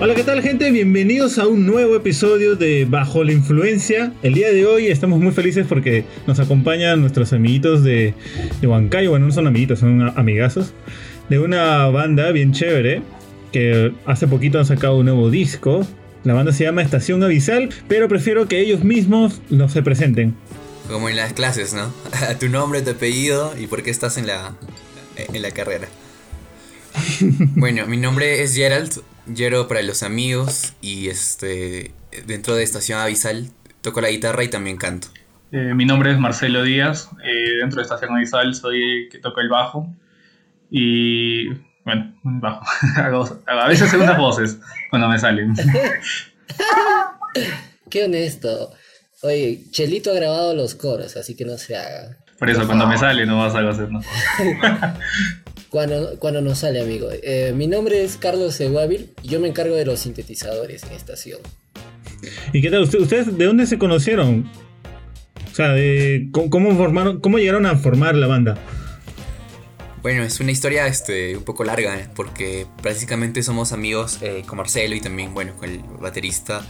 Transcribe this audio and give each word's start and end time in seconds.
Hola, 0.00 0.16
¿qué 0.16 0.24
tal 0.24 0.42
gente? 0.42 0.72
Bienvenidos 0.72 1.38
a 1.38 1.46
un 1.46 1.66
nuevo 1.66 1.94
episodio 1.94 2.56
de 2.56 2.84
Bajo 2.84 3.22
la 3.22 3.32
Influencia. 3.32 4.12
El 4.24 4.34
día 4.34 4.50
de 4.52 4.66
hoy 4.66 4.88
estamos 4.88 5.20
muy 5.20 5.30
felices 5.30 5.66
porque 5.68 6.04
nos 6.26 6.40
acompañan 6.40 7.00
nuestros 7.00 7.32
amiguitos 7.32 7.84
de, 7.84 8.12
de 8.60 8.66
Huancayo. 8.66 9.10
Bueno, 9.10 9.26
no 9.26 9.32
son 9.32 9.46
amiguitos, 9.46 9.78
son 9.78 10.12
amigazos. 10.18 10.72
De 11.28 11.38
una 11.38 11.86
banda 11.86 12.32
bien 12.32 12.52
chévere 12.52 13.02
que 13.52 13.92
hace 14.04 14.26
poquito 14.26 14.58
han 14.58 14.66
sacado 14.66 14.98
un 14.98 15.06
nuevo 15.06 15.30
disco. 15.30 15.86
La 16.24 16.34
banda 16.34 16.52
se 16.52 16.64
llama 16.64 16.82
Estación 16.82 17.22
Avisal, 17.22 17.68
pero 17.86 18.08
prefiero 18.08 18.48
que 18.48 18.58
ellos 18.58 18.82
mismos 18.82 19.42
nos 19.48 19.72
se 19.72 19.82
presenten. 19.82 20.34
Como 20.90 21.08
en 21.08 21.14
las 21.14 21.34
clases, 21.34 21.72
¿no? 21.72 21.94
tu 22.40 22.48
nombre, 22.48 22.82
tu 22.82 22.90
apellido 22.90 23.54
y 23.56 23.68
por 23.68 23.84
qué 23.84 23.90
estás 23.90 24.18
en 24.18 24.26
la, 24.26 24.56
en 25.16 25.40
la 25.40 25.52
carrera. 25.52 25.86
bueno, 27.54 27.86
mi 27.86 27.96
nombre 27.96 28.42
es 28.42 28.56
Gerald, 28.56 29.02
Gero 29.32 29.68
para 29.68 29.82
los 29.82 30.02
amigos 30.02 30.74
y 30.80 31.08
este 31.08 31.92
dentro 32.26 32.54
de 32.54 32.62
Estación 32.62 33.00
Avisal 33.00 33.50
toco 33.80 34.00
la 34.00 34.10
guitarra 34.10 34.44
y 34.44 34.48
también 34.48 34.76
canto. 34.76 35.08
Eh, 35.52 35.72
mi 35.74 35.84
nombre 35.84 36.10
es 36.10 36.18
Marcelo 36.18 36.62
Díaz, 36.62 37.10
eh, 37.24 37.58
dentro 37.60 37.76
de 37.76 37.82
Estación 37.82 38.14
Avisal 38.14 38.54
soy 38.54 38.82
el 38.82 39.08
que 39.10 39.18
toca 39.18 39.40
el 39.40 39.48
bajo 39.48 39.86
y 40.70 41.48
bueno, 41.84 42.14
bajo. 42.22 42.64
a 43.46 43.68
veces 43.68 43.90
segundas 43.90 44.18
voces 44.18 44.58
cuando 44.90 45.08
me 45.08 45.18
salen. 45.18 45.54
Qué 47.90 48.04
honesto. 48.04 48.72
Oye, 49.22 49.62
Chelito 49.70 50.10
ha 50.10 50.14
grabado 50.14 50.54
los 50.54 50.74
coros, 50.74 51.16
así 51.16 51.36
que 51.36 51.44
no 51.44 51.56
se 51.56 51.76
haga. 51.76 52.18
Por 52.38 52.50
eso, 52.50 52.66
cuando 52.66 52.86
me 52.86 52.98
sale, 52.98 53.24
no 53.24 53.38
vas 53.38 53.54
a 53.54 53.68
hacer, 53.68 53.90
¿no? 53.90 54.00
cuando, 55.74 56.20
cuando 56.20 56.40
nos 56.40 56.60
sale, 56.60 56.80
amigo. 56.80 57.08
Eh, 57.10 57.52
mi 57.52 57.66
nombre 57.66 58.04
es 58.04 58.16
Carlos 58.16 58.54
Seguavil 58.54 59.10
y 59.24 59.28
yo 59.28 59.40
me 59.40 59.48
encargo 59.48 59.74
de 59.74 59.84
los 59.84 59.98
sintetizadores 59.98 60.84
en 60.84 60.92
estación. 60.92 61.40
¿Y 62.52 62.62
qué 62.62 62.70
tal? 62.70 62.82
¿Ustedes 62.82 63.36
de 63.36 63.44
dónde 63.44 63.66
se 63.66 63.76
conocieron? 63.76 64.48
O 65.50 65.54
sea, 65.54 65.70
de, 65.70 66.28
¿cómo, 66.30 66.76
formaron, 66.76 67.18
¿cómo 67.18 67.38
llegaron 67.38 67.66
a 67.66 67.74
formar 67.76 68.14
la 68.14 68.28
banda? 68.28 68.56
Bueno, 70.00 70.22
es 70.22 70.38
una 70.38 70.52
historia 70.52 70.86
este, 70.86 71.36
un 71.36 71.42
poco 71.42 71.64
larga, 71.64 71.98
¿eh? 71.98 72.08
porque 72.14 72.68
prácticamente 72.80 73.42
somos 73.42 73.72
amigos 73.72 74.20
eh, 74.22 74.44
con 74.46 74.58
Marcelo 74.58 74.94
y 74.94 75.00
también, 75.00 75.34
bueno, 75.34 75.56
con 75.56 75.68
el 75.68 75.80
baterista 76.00 76.64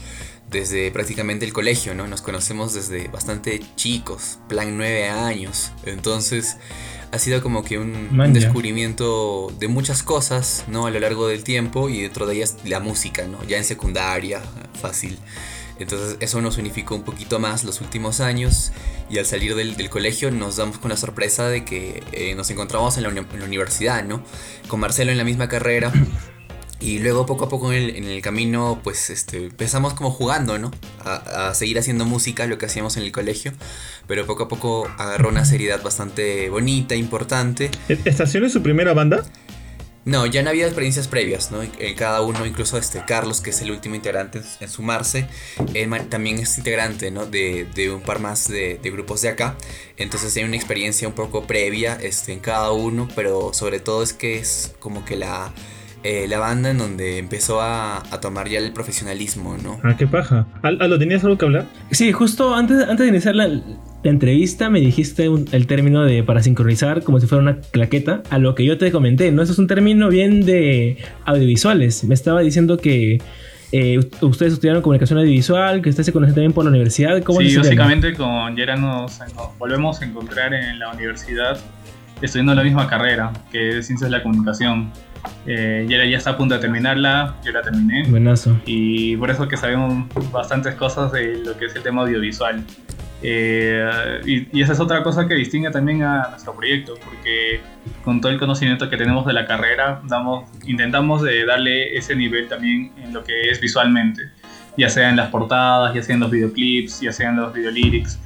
desde 0.51 0.91
prácticamente 0.92 1.45
el 1.45 1.53
colegio, 1.53 1.95
¿no? 1.95 2.07
Nos 2.07 2.23
conocemos 2.23 2.73
desde 2.73 3.09
bastante 3.09 3.61
chicos, 3.77 4.39
plan 4.48 4.79
nueve 4.79 5.09
años. 5.09 5.73
Entonces 5.84 6.57
ha 7.15 7.19
sido 7.20 7.41
como 7.43 7.62
que 7.62 7.79
un, 7.79 8.33
descubrimiento 8.33 9.53
de 9.61 9.69
muchas 9.69 10.03
cosas, 10.03 10.65
¿no? 10.67 10.87
A 10.87 10.91
lo 10.91 10.98
largo 10.98 11.29
del 11.29 11.45
tiempo 11.45 11.89
y 11.89 12.03
dentro 12.03 12.27
de 12.27 12.34
ellas 12.34 12.57
la 12.65 12.81
música, 12.81 13.29
¿no? 13.29 13.43
Ya 13.45 13.57
en 13.57 13.65
secundaria, 13.65 14.43
fácil. 14.81 15.17
Entonces 15.79 16.17
eso 16.19 16.41
nos 16.41 16.59
unificó 16.59 16.97
un 16.97 17.05
poquito 17.05 17.39
más 17.39 17.62
los 17.62 17.81
últimos 17.81 18.20
años 18.20 18.73
y 19.09 19.19
al 19.19 19.27
salir 19.27 19.55
del, 19.55 19.89
colegio 19.91 20.33
nos 20.33 20.57
damos 20.57 20.79
con 20.79 20.91
la 20.91 20.97
sorpresa 20.97 21.48
de 21.48 21.65
que 21.65 22.03
eh, 22.11 22.35
nos 22.35 22.51
encontramos 22.51 22.97
en 22.97 23.05
la, 23.05 23.09
en 23.11 23.27
la, 23.39 23.45
universidad, 23.45 24.05
¿no? 24.05 24.20
Con 24.67 24.81
Marcelo 24.81 25.12
en 25.12 25.19
la 25.19 25.25
misma 25.25 25.48
carrera 25.48 25.92
y 26.85 26.99
luego 26.99 27.25
poco 27.25 27.47
a 27.47 27.49
poco 27.49 27.73
en 27.73 28.05
el, 28.05 28.21
camino, 28.21 28.79
pues 28.85 29.09
este, 29.09 29.47
empezamos 29.47 29.95
como 29.95 30.11
jugando, 30.11 30.59
¿no? 30.59 30.71
A, 31.03 31.55
seguir 31.55 31.79
haciendo 31.79 32.05
música, 32.05 32.47
lo 32.47 32.59
que 32.59 32.67
hacíamos 32.67 32.99
en 32.99 33.05
el 33.05 33.13
colegio, 33.13 33.53
pero 34.07 34.27
poco 34.27 34.45
a 34.45 34.49
poco 34.49 34.87
agarró 34.99 35.31
una 35.31 35.47
seriedad 35.47 35.83
bastante 35.83 36.51
bonita, 36.51 36.95
importante. 36.95 37.71
¿E-, 37.89 37.99
¿Estación 38.05 38.45
es 38.45 38.53
su 38.53 38.63
primera 38.63 38.93
banda? 38.93 39.25
No, 40.05 40.27
ya 40.27 40.43
no 40.43 40.51
había 40.51 40.67
experiencias 40.67 41.09
previas, 41.09 41.51
¿no? 41.51 41.61
Cada 41.97 42.21
uno, 42.21 42.45
incluso 42.45 42.77
este 42.77 43.03
Carlos, 43.07 43.41
que 43.41 43.48
es 43.48 43.63
el 43.63 43.71
último 43.71 43.95
integrante 43.95 44.43
en 44.61 44.69
sumarse, 44.69 45.27
él 45.73 45.91
también 46.11 46.39
es 46.39 46.59
integrante, 46.59 47.11
¿no? 47.11 47.25
De, 47.25 47.67
un 47.91 48.03
par 48.03 48.19
más 48.19 48.47
de, 48.48 48.79
grupos 48.85 49.23
de 49.23 49.31
acá. 49.31 49.57
Entonces 49.97 50.37
hay 50.37 50.45
una 50.45 50.57
experiencia 50.57 51.08
un 51.08 51.14
poco 51.14 51.47
previa 51.47 51.95
este, 51.95 52.35
en 52.35 52.41
cada 52.41 52.73
uno, 52.73 53.08
pero 53.17 53.55
sobre 53.55 53.81
todo 53.81 54.03
es 54.03 54.13
que 54.13 54.37
es 54.37 54.75
como 54.79 55.07
que 55.07 55.17
la 55.17 55.55
eh, 56.05 56.27
la 56.29 56.39
banda 56.39 56.70
en 56.70 56.77
donde 56.77 57.17
empezó 57.17 57.63
a, 57.63 58.03
tomar 58.20 58.47
ya 58.47 58.59
el 58.59 58.73
profesionalismo, 58.73 59.57
¿no? 59.57 59.81
Ah, 59.83 59.97
qué 59.97 60.07
paja. 60.07 60.47
¿Lo 60.63 60.98
tenías 60.98 61.25
algo 61.25 61.39
que 61.39 61.47
hablar? 61.47 61.65
Sí, 61.92 62.13
justo 62.13 62.55
antes, 62.55 62.83
antes 62.83 62.98
de 62.98 63.09
iniciar 63.09 63.35
la, 63.35 63.48
entrevista 64.05 64.69
me 64.69 64.81
dijiste 64.81 65.25
el 65.25 65.67
término 65.67 66.05
de 66.05 66.23
para 66.23 66.43
sincronizar 66.43 67.03
como 67.03 67.20
si 67.20 67.27
fuera 67.27 67.41
una 67.41 67.61
claqueta, 67.63 68.23
a 68.29 68.37
lo 68.37 68.55
que 68.55 68.67
yo 68.67 68.77
te 68.77 68.93
comenté, 68.93 69.33
¿no? 69.33 69.41
Eso 69.41 69.53
es 69.53 69.59
un 69.59 69.67
término 69.67 70.11
bien 70.11 70.45
de 70.45 70.98
audiovisuales. 71.25 72.05
Me 72.05 72.13
estaba 72.13 72.43
diciendo 72.43 72.77
que 72.77 73.23
eh, 73.73 73.98
ustedes 74.20 74.53
estudiaron 74.53 74.83
comunicación 74.83 75.19
audiovisual, 75.20 75.81
que 75.81 75.89
ustedes 75.89 76.05
se 76.05 76.13
conocen 76.13 76.35
también 76.35 76.53
por 76.53 76.64
la 76.64 76.70
universidad. 76.70 77.23
¿Cómo 77.23 77.41
sí, 77.41 77.57
básicamente 77.57 78.13
con 78.13 78.55
Yera 78.55 78.77
nos, 78.77 79.20
volvemos 79.59 80.03
a 80.03 80.05
encontrar 80.05 80.53
en 80.53 80.79
la 80.79 80.91
universidad 80.91 81.59
estudiando 82.20 82.55
la 82.55 82.63
misma 82.63 82.87
carrera, 82.89 83.33
que 83.51 83.79
es 83.79 83.87
Ciencias 83.87 84.11
de 84.11 84.19
la 84.19 84.23
Comunicación. 84.23 84.93
Eh, 85.46 85.86
ya, 85.89 86.05
ya 86.05 86.17
está 86.17 86.30
a 86.30 86.36
punto 86.36 86.55
de 86.55 86.61
terminarla, 86.61 87.36
yo 87.45 87.52
la 87.52 87.62
terminé. 87.62 88.05
Buenazo. 88.08 88.58
Y 88.67 89.17
por 89.17 89.30
eso 89.30 89.48
que 89.48 89.57
sabemos 89.57 90.07
bastantes 90.33 90.74
cosas 90.74 91.12
de 91.12 91.39
lo 91.45 91.57
que 91.57 91.67
es 91.67 91.77
el 91.77 91.83
tema 91.83 92.02
audiovisual. 92.02 92.64
Eh, 93.27 94.20
y, 94.27 94.61
esa 94.61 94.74
es 94.74 94.80
otra 94.80 95.02
cosa 95.02 95.27
que 95.27 95.34
distingue 95.34 95.70
también 95.70 96.02
a 96.02 96.29
nuestro 96.29 96.55
proyecto, 96.55 96.95
porque 97.02 97.61
con 98.05 98.20
todo 98.20 98.30
el 98.30 98.39
conocimiento 98.39 98.90
que 98.90 98.98
tenemos 98.98 99.24
de 99.24 99.33
la 99.33 99.46
carrera, 99.46 100.02
damos, 100.05 100.45
intentamos 100.67 101.23
de 101.23 101.46
darle 101.46 101.96
ese 101.96 102.14
nivel 102.14 102.48
también 102.48 102.92
en 103.02 103.14
lo 103.14 103.24
que 103.24 103.48
es 103.48 103.61
visualmente, 103.61 104.30
ya 104.77 104.90
sea 104.90 105.08
en 105.08 105.17
las 105.17 105.30
portadas, 105.30 105.95
ya 105.95 106.02
sea 106.02 106.14
en 106.17 106.20
los 106.20 106.30
videoclips, 106.30 107.01
ya 107.01 107.13
sea 107.13 107.30
en 107.30 107.36
los 107.36 107.55
videolyrics. 107.55 108.20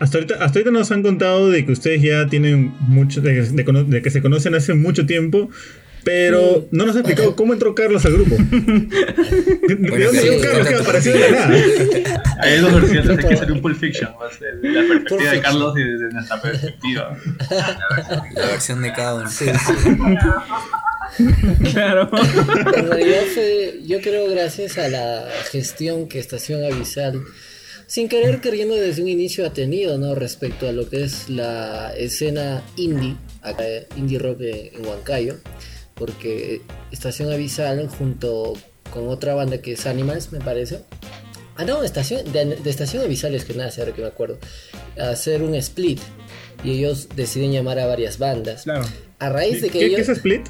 Hasta 0.00 0.18
ahorita, 0.18 0.34
hasta 0.34 0.58
ahorita 0.58 0.70
nos 0.70 0.90
han 0.90 1.02
contado 1.02 1.50
de 1.50 1.64
que 1.64 1.72
ustedes 1.72 2.02
ya 2.02 2.26
tienen 2.26 2.74
mucho, 2.80 3.20
de, 3.20 4.02
que 4.02 4.10
se 4.10 4.22
conocen 4.22 4.54
hace 4.54 4.74
mucho 4.74 5.06
tiempo, 5.06 5.50
pero 6.04 6.68
no 6.70 6.86
nos 6.86 6.94
ha 6.94 7.00
explicado 7.00 7.34
cómo 7.34 7.52
entró 7.52 7.74
Carlos 7.74 8.04
al 8.06 8.12
grupo. 8.12 8.36
¿De, 8.36 9.74
dónde 9.74 10.22
llegó 10.22 10.40
Carlos? 10.40 10.68
Que 10.68 10.74
apareció 10.76 11.12
de 11.12 11.30
nada. 11.32 11.56
Hay 12.42 12.58
dos 12.58 12.74
versiones, 12.74 13.10
hay 13.10 13.28
que 13.28 13.36
ser 13.36 13.52
un 13.52 13.60
Pulp 13.60 13.76
Fiction, 13.76 14.10
de 14.62 14.68
la 14.68 14.86
perspectiva 14.86 15.32
de 15.32 15.40
Carlos 15.40 15.74
y 15.76 15.82
desde 15.82 16.12
nuestra 16.12 16.40
perspectiva. 16.40 17.18
La 18.34 18.46
versión 18.46 18.82
de 18.82 18.92
cada 18.92 19.14
uno. 19.14 19.30
Claro. 21.72 22.10
En 22.76 22.88
realidad 22.88 23.22
fue, 23.32 23.80
yo 23.86 24.00
creo, 24.00 24.28
gracias 24.30 24.76
a 24.76 24.88
la 24.88 25.28
gestión 25.50 26.08
que 26.08 26.18
Estación 26.18 26.64
Avisal 26.64 27.22
sin 27.86 28.08
querer 28.08 28.40
queriendo 28.40 28.74
desde 28.74 29.02
un 29.02 29.08
inicio 29.08 29.46
ha 29.46 29.52
tenido, 29.52 29.98
¿no? 29.98 30.14
Respecto 30.14 30.68
a 30.68 30.72
lo 30.72 30.88
que 30.88 31.04
es 31.04 31.28
la 31.28 31.94
escena 31.96 32.62
indie, 32.76 33.16
acá, 33.42 33.64
indie 33.96 34.18
rock 34.18 34.40
en 34.40 34.84
Huancayo, 34.84 35.36
porque 35.94 36.62
Estación 36.90 37.32
Avisal 37.32 37.88
junto 37.88 38.54
con 38.92 39.08
otra 39.08 39.34
banda 39.34 39.58
que 39.58 39.72
es 39.72 39.86
Animals, 39.86 40.32
me 40.32 40.40
parece. 40.40 40.80
Ah, 41.56 41.64
no, 41.64 41.82
estación, 41.82 42.30
de, 42.32 42.58
Estación 42.64 43.02
Avisal 43.02 43.34
es 43.34 43.44
que 43.44 43.54
nace, 43.54 43.80
ahora 43.80 43.94
que 43.94 44.02
me 44.02 44.08
acuerdo. 44.08 44.38
Hacer 44.98 45.42
un 45.42 45.54
split. 45.54 46.00
Y 46.64 46.72
ellos 46.72 47.08
deciden 47.14 47.52
llamar 47.52 47.78
a 47.78 47.86
varias 47.86 48.18
bandas. 48.18 48.64
Claro. 48.64 48.84
A 49.18 49.28
raíz 49.30 49.62
de 49.62 49.70
que 49.70 49.78
¿Qué, 49.78 49.86
ellos... 49.86 49.96
¿Qué 49.96 50.12
es 50.12 50.18
split? 50.18 50.46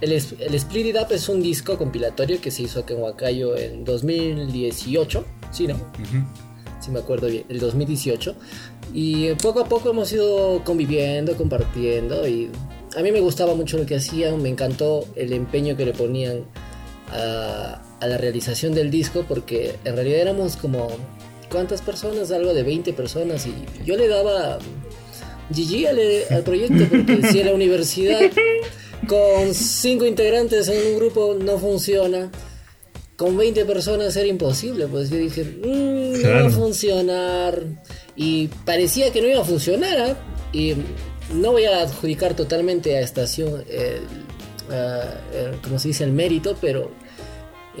El, 0.00 0.12
el, 0.12 0.54
Split 0.54 0.86
It 0.86 0.96
Up 0.96 1.12
es 1.12 1.28
un 1.28 1.42
disco 1.42 1.76
compilatorio 1.76 2.40
que 2.40 2.50
se 2.50 2.62
hizo 2.62 2.80
aquí 2.80 2.94
en 2.94 3.00
Huancayo 3.00 3.56
en 3.56 3.84
2018, 3.84 5.26
¿sí, 5.52 5.66
no? 5.66 5.78
Si 6.80 6.90
me 6.90 7.00
acuerdo 7.00 7.28
bien, 7.28 7.44
el 7.48 7.60
2018. 7.60 8.34
Y 8.92 9.34
poco 9.34 9.60
a 9.60 9.64
poco 9.66 9.90
hemos 9.90 10.12
ido 10.12 10.62
conviviendo, 10.64 11.36
compartiendo 11.36 12.26
y 12.26 12.50
a 12.96 13.02
mí 13.02 13.12
me 13.12 13.20
gustaba 13.20 13.54
mucho 13.54 13.78
lo 13.78 13.86
que 13.86 13.96
hacían, 13.96 14.42
me 14.42 14.48
encantó 14.48 15.06
el 15.14 15.32
empeño 15.32 15.76
que 15.76 15.84
le 15.84 15.92
ponían 15.92 16.44
a, 17.12 17.80
la 18.00 18.16
realización 18.16 18.74
del 18.74 18.90
disco 18.90 19.24
porque 19.28 19.76
en 19.84 19.94
realidad 19.94 20.20
éramos 20.20 20.56
como, 20.56 20.88
¿cuántas 21.50 21.82
personas? 21.82 22.32
Algo 22.32 22.54
de 22.54 22.62
20 22.62 22.92
personas 22.94 23.46
y 23.46 23.54
yo 23.84 23.96
le 23.96 24.08
daba 24.08 24.58
GG 25.50 25.86
al, 25.88 25.98
al 26.30 26.42
proyecto 26.42 26.84
porque 26.88 27.22
si 27.30 27.40
en 27.40 27.46
la 27.46 27.54
universidad 27.54 28.20
con 29.06 29.54
5 29.54 30.06
integrantes 30.06 30.68
en 30.68 30.94
un 30.94 30.98
grupo 30.98 31.36
no 31.38 31.58
funciona 31.58 32.30
con 33.20 33.36
20 33.36 33.66
personas 33.66 34.16
era 34.16 34.26
imposible, 34.26 34.86
pues 34.86 35.10
yo 35.10 35.18
dije, 35.18 35.44
mmm, 35.44 36.22
no 36.22 36.30
va 36.30 36.46
a 36.46 36.50
funcionar. 36.50 37.62
Y 38.16 38.48
parecía 38.64 39.12
que 39.12 39.20
no 39.20 39.28
iba 39.28 39.42
a 39.42 39.44
funcionar, 39.44 39.98
¿ah? 40.00 40.16
Y 40.54 40.72
no 41.34 41.52
voy 41.52 41.66
a 41.66 41.82
adjudicar 41.82 42.32
totalmente 42.32 42.96
a 42.96 43.02
Estación, 43.02 43.62
como 45.62 45.78
se 45.78 45.88
dice, 45.88 46.04
el 46.04 46.12
mérito, 46.12 46.56
pero 46.62 46.92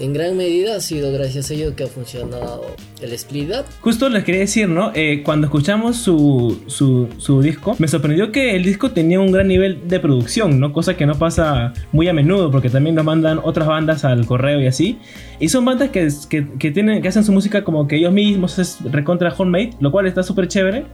en 0.00 0.14
gran 0.14 0.36
medida 0.36 0.76
ha 0.76 0.80
sido 0.80 1.12
gracias 1.12 1.50
a 1.50 1.54
ello 1.54 1.76
que 1.76 1.84
ha 1.84 1.86
funcionado 1.86 2.74
el 3.02 3.12
split 3.12 3.50
up. 3.50 3.64
Justo 3.80 4.08
les 4.08 4.24
quería 4.24 4.40
decir, 4.40 4.68
¿no? 4.68 4.92
Eh, 4.94 5.22
cuando 5.22 5.46
escuchamos 5.46 5.96
su, 5.98 6.62
su, 6.66 7.08
su, 7.18 7.42
disco, 7.42 7.76
me 7.78 7.86
sorprendió 7.86 8.32
que 8.32 8.56
el 8.56 8.64
disco 8.64 8.90
tenía 8.92 9.20
un 9.20 9.30
gran 9.30 9.48
nivel 9.48 9.86
de 9.88 10.00
producción, 10.00 10.58
¿no? 10.58 10.72
Cosa 10.72 10.96
que 10.96 11.04
no 11.04 11.16
pasa 11.16 11.74
muy 11.92 12.08
a 12.08 12.14
menudo, 12.14 12.50
porque 12.50 12.70
también 12.70 12.94
nos 12.96 13.04
mandan 13.04 13.40
otras 13.42 13.68
bandas 13.68 14.04
al 14.04 14.24
correo 14.24 14.60
y 14.60 14.66
así. 14.66 14.98
Y 15.38 15.50
son 15.50 15.66
bandas 15.66 15.90
que, 15.90 16.08
que, 16.28 16.48
que 16.58 16.70
tienen, 16.70 17.02
que 17.02 17.08
hacen 17.08 17.24
su 17.24 17.32
música 17.32 17.62
como 17.62 17.86
que 17.86 17.96
ellos 17.96 18.12
mismos 18.12 18.58
es 18.58 18.78
recontra 18.90 19.34
homemade, 19.36 19.70
lo 19.80 19.92
cual 19.92 20.06
está 20.06 20.22
súper 20.22 20.48
chévere. 20.48 20.84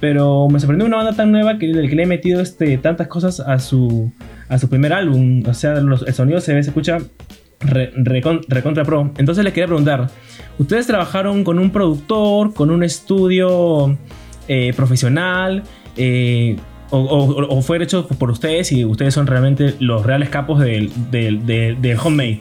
Pero 0.00 0.48
me 0.48 0.60
sorprendió 0.60 0.86
una 0.86 0.98
banda 0.98 1.12
tan 1.14 1.32
nueva 1.32 1.58
que, 1.58 1.72
que 1.72 1.96
le 1.96 2.02
he 2.02 2.06
metido 2.06 2.40
este, 2.40 2.76
tantas 2.78 3.08
cosas 3.08 3.40
a 3.40 3.58
su, 3.58 4.12
a 4.48 4.58
su 4.58 4.68
primer 4.68 4.92
álbum. 4.92 5.42
O 5.48 5.54
sea, 5.54 5.74
los, 5.76 6.02
el 6.06 6.14
sonido 6.14 6.40
se 6.40 6.54
ve, 6.54 6.62
se 6.62 6.70
escucha 6.70 6.98
recontra 7.64 8.84
pro. 8.84 9.10
Entonces 9.16 9.44
les 9.44 9.52
quería 9.52 9.66
preguntar, 9.66 10.10
¿ustedes 10.58 10.86
trabajaron 10.86 11.44
con 11.44 11.58
un 11.58 11.70
productor, 11.70 12.54
con 12.54 12.70
un 12.70 12.82
estudio 12.82 13.96
eh, 14.48 14.72
profesional? 14.76 15.62
Eh, 15.96 16.56
o, 16.90 17.62
fue 17.62 17.82
hecho 17.82 18.06
por 18.06 18.30
ustedes 18.30 18.70
y 18.72 18.84
ustedes 18.84 19.14
son 19.14 19.26
realmente 19.26 19.74
los 19.80 20.04
reales 20.04 20.28
capos 20.28 20.60
del, 20.60 20.92
del, 21.10 21.98
homemade? 21.98 22.40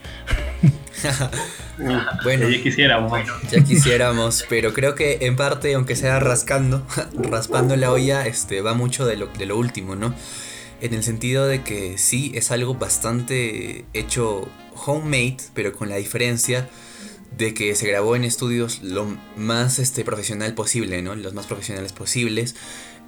bueno, 2.23 2.49
ya 2.49 2.61
quisiéramos. 2.61 3.11
Ya 3.49 3.63
quisiéramos, 3.63 4.45
pero 4.49 4.73
creo 4.73 4.95
que 4.95 5.19
en 5.21 5.35
parte, 5.35 5.73
aunque 5.73 5.95
sea 5.95 6.19
rascando, 6.19 6.85
raspando 7.17 7.75
la 7.75 7.91
olla, 7.91 8.25
este, 8.27 8.61
va 8.61 8.73
mucho 8.73 9.05
de 9.05 9.17
lo, 9.17 9.27
de 9.27 9.45
lo 9.45 9.57
último, 9.57 9.95
¿no? 9.95 10.13
En 10.81 10.93
el 10.93 11.03
sentido 11.03 11.47
de 11.47 11.63
que 11.63 11.97
sí 11.97 12.31
es 12.35 12.51
algo 12.51 12.75
bastante 12.75 13.85
hecho 13.93 14.47
homemade, 14.85 15.37
pero 15.53 15.73
con 15.73 15.89
la 15.89 15.97
diferencia 15.97 16.69
de 17.37 17.53
que 17.53 17.73
se 17.75 17.87
grabó 17.87 18.15
en 18.15 18.23
estudios 18.23 18.81
lo 18.81 19.17
más 19.35 19.79
este, 19.79 20.03
profesional 20.03 20.53
posible, 20.53 21.01
¿no? 21.01 21.15
Los 21.15 21.33
más 21.33 21.47
profesionales 21.47 21.91
posibles. 21.91 22.55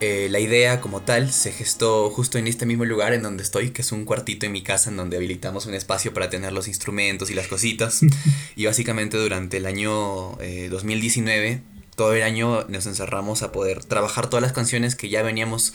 Eh, 0.02 0.28
la 0.30 0.40
idea 0.40 0.82
como 0.82 1.02
tal 1.02 1.32
se 1.32 1.54
gestó 1.54 2.10
justo 2.10 2.38
en 2.38 2.48
este 2.48 2.66
mismo 2.66 2.84
lugar 2.84 3.14
en 3.14 3.24
donde 3.24 3.44
estoy, 3.44 3.70
que 3.70 3.82
es 3.82 3.94
un 3.94 4.04
cuartito 4.04 4.46
en 4.46 4.52
mi 4.52 4.62
casa 4.62 4.90
en 4.90 4.98
donde 4.98 5.16
habilitamos 5.16 5.68
un 5.68 5.74
espacio 5.74 6.14
para 6.14 6.30
tener 6.30 6.52
los 6.52 6.68
instrumentos 6.68 7.30
y 7.30 7.34
las 7.34 7.48
cositas. 7.48 8.02
y 8.56 8.66
básicamente 8.66 9.18
durante 9.18 9.58
el 9.58 9.66
año 9.66 10.38
2019, 10.70 11.50
eh, 11.50 11.62
todo 11.96 12.14
el 12.14 12.24
año 12.24 12.66
nos 12.68 12.86
encerramos 12.88 13.42
a 13.42 13.54
poder 13.54 13.86
trabajar 13.86 14.30
todas 14.30 14.44
las 14.44 14.52
canciones 14.52 14.96
que 14.96 15.08
ya 15.08 15.24
veníamos 15.24 15.74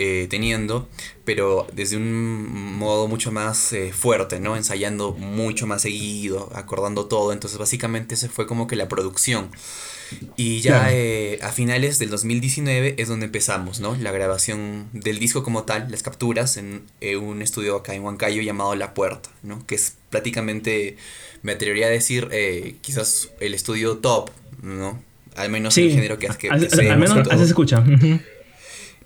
eh, 0.00 0.28
teniendo, 0.30 0.88
pero 1.24 1.66
desde 1.72 1.96
un 1.96 2.78
modo 2.78 3.08
mucho 3.08 3.32
más 3.32 3.72
eh, 3.72 3.92
fuerte, 3.92 4.38
¿no? 4.38 4.56
Ensayando 4.56 5.10
mucho 5.10 5.66
más 5.66 5.82
seguido, 5.82 6.52
acordando 6.54 7.06
todo. 7.06 7.32
Entonces 7.32 7.58
básicamente 7.58 8.14
ese 8.14 8.28
fue 8.28 8.46
como 8.46 8.68
que 8.68 8.76
la 8.76 8.86
producción. 8.86 9.50
Y 10.36 10.60
ya 10.60 10.92
eh, 10.92 11.40
a 11.42 11.50
finales 11.50 11.98
del 11.98 12.10
2019 12.10 12.94
es 12.96 13.08
donde 13.08 13.26
empezamos, 13.26 13.80
¿no? 13.80 13.96
La 13.96 14.12
grabación 14.12 14.88
del 14.92 15.18
disco 15.18 15.42
como 15.42 15.64
tal, 15.64 15.90
las 15.90 16.04
capturas 16.04 16.56
en 16.58 16.84
un 17.20 17.42
estudio 17.42 17.74
acá 17.74 17.92
en 17.92 18.04
Huancayo 18.04 18.40
llamado 18.40 18.76
La 18.76 18.94
Puerta, 18.94 19.30
¿no? 19.42 19.66
Que 19.66 19.74
es 19.74 19.96
prácticamente, 20.10 20.96
me 21.42 21.50
atrevería 21.50 21.86
a 21.86 21.90
decir, 21.90 22.28
quizás 22.82 23.30
el 23.40 23.52
estudio 23.52 23.96
top, 23.98 24.30
¿no? 24.62 25.02
Al 25.34 25.50
menos 25.50 25.76
el 25.76 25.90
género 25.90 26.20
que, 26.20 26.28
que, 26.28 26.48
que 26.48 26.88
Al 26.88 26.98
menos 26.98 27.26
así 27.28 27.38
se 27.38 27.44
escucha. 27.46 27.84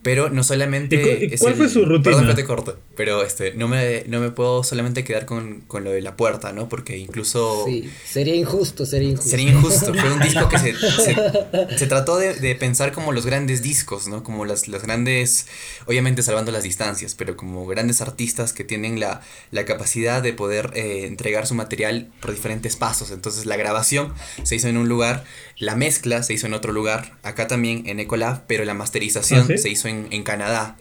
Pero 0.03 0.31
no 0.31 0.43
solamente. 0.43 1.29
¿Y 1.33 1.39
cuál 1.39 1.55
fue 1.55 1.69
su 1.69 1.85
rutina? 1.85 2.17
Perdón 2.17 2.27
que 2.27 2.35
te 2.35 2.45
corto, 2.45 2.79
pero 2.97 3.23
este, 3.23 3.55
no, 3.55 3.69
me, 3.69 4.05
no 4.09 4.21
me 4.21 4.31
puedo 4.31 4.65
solamente 4.65 5.05
quedar 5.05 5.27
con, 5.27 5.61
con, 5.69 5.85
lo 5.85 5.93
de 5.93 6.01
la 6.01 6.17
puerta, 6.17 6.53
¿no? 6.53 6.69
Porque 6.69 6.99
incluso. 6.99 7.65
Sí, 7.67 7.89
sería 8.05 8.35
injusto, 8.35 8.85
sería 8.85 9.11
injusto. 9.11 9.31
Sería 9.31 9.53
injusto. 9.53 9.95
fue 9.95 10.13
un 10.13 10.21
disco 10.21 10.49
que 10.49 10.59
se, 10.59 11.79
se, 11.79 11.87
trató 11.87 12.17
de, 12.17 12.35
de, 12.35 12.55
pensar 12.57 12.93
como 12.93 13.13
los 13.13 13.27
grandes 13.27 13.63
discos, 13.63 14.09
¿no? 14.09 14.25
Como 14.25 14.45
las, 14.45 14.67
las 14.67 14.83
grandes. 14.83 15.47
Obviamente 15.87 16.23
salvando 16.23 16.51
las 16.51 16.65
distancias, 16.65 17.15
pero 17.15 17.37
como 17.37 17.65
grandes 17.67 18.01
artistas 18.01 18.53
que 18.53 18.65
tienen 18.65 18.99
la, 18.99 19.21
la 19.53 19.65
capacidad 19.65 20.21
de 20.21 20.33
poder 20.33 20.73
eh, 20.75 21.07
entregar 21.07 21.47
su 21.47 21.55
material 21.55 22.11
por 22.21 22.33
diferentes 22.33 22.75
pasos. 22.75 23.11
Entonces 23.13 23.47
la 23.47 23.57
grabación 23.57 24.13
se 24.43 24.57
hizo 24.57 24.69
en 24.69 24.77
un 24.77 24.89
lugar, 24.89 25.25
la 25.59 25.77
mezcla 25.77 26.23
se 26.23 26.35
hizo 26.35 26.47
en 26.47 26.55
otro 26.55 26.73
lugar, 26.73 27.19
acá 27.23 27.47
también 27.47 27.85
en 27.87 28.01
Ecolab, 28.01 28.47
pero 28.47 28.65
la 28.65 28.75
masterización 28.75 29.47
¿Ah, 29.49 29.57
se 29.57 29.69
hizo 29.69 29.89
en, 29.89 29.92
en 30.11 30.23
Canadá. 30.23 30.77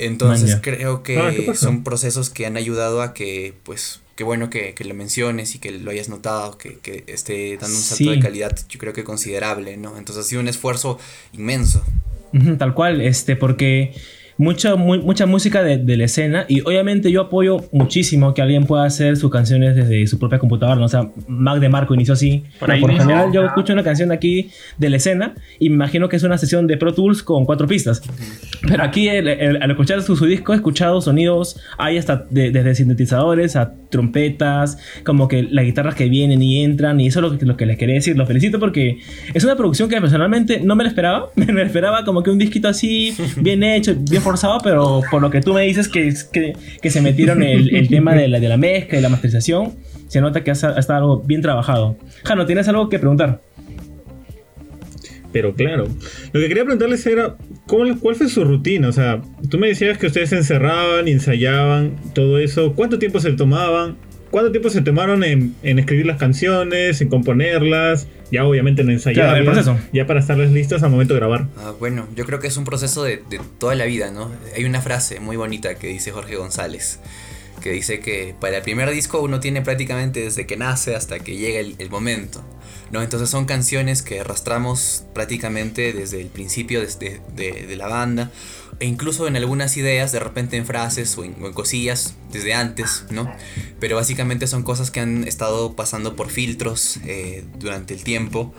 Entonces 0.00 0.58
creo 0.62 1.02
que 1.02 1.18
ah, 1.18 1.54
son 1.54 1.84
procesos 1.84 2.30
que 2.30 2.46
han 2.46 2.56
ayudado 2.56 3.02
a 3.02 3.12
que, 3.12 3.54
pues, 3.64 4.00
qué 4.16 4.24
bueno 4.24 4.48
que, 4.48 4.72
que, 4.74 4.84
lo 4.84 4.94
menciones 4.94 5.54
y 5.54 5.58
que 5.58 5.72
lo 5.72 5.90
hayas 5.90 6.08
notado, 6.08 6.56
que, 6.56 6.78
que 6.78 7.04
esté 7.06 7.58
dando 7.58 7.76
un 7.76 7.82
salto 7.82 8.10
de 8.10 8.18
calidad, 8.18 8.58
yo 8.68 8.78
creo 8.78 8.92
que 8.94 9.04
considerable, 9.04 9.76
¿no? 9.76 9.98
Entonces 9.98 10.24
ha 10.24 10.28
sido 10.28 10.40
un 10.40 10.48
esfuerzo 10.48 10.98
inmenso. 11.32 11.84
Tal 12.58 12.74
cual, 12.74 13.00
este, 13.00 13.36
porque 13.36 13.92
mucha, 14.40 14.74
mucha 14.74 15.26
música 15.26 15.62
de, 15.62 15.76
de, 15.76 15.96
la 15.98 16.04
escena 16.04 16.46
y 16.48 16.62
obviamente 16.62 17.12
yo 17.12 17.20
apoyo 17.20 17.58
muchísimo 17.72 18.32
que 18.32 18.40
alguien 18.40 18.64
pueda 18.64 18.84
hacer 18.84 19.18
sus 19.18 19.30
canciones 19.30 19.76
desde 19.76 20.06
su 20.06 20.18
propia 20.18 20.38
computadora, 20.38 20.80
¿no? 20.80 20.86
o 20.86 20.88
sea, 20.88 21.10
Mac 21.28 21.60
de 21.60 21.68
Marco 21.68 21.94
inició 21.94 22.14
así, 22.14 22.44
por, 22.58 22.80
por 22.80 22.90
general 22.90 23.30
yo 23.32 23.44
escucho 23.44 23.74
una 23.74 23.82
canción 23.82 24.12
aquí 24.12 24.50
de 24.78 24.88
la 24.88 24.96
escena 24.96 25.34
y 25.58 25.68
me 25.68 25.74
imagino 25.74 26.08
que 26.08 26.16
es 26.16 26.22
una 26.22 26.38
sesión 26.38 26.66
de 26.66 26.78
Pro 26.78 26.94
Tools 26.94 27.22
con 27.22 27.44
cuatro 27.44 27.68
pistas, 27.68 28.02
pero 28.66 28.82
aquí 28.82 29.10
al 29.10 29.70
escuchar 29.70 30.00
su, 30.00 30.16
su, 30.16 30.24
disco 30.24 30.54
he 30.54 30.56
escuchado 30.56 31.02
sonidos, 31.02 31.60
hay 31.76 31.98
hasta 31.98 32.24
desde 32.30 32.74
sintetizadores 32.74 33.56
a 33.56 33.74
trompetas, 33.90 34.78
como 35.04 35.28
que 35.28 35.42
las 35.42 35.66
guitarras 35.66 35.94
que 35.94 36.08
vienen 36.08 36.40
y 36.40 36.64
entran 36.64 36.98
y 36.98 37.08
eso 37.08 37.18
es 37.20 37.42
lo 37.42 37.50
lo 37.50 37.56
que 37.58 37.66
les 37.66 37.76
quería 37.76 37.96
decir, 37.96 38.16
los 38.16 38.26
felicito 38.26 38.58
porque 38.58 39.00
es 39.34 39.44
una 39.44 39.56
producción 39.56 39.90
que 39.90 40.00
personalmente 40.00 40.60
no 40.60 40.76
me 40.76 40.84
la 40.84 40.88
esperaba, 40.88 41.28
me 41.34 41.52
la 41.52 41.64
esperaba 41.64 42.04
como 42.04 42.22
que 42.22 42.30
un 42.30 42.38
disquito 42.38 42.68
así, 42.68 43.14
bien 43.36 43.62
hecho, 43.62 43.94
bien 43.98 44.22
pero 44.62 45.02
por 45.10 45.22
lo 45.22 45.30
que 45.30 45.40
tú 45.40 45.54
me 45.54 45.62
dices 45.62 45.88
que, 45.88 46.12
que, 46.32 46.54
que 46.80 46.90
se 46.90 47.00
metieron 47.00 47.42
el, 47.42 47.74
el, 47.74 47.88
tema 47.88 48.14
de 48.14 48.28
la, 48.28 48.40
de 48.40 48.48
la 48.48 48.56
mezcla 48.56 48.98
y 48.98 49.02
la 49.02 49.08
masterización, 49.08 49.74
se 50.08 50.20
nota 50.20 50.42
que 50.42 50.50
ha, 50.50 50.54
estado 50.54 50.94
algo 50.94 51.20
bien 51.20 51.42
trabajado. 51.42 51.96
Jano, 52.24 52.46
¿tienes 52.46 52.68
algo 52.68 52.88
que 52.88 52.98
preguntar? 52.98 53.42
Pero 55.32 55.54
claro, 55.54 55.86
lo 56.32 56.40
que 56.40 56.48
quería 56.48 56.64
preguntarles 56.64 57.06
era, 57.06 57.36
¿cuál, 57.66 57.98
¿cuál 57.98 58.16
fue 58.16 58.28
su 58.28 58.44
rutina? 58.44 58.88
O 58.88 58.92
sea, 58.92 59.22
tú 59.48 59.58
me 59.58 59.68
decías 59.68 59.96
que 59.96 60.08
ustedes 60.08 60.30
se 60.30 60.36
encerraban, 60.36 61.06
ensayaban, 61.06 61.96
todo 62.14 62.38
eso. 62.38 62.74
¿Cuánto 62.74 62.98
tiempo 62.98 63.20
se 63.20 63.32
tomaban? 63.32 63.96
¿Cuánto 64.30 64.52
tiempo 64.52 64.70
se 64.70 64.80
tomaron 64.80 65.24
en, 65.24 65.56
en 65.62 65.78
escribir 65.78 66.06
las 66.06 66.16
canciones, 66.16 67.00
en 67.00 67.08
componerlas? 67.08 68.06
Ya 68.30 68.44
obviamente 68.44 68.82
en 68.82 68.90
ensayarlas, 68.90 69.68
ya 69.92 70.06
para 70.06 70.20
estarles 70.20 70.52
listas 70.52 70.84
al 70.84 70.90
momento 70.90 71.14
de 71.14 71.20
grabar. 71.20 71.48
Ah, 71.58 71.72
bueno, 71.80 72.06
yo 72.14 72.24
creo 72.26 72.38
que 72.38 72.46
es 72.46 72.56
un 72.56 72.64
proceso 72.64 73.02
de, 73.02 73.22
de 73.28 73.40
toda 73.58 73.74
la 73.74 73.86
vida, 73.86 74.12
¿no? 74.12 74.30
Hay 74.56 74.64
una 74.64 74.80
frase 74.80 75.18
muy 75.18 75.36
bonita 75.36 75.74
que 75.74 75.88
dice 75.88 76.12
Jorge 76.12 76.36
González, 76.36 77.00
que 77.60 77.72
dice 77.72 77.98
que 77.98 78.36
para 78.40 78.58
el 78.58 78.62
primer 78.62 78.88
disco 78.90 79.20
uno 79.20 79.40
tiene 79.40 79.62
prácticamente 79.62 80.20
desde 80.20 80.46
que 80.46 80.56
nace 80.56 80.94
hasta 80.94 81.18
que 81.18 81.36
llega 81.36 81.58
el, 81.58 81.74
el 81.78 81.90
momento. 81.90 82.44
¿no? 82.92 83.02
Entonces 83.02 83.28
son 83.28 83.46
canciones 83.46 84.02
que 84.02 84.20
arrastramos 84.20 85.04
prácticamente 85.14 85.92
desde 85.92 86.20
el 86.20 86.26
principio 86.28 86.80
de, 86.80 87.20
de, 87.34 87.66
de 87.66 87.76
la 87.76 87.86
banda 87.88 88.30
e 88.80 88.86
incluso 88.86 89.28
en 89.28 89.36
algunas 89.36 89.76
ideas, 89.76 90.10
de 90.10 90.18
repente 90.20 90.56
en 90.56 90.66
frases 90.66 91.16
o 91.18 91.24
en, 91.24 91.34
cosillas 91.52 92.14
desde 92.32 92.54
antes, 92.54 93.04
¿no? 93.10 93.32
Pero 93.78 93.96
básicamente 93.96 94.46
son 94.46 94.62
cosas 94.62 94.90
que 94.90 95.00
han 95.00 95.28
estado 95.28 95.76
pasando 95.76 96.16
por 96.16 96.30
filtros 96.30 96.98
eh, 97.04 97.44
durante 97.58 97.94
el 97.94 98.02
tiempo 98.02 98.54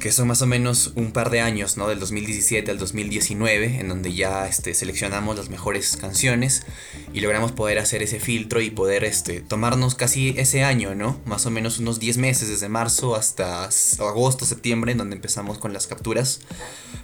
que 0.00 0.12
son 0.12 0.28
más 0.28 0.42
o 0.42 0.46
menos 0.46 0.92
un 0.96 1.12
par 1.12 1.30
de 1.30 1.40
años, 1.40 1.76
¿no? 1.76 1.88
Del 1.88 1.98
2017 2.00 2.70
al 2.70 2.78
2019, 2.78 3.80
en 3.80 3.88
donde 3.88 4.12
ya 4.12 4.46
este, 4.46 4.74
seleccionamos 4.74 5.36
las 5.36 5.48
mejores 5.48 5.96
canciones 5.96 6.66
y 7.12 7.20
logramos 7.20 7.52
poder 7.52 7.78
hacer 7.78 8.02
ese 8.02 8.20
filtro 8.20 8.60
y 8.60 8.70
poder 8.70 9.04
este, 9.04 9.40
tomarnos 9.40 9.94
casi 9.94 10.34
ese 10.36 10.64
año, 10.64 10.94
¿no? 10.94 11.20
Más 11.24 11.46
o 11.46 11.50
menos 11.50 11.78
unos 11.78 12.00
10 12.00 12.18
meses, 12.18 12.48
desde 12.48 12.68
marzo 12.68 13.14
hasta 13.14 13.68
agosto, 13.98 14.44
septiembre, 14.44 14.92
en 14.92 14.98
donde 14.98 15.16
empezamos 15.16 15.58
con 15.58 15.72
las 15.72 15.86
capturas, 15.86 16.40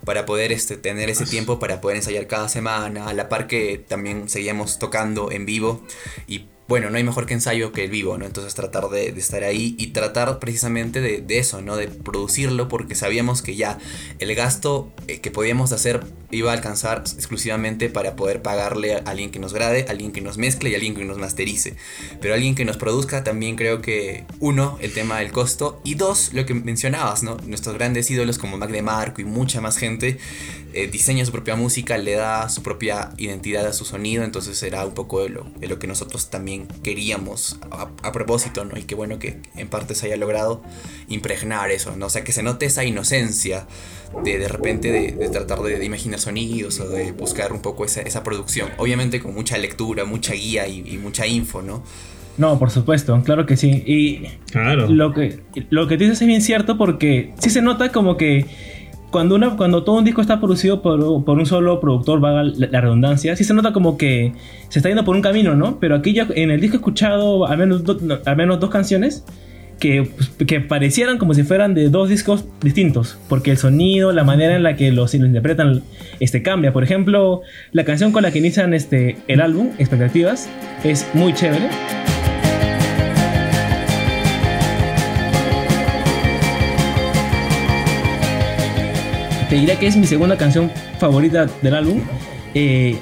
para 0.05 0.27
poder 0.27 0.53
este, 0.53 0.77
tener 0.77 1.11
ese 1.11 1.27
tiempo 1.27 1.59
para 1.59 1.81
poder 1.81 1.97
ensayar 1.97 2.27
cada 2.27 2.49
semana, 2.49 3.07
a 3.07 3.15
la 3.15 3.29
par 3.29 3.47
que 3.47 3.79
también 3.79 4.29
seguíamos 4.29 4.79
tocando 4.79 5.31
en 5.31 5.47
vivo 5.47 5.85
y 6.27 6.47
bueno, 6.71 6.89
no 6.89 6.99
hay 6.99 7.03
mejor 7.03 7.27
que 7.27 7.35
ensayo 7.35 7.73
que 7.73 7.83
el 7.83 7.91
vivo, 7.91 8.17
¿no? 8.17 8.25
Entonces 8.25 8.55
tratar 8.55 8.91
de, 8.91 9.09
estar 9.09 9.43
ahí 9.43 9.75
y 9.77 9.89
tratar 9.89 10.39
precisamente 10.39 11.01
de, 11.01 11.21
de, 11.21 11.39
eso, 11.39 11.61
¿no? 11.61 11.75
De 11.75 11.89
producirlo 11.89 12.69
porque 12.69 12.95
sabíamos 12.95 13.43
que 13.43 13.57
ya 13.57 13.79
el 14.21 14.33
gasto 14.37 14.93
eh, 15.09 15.19
que 15.19 15.33
podíamos 15.33 15.73
hacer 15.73 16.05
iba 16.31 16.53
a 16.53 16.55
alcanzar 16.55 16.99
exclusivamente 16.99 17.89
para 17.89 18.15
poder 18.15 18.41
pagarle 18.41 18.95
a 18.95 18.99
alguien 18.99 19.33
que 19.33 19.41
nos 19.41 19.53
grade, 19.53 19.87
a 19.89 19.91
alguien 19.91 20.13
que 20.13 20.21
nos 20.21 20.39
mezcle 20.39 20.71
y 20.71 20.75
a 20.75 20.77
alguien 20.77 20.95
que 20.95 21.05
nos 21.05 21.19
masterice. 21.19 21.75
Pero 22.21 22.35
alguien 22.35 22.55
que 22.55 22.65
nos 22.65 22.77
produzca 22.77 23.25
también 23.25 23.57
creo 23.57 23.83
que, 23.83 24.25
uno, 24.39 24.79
el 24.81 24.93
tema 24.93 25.19
del 25.19 25.33
costo 25.33 25.81
y 25.83 25.95
dos, 25.97 26.33
lo 26.35 26.47
que 26.47 26.55
mencionabas, 26.55 27.25
¿no? 27.25 27.37
Nuestros 27.47 27.75
grandes 27.75 28.09
ídolos 28.13 28.39
como 28.39 28.59
Mac 28.59 28.71
de 28.71 28.83
Marco 28.83 29.21
y 29.21 29.25
mucha 29.25 29.61
más 29.61 29.77
gente 29.77 30.19
eh, 30.75 30.89
diseña 30.89 31.25
su 31.25 31.33
propia 31.33 31.55
música, 31.55 31.97
le 31.97 32.15
da 32.15 32.49
su 32.49 32.63
propia 32.63 33.11
identidad 33.19 33.67
a 33.67 33.73
su 33.73 33.85
sonido, 33.85 34.25
entonces 34.25 34.61
era 34.63 34.85
un 34.85 34.95
poco 34.95 35.23
de 35.23 35.29
lo, 35.29 35.45
de 35.59 35.69
lo 35.69 35.79
que 35.79 35.87
nosotros 35.87 36.29
también 36.29 36.41
también 36.41 36.67
queríamos 36.83 37.61
a, 37.71 38.13
propósito, 38.13 38.65
¿no? 38.65 38.79
Y 38.79 38.85
qué 38.85 38.95
bueno 38.95 39.19
que 39.19 39.41
en 39.57 39.69
parte 39.69 39.95
se 39.95 40.07
haya 40.07 40.17
logrado 40.17 40.63
impregnar 41.11 41.71
eso, 41.71 41.95
¿no? 41.97 42.07
O 42.07 42.09
sea, 42.09 42.25
que 42.25 42.33
se 42.33 42.43
note 42.43 42.65
esa 42.65 42.83
inocencia 42.83 43.67
de 44.25 44.39
de 44.39 44.49
repente 44.49 44.91
de, 44.91 45.29
tratar 45.29 45.61
de, 45.61 45.85
imaginar 45.85 46.19
sonidos 46.19 46.81
o 46.81 46.89
de 46.89 47.13
buscar 47.13 47.53
un 47.53 47.61
poco 47.61 47.85
esa, 47.85 48.01
esa 48.01 48.23
producción. 48.23 48.71
Obviamente 48.79 49.21
con 49.21 49.35
mucha 49.35 49.59
lectura, 49.59 50.07
mucha 50.07 50.33
guía 50.33 50.67
y, 50.67 50.97
mucha 50.97 51.27
info, 51.27 51.61
¿no? 51.61 51.83
No, 52.39 52.59
por 52.59 52.71
supuesto, 52.71 53.21
claro 53.23 53.45
que 53.45 53.59
sí. 53.59 53.83
Y 53.87 54.27
claro. 54.51 54.89
lo, 54.89 55.13
que, 55.13 55.41
lo 55.69 55.87
que 55.89 55.99
dices 55.99 56.23
es 56.23 56.27
bien 56.27 56.41
cierto 56.41 56.79
porque 56.79 57.35
sí 57.39 57.51
se 57.51 57.61
nota 57.61 57.93
como 57.93 58.17
que 58.17 58.47
cuando, 59.11 59.35
una, 59.35 59.57
cuando 59.57 59.83
todo 59.83 59.97
un 59.99 60.05
disco 60.05 60.21
está 60.21 60.41
producido 60.41 60.83
por, 60.83 61.01
un 61.01 61.47
solo 61.47 61.81
productor, 61.81 62.21
vaga 62.21 62.45
la, 62.45 62.81
redundancia, 62.81 63.37
sí 63.37 63.45
se 63.45 63.55
nota 63.55 63.73
como 63.73 63.99
que 63.99 64.33
se 64.69 64.79
está 64.79 64.89
yendo 64.89 65.05
por 65.05 65.17
un 65.17 65.23
camino, 65.23 65.55
¿no? 65.55 65.79
Pero 65.81 65.97
aquí 65.97 66.13
ya 66.13 66.27
en 66.35 66.51
el 66.51 66.61
disco 66.61 66.77
he 66.77 66.79
escuchado 66.79 67.47
al 67.47 67.59
menos, 67.59 67.83
al 68.25 68.37
menos 68.37 68.61
dos 68.61 68.71
canciones 68.71 69.25
que, 69.81 70.09
pues, 70.15 70.31
que, 70.47 70.61
parecieran 70.61 71.19
como 71.19 71.35
si 71.35 71.43
fueran 71.43 71.75
de 71.75 71.89
dos 71.89 72.09
discos 72.09 72.45
distintos, 72.63 73.19
porque 73.29 73.51
el 73.51 73.57
sonido, 73.57 74.13
la 74.13 74.25
manera 74.25 74.55
en 74.55 74.63
la 74.63 74.77
que 74.77 74.93
los, 74.93 75.15
los 75.15 75.27
interpretan, 75.27 75.83
este, 76.21 76.43
cambia. 76.43 76.73
Por 76.73 76.85
ejemplo, 76.85 77.41
la 77.73 77.85
canción 77.85 78.13
con 78.13 78.23
la 78.23 78.31
que 78.31 78.39
inician 78.39 78.75
este, 78.75 79.17
el 79.27 79.41
álbum, 79.41 79.71
Expectativas, 79.79 80.49
es 80.85 81.07
muy 81.15 81.33
chévere. 81.33 81.69
Te 89.51 89.57
diría 89.57 89.77
que 89.81 89.89
es 89.89 89.97
mi 89.97 90.07
segunda 90.07 90.37
canción 90.37 90.71
favorita 91.01 91.47
del 91.61 91.75
álbum. 91.75 92.01
Eh, 92.55 92.97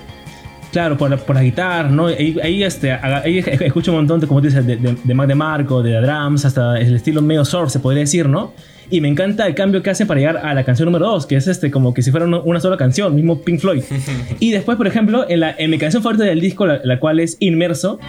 claro, 0.73 0.97
por 0.97 1.11
la, 1.11 1.19
por 1.19 1.37
la 1.37 1.43
guitarra, 1.43 1.90
¿no? 1.90 2.07
Ahí, 2.07 2.62
este, 2.62 2.90
ahí 2.90 3.38
escucho 3.47 3.93
un 3.93 3.99
montón 3.99 4.19
de, 4.19 4.26
como 4.26 4.40
dices, 4.40 4.67
de, 4.67 4.76
de, 4.76 4.97
de 5.05 5.14
Mac 5.14 5.28
de 5.28 5.35
Marco, 5.35 5.83
de 5.83 6.00
drums, 6.00 6.47
hasta 6.47 6.78
el 6.78 6.97
estilo 6.97 7.21
medio 7.21 7.45
surf, 7.45 7.71
se 7.71 7.81
podría 7.81 8.00
decir, 8.00 8.31
¿no? 8.31 8.55
Y 8.88 9.02
me 9.02 9.09
encanta 9.09 9.47
el 9.47 9.55
cambio 9.55 9.83
que 9.83 9.90
hacen 9.90 10.07
para 10.07 10.21
llegar 10.21 10.38
a 10.38 10.55
la 10.55 10.64
canción 10.64 10.87
número 10.87 11.07
2, 11.09 11.26
que 11.26 11.37
es 11.37 11.47
este, 11.47 11.71
como 11.71 11.93
que 11.93 12.00
si 12.00 12.11
fuera 12.11 12.25
una, 12.25 12.61
sola 12.61 12.78
canción, 12.78 13.14
mismo 13.14 13.43
Pink 13.43 13.61
Floyd. 13.61 13.83
y 14.40 14.50
después, 14.50 14.78
por 14.78 14.87
ejemplo, 14.87 15.26
en, 15.28 15.40
la, 15.40 15.55
en 15.59 15.69
mi 15.71 15.76
canción 15.76 16.02
favorita 16.02 16.25
del 16.25 16.40
disco, 16.40 16.67
la, 16.67 16.81
la 16.83 16.99
cual 16.99 17.21
es 17.21 17.37
Inmerso, 17.40 18.00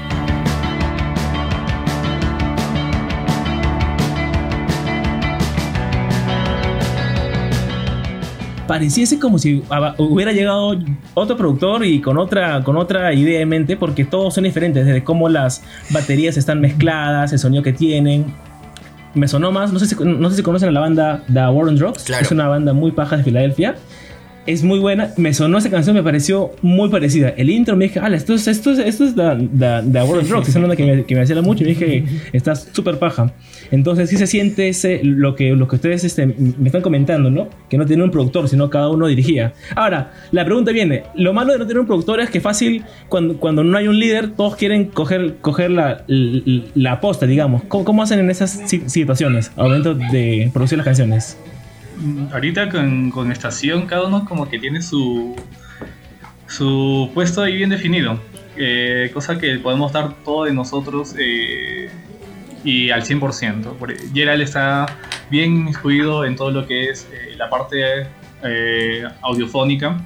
pareciese 8.70 9.18
como 9.18 9.40
si 9.40 9.64
hubiera 9.98 10.32
llegado 10.32 10.78
otro 11.16 11.36
productor 11.36 11.84
y 11.84 12.02
con 12.02 12.20
otra, 12.20 12.64
con 12.64 12.78
otra 12.78 13.12
idea 13.16 13.42
en 13.42 13.50
mente, 13.50 13.76
porque 13.76 14.06
todos 14.06 14.36
son 14.36 14.44
diferentes, 14.44 14.86
desde 14.86 15.04
cómo 15.04 15.28
las 15.28 15.64
baterías 15.90 16.38
están 16.38 16.62
mezcladas, 16.62 17.34
el 17.34 17.40
sonido 17.40 17.64
que 17.64 17.74
tienen. 17.74 18.32
Me 19.16 19.28
sonó 19.28 19.52
más, 19.52 19.74
no 19.74 19.80
sé 19.80 19.88
si, 19.88 19.96
no 20.00 20.30
sé 20.30 20.36
si 20.36 20.44
conocen 20.44 20.70
a 20.70 20.72
la 20.72 20.82
banda 20.82 21.24
The 21.34 21.48
Warren 21.48 21.78
Drugs, 21.78 22.08
es 22.12 22.30
una 22.30 22.48
banda 22.48 22.74
muy 22.74 22.92
paja 22.92 23.18
de 23.18 23.24
Filadelfia 23.24 23.76
es 24.50 24.64
muy 24.64 24.80
buena. 24.80 25.14
Me 25.18 25.34
sonó 25.34 25.60
esa 25.60 25.70
canción, 25.70 25.96
me 25.96 26.02
pareció 26.02 26.52
muy 26.62 26.90
parecida. 26.90 27.30
El 27.30 27.50
intro 27.50 27.76
me 27.76 27.86
dije, 27.86 28.00
ah, 28.02 28.08
esto 28.08 28.34
es, 28.34 28.48
esto 28.48 28.72
es, 28.72 28.80
esto 28.80 29.06
es 29.06 29.16
The, 29.16 29.84
the, 29.92 30.02
World 30.02 30.30
Rock. 30.30 30.48
Es 30.48 30.56
una 30.56 30.76
que 30.76 30.86
me, 30.86 31.06
que 31.06 31.16
me 31.16 31.22
hacía 31.22 31.40
mucho 31.42 31.64
y 31.64 31.68
me 31.68 31.74
dije, 31.74 32.06
está 32.34 32.56
súper 32.56 32.98
paja. 32.98 33.32
Entonces, 33.72 34.10
sí 34.10 34.18
se 34.18 34.26
siente 34.26 34.68
ese, 34.68 35.02
lo, 35.04 35.36
que, 35.36 35.52
lo 35.52 35.68
que 35.68 35.76
ustedes 35.76 36.04
este, 36.04 36.26
me 36.26 36.68
están 36.68 36.82
comentando, 36.82 37.30
¿no? 37.30 37.48
Que 37.70 37.78
no 37.78 37.86
tiene 37.86 38.04
un 38.04 38.10
productor, 38.10 38.50
sino 38.50 38.70
cada 38.70 38.90
uno 38.90 39.06
dirigía. 39.06 39.54
Ahora, 39.76 40.14
la 40.32 40.44
pregunta 40.46 40.72
viene: 40.72 41.04
lo 41.16 41.34
malo 41.34 41.54
de 41.54 41.60
no 41.60 41.68
tener 41.68 41.80
un 41.80 41.88
productor 41.88 42.20
es 42.20 42.32
que 42.32 42.42
fácil, 42.42 42.84
cuando, 43.08 43.38
cuando 43.38 43.64
no 43.64 43.78
hay 43.78 43.88
un 43.88 44.00
líder, 44.00 44.32
todos 44.32 44.56
quieren 44.56 44.86
coger, 44.86 45.36
coger 45.42 45.70
la, 45.70 46.04
la, 46.08 47.00
posta, 47.00 47.28
digamos. 47.28 47.64
¿Cómo, 47.68 47.86
¿Cómo, 47.86 48.02
hacen 48.02 48.20
en 48.20 48.32
esas 48.32 48.64
situaciones 48.88 49.52
al 49.56 49.66
momento 49.66 49.94
de 49.94 50.50
producir 50.54 50.78
las 50.78 50.86
canciones? 50.86 51.38
Ahorita 52.32 52.70
con, 52.70 53.32
estación 53.32 53.86
cada 53.86 54.08
uno 54.08 54.26
como 54.26 54.50
que 54.50 54.60
tiene 54.60 54.82
su, 54.82 55.36
su 56.48 57.10
puesto 57.14 57.42
ahí 57.42 57.58
bien 57.58 57.70
definido. 57.70 58.20
Eh, 58.58 59.10
cosa 59.14 59.38
que 59.38 59.58
podemos 59.60 59.94
dar 59.94 60.14
todo 60.26 60.44
de 60.44 60.54
nosotros 60.54 61.16
eh, 61.18 61.90
y 62.64 62.90
al 62.90 63.04
100%. 63.04 64.14
Gerald 64.14 64.42
está 64.42 64.86
bien 65.30 65.54
inmiscuido 65.54 66.26
en 66.26 66.36
todo 66.36 66.52
lo 66.52 66.68
que 66.68 66.90
es 66.90 67.08
eh, 67.14 67.36
la 67.38 67.50
parte 67.50 68.08
audiofónica. 69.22 69.98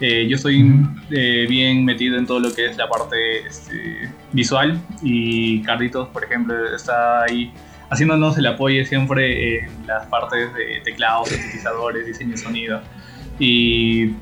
yo 0.00 0.36
estoy 0.36 0.62
bien 1.10 1.84
metido 1.84 2.16
en 2.16 2.26
todo 2.26 2.40
lo 2.40 2.54
que 2.54 2.66
es 2.66 2.76
la 2.78 2.88
parte 2.88 3.46
este, 3.46 4.10
visual 4.32 4.80
y 5.02 5.60
Carlitos, 5.62 6.08
por 6.08 6.24
ejemplo, 6.24 6.74
está 6.74 7.24
ahí 7.24 7.52
haciéndonos 7.90 8.36
el 8.38 8.46
apoyo 8.46 8.84
siempre 8.84 9.58
en 9.58 9.86
las 9.86 10.06
partes 10.06 10.52
de 10.54 10.80
teclados, 10.84 11.28
sintetizadores, 11.28 12.06
diseño 12.06 12.32
de 12.32 12.36
sonido. 12.36 12.80
Y 13.38 14.12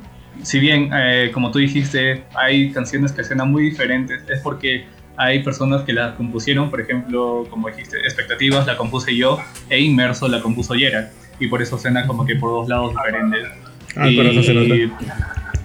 si 0.42 0.58
bien, 0.58 0.90
eh, 0.92 1.30
como 1.32 1.50
tú 1.50 1.58
dijiste, 1.58 2.24
hay 2.34 2.72
canciones 2.72 3.12
que 3.12 3.24
suenan 3.24 3.50
muy 3.50 3.64
diferentes, 3.64 4.22
es 4.28 4.40
porque 4.40 4.86
hay 5.16 5.42
personas 5.42 5.82
que 5.82 5.92
las 5.92 6.14
compusieron, 6.14 6.70
por 6.70 6.80
ejemplo, 6.80 7.46
como 7.50 7.68
dijiste, 7.68 7.98
Expectativas 7.98 8.66
la 8.66 8.76
compuse 8.76 9.14
yo 9.14 9.38
e 9.68 9.80
Inmerso 9.80 10.28
la 10.28 10.40
compuso 10.40 10.74
Yera. 10.74 11.10
Y 11.38 11.48
por 11.48 11.60
eso 11.60 11.78
suena 11.78 12.06
como 12.06 12.24
que 12.24 12.36
por 12.36 12.50
dos 12.50 12.68
lados 12.68 12.94
diferentes. 12.94 13.48
Ah, 13.96 14.08
y, 14.08 14.18
eso 14.20 14.42
se 14.42 14.54
nota. 14.54 14.74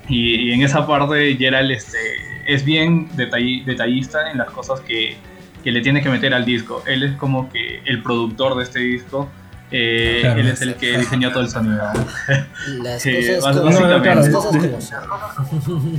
Y, 0.10 0.52
en 0.52 0.62
esa 0.62 0.88
parte 0.88 1.36
Gerald 1.38 1.72
este, 1.72 1.98
es 2.46 2.64
bien 2.64 3.08
detallista 3.16 4.32
en 4.32 4.38
las 4.38 4.50
cosas 4.50 4.80
que, 4.82 5.18
que 5.68 5.74
le 5.74 5.82
tiene 5.82 6.02
que 6.02 6.08
meter 6.08 6.34
al 6.34 6.46
disco. 6.46 6.82
Él 6.88 7.04
es 7.04 7.18
como 7.18 7.50
que 7.50 7.82
el 7.84 8.02
productor 8.02 8.56
de 8.56 8.64
este 8.64 8.80
disco. 8.80 9.30
Eh, 9.70 10.22
él 10.38 10.48
es 10.48 10.62
el 10.62 10.76
que 10.76 10.98
diseñó 10.98 11.32
todo 11.32 11.44
el 11.44 11.50
sonido. 11.50 11.76
Las 12.84 13.04
cosas, 13.04 13.56
como, 13.58 13.70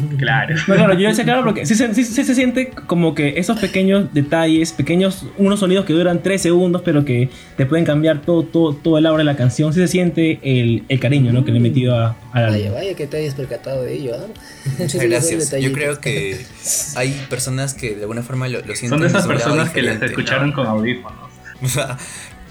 claro. 0.18 0.56
claro. 0.64 0.94
yo 0.94 1.08
decía 1.08 1.24
claro 1.24 1.44
porque 1.44 1.66
sí, 1.66 1.74
se 1.74 2.34
siente 2.34 2.70
como 2.70 3.14
que 3.14 3.38
esos 3.38 3.58
pequeños 3.58 4.12
detalles, 4.14 4.72
pequeños, 4.72 5.26
unos 5.36 5.60
sonidos 5.60 5.84
que 5.84 5.92
duran 5.92 6.22
3 6.22 6.40
segundos, 6.40 6.80
pero 6.82 7.04
que 7.04 7.28
te 7.56 7.66
pueden 7.66 7.84
cambiar 7.84 8.22
todo, 8.22 8.42
todo, 8.42 8.74
todo 8.74 8.96
el 8.96 9.04
aura 9.04 9.18
de 9.18 9.24
la 9.24 9.36
canción. 9.36 9.72
Sí 9.74 9.80
se 9.80 9.88
siente 9.88 10.40
el, 10.42 10.84
el 10.88 10.98
cariño 10.98 11.32
¿no? 11.32 11.44
que 11.44 11.52
le 11.52 11.58
he 11.58 11.60
metido 11.60 11.94
a, 11.96 12.16
a 12.32 12.40
la 12.40 12.50
Vaya, 12.50 12.72
vaya 12.72 12.94
que 12.94 13.06
te 13.06 13.18
hayas 13.18 13.34
percatado 13.34 13.82
de 13.82 13.94
ello. 13.94 14.14
¿eh? 14.14 14.28
Muchas 14.78 15.02
gracias. 15.08 15.50
Yo 15.60 15.72
creo 15.72 16.00
que 16.00 16.38
hay 16.96 17.10
personas 17.28 17.74
que 17.74 17.94
de 17.94 18.02
alguna 18.02 18.22
forma 18.22 18.48
lo, 18.48 18.60
sienten. 18.60 18.88
Son 18.88 19.00
de 19.00 19.08
esas 19.08 19.26
personas 19.26 19.70
que 19.70 19.82
les 19.82 20.00
escucharon 20.00 20.52
con 20.52 20.66
audífonos. 20.66 21.28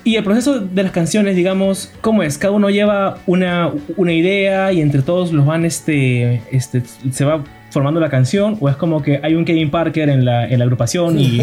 Y 0.07 0.15
el 0.15 0.23
proceso 0.23 0.61
de 0.61 0.83
las 0.83 0.93
canciones, 0.93 1.35
digamos, 1.35 1.91
¿cómo 1.99 2.23
es? 2.23 2.37
Cada 2.37 2.53
uno 2.53 2.69
lleva 2.69 3.17
una, 3.25 3.73
una 3.97 4.13
idea 4.13 4.71
y 4.71 4.79
entre 4.79 5.01
todos 5.01 5.33
los 5.33 5.45
van, 5.45 5.65
este, 5.65 6.41
este, 6.49 6.81
se 7.11 7.25
va 7.25 7.43
formando 7.71 7.99
la 7.99 8.09
canción 8.09 8.57
o 8.61 8.69
es 8.69 8.77
como 8.77 9.01
que 9.01 9.19
hay 9.21 9.35
un 9.35 9.43
Kevin 9.43 9.69
Parker 9.69 10.07
en 10.07 10.23
la, 10.23 10.47
en 10.47 10.59
la 10.59 10.63
agrupación 10.63 11.19
y 11.19 11.41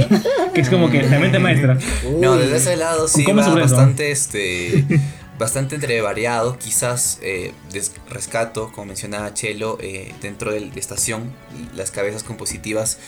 que 0.54 0.62
es 0.62 0.70
como 0.70 0.88
que 0.90 1.02
la 1.02 1.18
mente 1.18 1.38
maestra. 1.38 1.76
No, 2.22 2.38
desde 2.38 2.56
ese 2.56 2.76
lado 2.76 3.06
sí 3.06 3.22
va 3.30 3.46
bastante 3.54 4.10
este 4.10 4.86
bastante 5.38 5.74
entre 5.74 6.00
variado, 6.00 6.56
quizás 6.56 7.18
eh, 7.22 7.52
rescato, 8.08 8.70
como 8.72 8.86
mencionaba 8.86 9.34
Chelo, 9.34 9.76
eh, 9.82 10.14
dentro 10.22 10.52
de 10.52 10.60
la 10.60 10.74
estación, 10.76 11.32
las 11.76 11.90
cabezas 11.90 12.22
compositivas 12.22 12.98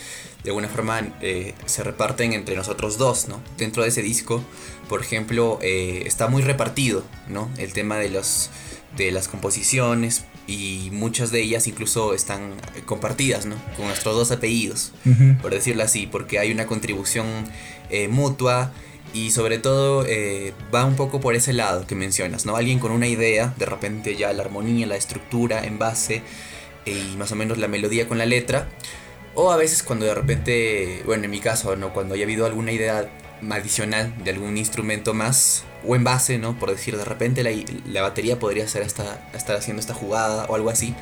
de 0.46 0.50
alguna 0.52 0.68
forma 0.68 1.00
eh, 1.20 1.54
se 1.66 1.82
reparten 1.82 2.32
entre 2.32 2.56
nosotros 2.56 2.96
dos, 2.96 3.28
¿no? 3.28 3.42
Dentro 3.58 3.82
de 3.82 3.90
ese 3.90 4.00
disco, 4.00 4.42
por 4.88 5.02
ejemplo, 5.02 5.58
está 5.60 6.28
muy 6.28 6.42
repartido, 6.42 7.04
¿no? 7.28 7.50
El 7.58 7.72
tema 7.72 7.96
de, 7.96 8.08
los, 8.08 8.50
de 8.96 9.10
las 9.10 9.26
composiciones 9.28 10.24
y 10.46 10.88
muchas 10.92 11.32
de 11.32 11.42
ellas 11.42 11.66
incluso 11.66 12.14
están 12.14 12.54
compartidas, 12.84 13.44
¿no? 13.44 13.56
Con 13.76 13.88
nuestros 13.88 14.14
dos 14.14 14.30
apellidos, 14.30 14.92
por 15.42 15.50
decirlo 15.50 15.82
así, 15.82 16.06
porque 16.06 16.38
hay 16.38 16.52
una 16.52 16.66
contribución 16.66 17.26
mutua 18.08 18.72
y 19.16 19.30
sobre 19.30 19.58
todo 19.58 20.04
eh, 20.06 20.52
va 20.74 20.84
un 20.84 20.94
poco 20.94 21.20
por 21.20 21.34
ese 21.34 21.52
lado 21.52 21.86
que 21.86 21.94
mencionas, 21.94 22.44
¿no? 22.44 22.56
Alguien 22.56 22.78
con 22.78 22.92
una 22.92 23.06
idea, 23.06 23.54
de 23.56 23.66
repente 23.66 24.16
ya 24.16 24.32
la 24.32 24.42
armonía, 24.42 24.86
la 24.86 24.96
estructura 24.96 25.64
en 25.64 25.78
base 25.78 26.22
eh, 26.84 27.04
y 27.12 27.16
más 27.16 27.32
o 27.32 27.36
menos 27.36 27.58
la 27.58 27.68
melodía 27.68 28.08
con 28.08 28.18
la 28.18 28.26
letra. 28.26 28.68
O 29.36 29.52
a 29.52 29.56
veces 29.56 29.82
cuando 29.82 30.06
de 30.06 30.14
repente, 30.14 31.02
bueno, 31.06 31.24
en 31.24 31.30
mi 31.30 31.40
caso, 31.40 31.76
¿no? 31.76 31.92
Cuando 31.92 32.14
haya 32.14 32.24
habido 32.24 32.46
alguna 32.46 32.72
idea 32.72 33.08
adicional 33.50 34.12
de 34.24 34.30
algún 34.30 34.56
instrumento 34.56 35.14
más 35.14 35.64
o 35.86 35.94
en 35.94 36.04
base, 36.04 36.38
¿no? 36.38 36.58
Por 36.58 36.70
decir, 36.70 36.96
de 36.96 37.04
repente 37.04 37.42
la, 37.42 37.50
la 37.86 38.02
batería 38.02 38.38
podría 38.38 38.66
ser 38.66 38.82
hasta, 38.82 39.30
estar 39.34 39.56
haciendo 39.56 39.80
esta 39.80 39.94
jugada 39.94 40.46
o 40.46 40.54
algo 40.54 40.70
así 40.70 40.94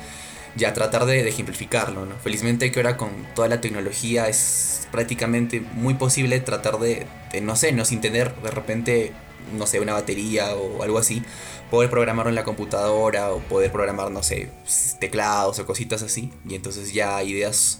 ya 0.55 0.73
tratar 0.73 1.05
de, 1.05 1.27
ejemplificarlo, 1.27 2.05
¿no? 2.05 2.15
Felizmente 2.17 2.71
que 2.71 2.79
ahora 2.79 2.97
con 2.97 3.09
toda 3.35 3.47
la 3.47 3.61
tecnología 3.61 4.27
es 4.27 4.87
prácticamente 4.91 5.59
muy 5.59 5.95
posible 5.95 6.39
tratar 6.39 6.79
de, 6.79 7.07
no 7.41 7.55
sé, 7.55 7.71
no 7.71 7.85
sin 7.85 8.01
tener 8.01 8.33
de 8.41 8.51
repente, 8.51 9.13
no 9.53 9.67
sé, 9.67 9.79
una 9.79 9.93
batería 9.93 10.55
o 10.55 10.83
algo 10.83 10.97
así, 10.97 11.23
poder 11.69 11.89
programarlo 11.89 12.29
en 12.29 12.35
la 12.35 12.43
computadora 12.43 13.31
o 13.31 13.39
poder 13.39 13.71
programar, 13.71 14.11
no 14.11 14.23
sé, 14.23 14.49
teclados 14.99 15.59
o 15.59 15.65
cositas 15.65 16.01
así, 16.03 16.31
y 16.47 16.55
entonces 16.55 16.93
ya 16.93 17.21
ideas 17.23 17.79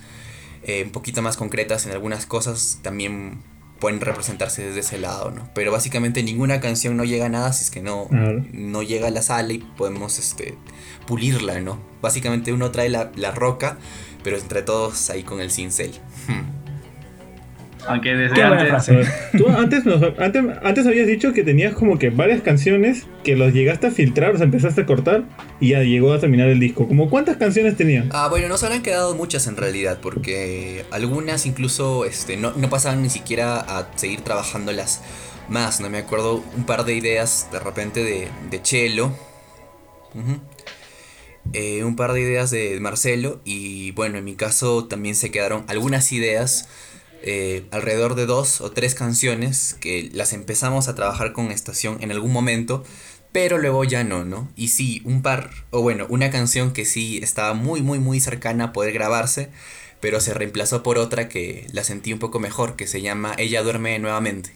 eh, 0.66 0.84
un 0.84 0.92
poquito 0.92 1.22
más 1.22 1.38
concretas 1.38 1.86
en 1.86 1.92
algunas 1.92 2.26
cosas, 2.26 2.80
también 2.82 3.44
pueden 3.80 4.02
representarse 4.02 4.64
desde 4.64 4.80
ese 4.80 4.98
lado, 4.98 5.32
¿no? 5.32 5.48
Pero 5.54 5.72
básicamente 5.72 6.24
ninguna 6.24 6.60
canción 6.60 6.98
no 6.98 7.04
llega 7.04 7.28
a 7.28 7.30
nada 7.30 7.54
si 7.54 7.66
es 7.66 7.70
que 7.70 7.82
no, 7.82 8.08
no 8.10 8.84
llega 8.84 9.08
a 9.08 9.12
la 9.12 9.22
sala 9.22 9.54
y 9.54 9.60
podemos 9.60 10.18
este, 10.18 10.58
pulirla, 11.06 11.60
¿no? 11.60 11.80
Básicamente 12.02 12.52
uno 12.52 12.72
trae 12.72 12.90
la, 12.90 13.12
la 13.16 13.32
roca, 13.32 13.78
pero 14.24 14.38
entre 14.38 14.64
todos 14.64 15.10
ahí 15.12 15.24
con 15.24 15.40
el 15.40 15.52
cincel. 15.52 15.92
Hmm. 16.28 16.65
Aunque 17.88 18.16
desde 18.16 18.42
antes... 18.42 18.90
Tú 19.38 19.48
antes, 19.50 19.84
antes, 20.64 20.88
habías 20.88 21.08
dicho 21.08 21.34
que 21.34 21.44
tenías 21.44 21.74
como 21.74 22.00
que 22.00 22.10
varias 22.10 22.42
canciones 22.42 23.06
que 23.24 23.36
los 23.36 23.54
llegaste 23.54 23.88
a 23.88 23.92
filtrar, 23.92 24.34
o 24.34 24.38
sea, 24.38 24.46
empezaste 24.46 24.82
a 24.82 24.86
cortar 24.86 25.24
y 25.60 25.70
ya 25.70 25.84
llegó 25.84 26.14
a 26.14 26.20
terminar 26.20 26.48
el 26.50 26.60
disco. 26.60 26.88
¿Como 26.88 27.10
cuántas 27.10 27.38
canciones 27.38 27.76
tenías? 27.78 28.06
Ah, 28.12 28.28
bueno, 28.30 28.48
nos 28.48 28.64
habrán 28.64 28.82
quedado 28.82 29.16
muchas 29.16 29.48
en 29.48 29.58
realidad, 29.58 30.00
porque 30.02 30.86
algunas 30.92 31.46
incluso 31.46 32.06
este, 32.06 32.38
no, 32.38 32.54
no 32.54 32.70
pasaban 32.70 33.02
ni 33.02 33.10
siquiera 33.10 33.60
a 33.60 33.88
seguir 33.96 34.22
trabajándolas 34.22 35.02
más, 35.50 35.80
¿no? 35.80 35.90
Me 35.90 36.00
acuerdo 36.00 36.44
un 36.56 36.66
par 36.66 36.86
de 36.86 36.96
ideas 36.96 37.50
de 37.52 37.60
repente 37.60 38.04
de, 38.04 38.28
de 38.50 38.62
Chelo. 38.62 39.14
Eh, 41.54 41.84
un 41.84 41.96
par 41.96 42.14
de 42.14 42.22
ideas 42.22 42.50
de 42.50 42.80
Marcelo 42.80 43.40
y 43.44 43.92
bueno, 43.92 44.18
en 44.18 44.24
mi 44.24 44.36
caso 44.36 44.86
también 44.86 45.14
se 45.14 45.30
quedaron 45.30 45.64
algunas 45.68 46.12
ideas 46.12 46.68
eh, 47.28 47.66
alrededor 47.72 48.14
de 48.14 48.28
dos 48.28 48.62
o 48.62 48.70
tres 48.70 48.94
canciones 48.94 49.76
que 49.80 50.12
las 50.14 50.32
empezamos 50.32 50.88
a 50.88 50.94
trabajar 50.94 51.34
con 51.34 51.52
estación 51.52 51.98
en 52.02 52.12
algún 52.12 52.32
momento, 52.32 52.84
pero 53.32 53.58
luego 53.58 53.84
ya 53.84 54.04
no, 54.04 54.24
¿no? 54.24 54.48
Y 54.56 54.68
sí, 54.68 55.02
un 55.06 55.24
par, 55.24 55.50
o 55.72 55.82
bueno, 55.82 56.06
una 56.08 56.30
canción 56.30 56.72
que 56.72 56.86
sí 56.86 57.20
estaba 57.24 57.56
muy, 57.56 57.82
muy, 57.82 57.98
muy 57.98 58.20
cercana 58.20 58.66
a 58.66 58.74
poder 58.74 58.94
grabarse, 58.94 59.50
pero 60.00 60.22
se 60.22 60.36
reemplazó 60.36 60.84
por 60.84 61.00
otra 61.00 61.28
que 61.28 61.66
la 61.74 61.84
sentí 61.84 62.14
un 62.14 62.20
poco 62.20 62.40
mejor, 62.40 62.76
que 62.76 62.86
se 62.86 63.02
llama 63.02 63.34
Ella 63.40 63.64
duerme 63.64 63.98
nuevamente. 63.98 64.52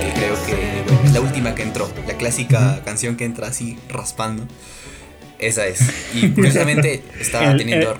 Que 0.00 0.12
creo 0.12 0.44
que 0.44 0.82
es 1.04 1.12
la 1.12 1.20
última 1.20 1.54
que 1.54 1.62
entró, 1.62 1.88
la 2.08 2.14
clásica 2.14 2.82
canción 2.84 3.16
que 3.16 3.24
entra 3.24 3.46
así 3.46 3.78
raspando. 3.88 4.48
Esa 5.38 5.66
es. 5.66 5.80
Y 6.14 6.28
curiosamente 6.28 7.02
estaba 7.20 7.56
teniendo. 7.56 7.96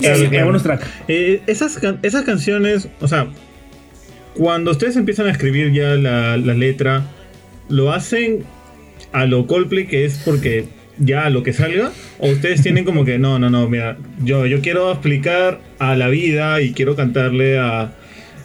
Eh, 1.09 1.41
esas, 1.47 1.79
esas 2.03 2.25
canciones, 2.25 2.89
o 3.01 3.09
sea, 3.09 3.29
cuando 4.35 4.71
ustedes 4.71 4.97
empiezan 4.97 5.27
a 5.27 5.31
escribir 5.31 5.73
ya 5.73 5.95
la, 5.95 6.37
letra, 6.37 7.05
¿lo 7.69 7.93
hacen 7.93 8.45
a 9.13 9.27
lo 9.27 9.47
Coldplay 9.47 9.87
que 9.87 10.05
es 10.05 10.19
porque 10.25 10.67
ya 10.99 11.27
a 11.27 11.31
lo 11.31 11.43
que 11.43 11.53
salga? 11.53 11.93
¿O 12.19 12.29
ustedes 12.29 12.63
tienen 12.63 12.85
como 12.85 13.05
que 13.05 13.19
no, 13.19 13.39
no, 13.39 13.51
no, 13.51 13.69
mira, 13.69 13.99
yo, 14.23 14.47
yo 14.47 14.61
quiero 14.61 14.91
explicar 14.91 15.61
a 15.79 15.97
la 15.97 16.09
vida 16.09 16.61
y 16.61 16.73
quiero 16.73 16.97
cantarle 16.97 17.59
a, 17.59 17.93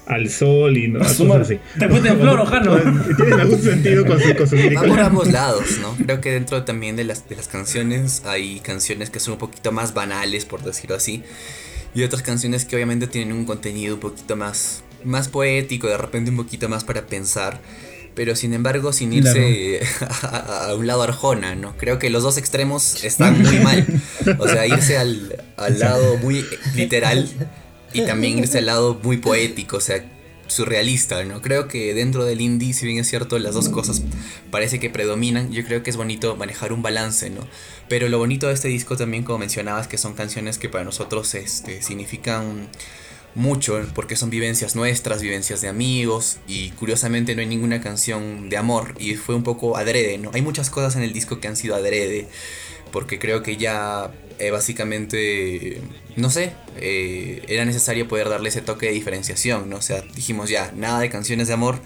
al 0.06 0.30
sol 0.30 0.78
y 0.78 0.88
no, 0.88 1.02
así. 1.02 1.60
Te 1.80 1.88
fuiste 1.88 2.10
en 2.10 2.20
flor, 2.20 2.40
Ojano. 2.40 2.78
Tienen 3.18 3.40
algún 3.40 3.62
sentido 3.62 4.06
con 4.06 4.20
su, 4.20 4.36
con 4.36 4.48
su 4.48 4.56
Va 4.56 4.82
por 4.84 5.00
ambos 5.00 5.32
lados, 5.32 5.80
¿no? 5.82 5.96
Creo 5.96 6.22
que 6.22 6.32
dentro 6.32 6.64
también 6.64 6.96
de 6.96 7.04
las, 7.04 7.28
de 7.30 7.36
las 7.36 7.48
canciones 7.48 8.24
hay 8.26 8.60
canciones 8.60 9.10
que 9.10 9.20
son 9.20 9.34
un 9.34 9.40
poquito 9.40 9.72
más 9.72 9.94
banales, 9.94 10.46
por 10.46 10.64
decirlo 10.64 10.96
así. 10.96 11.24
Y 11.96 12.04
otras 12.04 12.22
canciones 12.22 12.66
que 12.66 12.76
obviamente 12.76 13.08
tienen 13.08 13.36
un 13.36 13.46
contenido 13.46 13.96
un 13.96 14.02
poquito 14.02 14.36
más, 14.36 14.84
más 15.04 15.30
poético, 15.30 15.88
de 15.88 15.98
repente 15.98 16.32
un 16.32 16.38
poquito 16.38 16.68
más 16.68 16.84
para 16.84 17.04
pensar. 17.04 17.60
Pero 18.16 18.36
sin 18.36 18.54
embargo, 18.54 18.94
sin 18.94 19.14
irse 19.14 19.80
a, 20.22 20.74
un 20.78 20.86
lado 20.86 21.04
arjona, 21.04 21.56
¿no? 21.56 21.76
Creo 21.78 21.98
que 21.98 22.10
los 22.10 22.24
dos 22.24 22.38
extremos 22.38 23.04
están 23.04 23.42
muy 23.42 23.58
mal. 23.60 23.88
O 24.38 24.48
sea, 24.48 24.68
irse 24.68 24.98
al, 24.98 25.44
al 25.58 25.80
lado 25.80 26.18
muy 26.18 26.46
literal 26.76 27.28
y 27.94 28.02
también 28.06 28.40
irse 28.40 28.60
al 28.60 28.66
lado 28.66 29.00
muy 29.02 29.18
poético, 29.18 29.78
o 29.78 29.82
sea, 29.82 30.04
surrealista, 30.48 31.24
¿no? 31.24 31.42
Creo 31.42 31.68
que 31.68 31.94
dentro 31.94 32.26
del 32.26 32.42
indie, 32.42 32.74
si 32.74 32.86
bien 32.86 33.00
es 33.00 33.08
cierto, 33.10 33.40
las 33.40 33.54
dos 33.54 33.70
cosas 33.70 34.04
parece 34.52 34.80
que 34.80 34.90
predominan, 34.90 35.52
yo 35.52 35.64
creo 35.66 35.84
que 35.84 35.90
es 35.90 35.98
bonito 35.98 36.36
manejar 36.36 36.74
un 36.74 36.82
balance, 36.82 37.30
¿no? 37.30 37.48
Pero 37.90 38.10
lo 38.10 38.18
bonito 38.18 38.48
de 38.48 38.54
este 38.54 38.68
disco 38.68 38.98
también, 38.98 39.24
como 39.24 39.40
mencionabas, 39.40 39.88
que 39.88 39.98
son 39.98 40.14
canciones 40.14 40.58
que 40.58 40.70
para 40.70 40.84
nosotros 40.84 41.34
este, 41.36 41.82
significan 41.82 42.68
mucho, 43.36 43.82
porque 43.96 44.16
son 44.16 44.30
vivencias 44.30 44.76
nuestras, 44.76 45.22
vivencias 45.22 45.62
de 45.62 45.68
amigos, 45.68 46.38
y 46.48 46.70
curiosamente 46.72 47.36
no 47.36 47.42
hay 47.42 47.48
ninguna 47.48 47.82
canción 47.82 48.50
de 48.50 48.58
amor, 48.58 48.94
y 49.00 49.16
fue 49.16 49.36
un 49.36 49.44
poco 49.44 49.76
adrede, 49.76 50.18
¿no? 50.18 50.32
Hay 50.34 50.42
muchas 50.42 50.70
cosas 50.70 50.96
en 50.96 51.04
el 51.04 51.14
disco 51.14 51.40
que 51.40 51.48
han 51.48 51.56
sido 51.56 51.76
adrede, 51.76 52.28
porque 52.92 53.18
creo 53.18 53.42
que 53.42 53.58
ya 53.58 54.12
eh, 54.40 54.52
básicamente, 54.52 55.82
no 56.16 56.30
sé, 56.30 56.54
eh, 56.78 57.44
era 57.48 57.66
necesario 57.66 58.08
poder 58.08 58.30
darle 58.30 58.50
ese 58.50 58.62
toque 58.62 58.88
de 58.88 58.94
diferenciación, 58.94 59.70
¿no? 59.70 59.78
O 59.78 59.82
sea, 59.82 60.02
dijimos 60.16 60.50
ya, 60.50 60.72
nada 60.76 61.00
de 61.00 61.10
canciones 61.10 61.48
de 61.48 61.54
amor, 61.54 61.80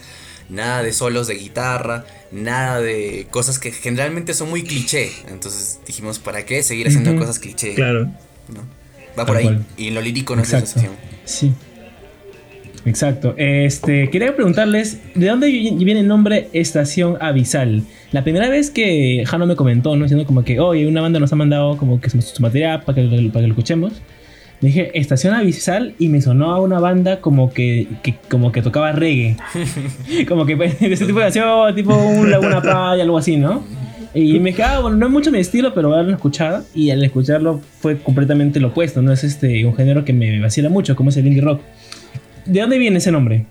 nada 0.49 0.83
de 0.83 0.93
solos 0.93 1.27
de 1.27 1.35
guitarra, 1.35 2.05
nada 2.31 2.81
de 2.81 3.27
cosas 3.31 3.59
que 3.59 3.71
generalmente 3.71 4.33
son 4.33 4.49
muy 4.49 4.63
cliché. 4.63 5.11
Entonces 5.29 5.79
dijimos, 5.85 6.19
¿para 6.19 6.45
qué 6.45 6.63
seguir 6.63 6.87
haciendo 6.87 7.15
cosas 7.17 7.39
cliché? 7.39 7.73
Claro. 7.75 8.05
¿no? 8.49 8.63
Va 9.17 9.25
por 9.25 9.37
ahí. 9.37 9.65
Y 9.77 9.87
en 9.87 9.95
lo 9.95 10.01
lírico 10.01 10.35
no 10.35 10.41
es 10.41 10.51
la 10.51 10.59
excepción. 10.59 10.95
Sí. 11.25 11.53
Exacto. 12.87 13.33
Este, 13.37 14.09
quería 14.09 14.33
preguntarles, 14.35 15.01
¿de 15.13 15.27
dónde 15.27 15.47
viene 15.49 15.99
el 15.99 16.07
nombre 16.07 16.47
Estación 16.53 17.17
Avisal? 17.19 17.83
La 18.11 18.23
primera 18.23 18.47
vez 18.47 18.71
que 18.71 19.23
Jano 19.25 19.45
me 19.45 19.57
comentó, 19.57 19.95
¿no? 19.95 20.03
Diciendo 20.03 20.25
como 20.25 20.43
que, 20.43 20.59
oye, 20.59 20.87
una 20.87 21.01
banda 21.01 21.19
nos 21.19 21.33
ha 21.33 21.35
mandado 21.35 21.75
como 21.75 21.99
que 21.99 22.09
su, 22.09 22.41
material 22.41 22.83
para 22.83 22.95
que, 22.95 23.29
para 23.31 23.41
que 23.41 23.47
lo 23.47 23.53
escuchemos. 23.53 24.01
Dije, 24.61 24.97
Estación 24.97 25.33
Avisal 25.33 25.95
y 25.99 26.07
me 26.07 26.21
sonó 26.21 26.51
a 26.51 26.61
una 26.61 26.79
banda 26.79 27.19
como 27.19 27.51
que, 27.51 27.87
como 28.29 28.53
que 28.53 28.61
tocaba 28.61 28.93
reggae. 28.93 29.35
como 30.27 30.45
que 30.45 30.55
de 30.55 30.93
ese 30.93 31.05
tipo 31.05 31.19
de 31.19 31.25
canción, 31.25 31.75
tipo 31.75 31.93
un 31.93 32.31
Laguna 32.31 32.61
Playa, 32.61 33.03
algo 33.03 33.17
así, 33.17 33.35
¿no? 33.35 33.63
Y 34.13 34.39
me 34.39 34.53
quedaba, 34.53 34.79
bueno, 34.79 34.97
no 34.97 35.05
es 35.07 35.11
mucho 35.11 35.31
mi 35.31 35.39
estilo, 35.39 35.73
pero 35.75 35.93
haberlo 35.93 36.13
escuchado. 36.13 36.63
Y 36.73 36.89
al 36.89 37.03
escucharlo 37.03 37.61
fue 37.81 37.97
completamente 37.97 38.59
lo 38.59 38.69
opuesto. 38.69 39.01
No 39.01 39.11
es 39.11 39.23
este 39.23 39.63
un 39.65 39.75
género 39.75 40.05
que 40.05 40.13
me 40.13 40.39
vacila 40.39 40.69
mucho, 40.69 40.95
como 40.95 41.09
es 41.09 41.17
el 41.17 41.27
indie 41.27 41.41
rock. 41.41 41.61
¿De 42.47 42.61
dónde 42.61 42.77
viene 42.77 42.99
ese 42.99 43.11
nombre? 43.11 43.45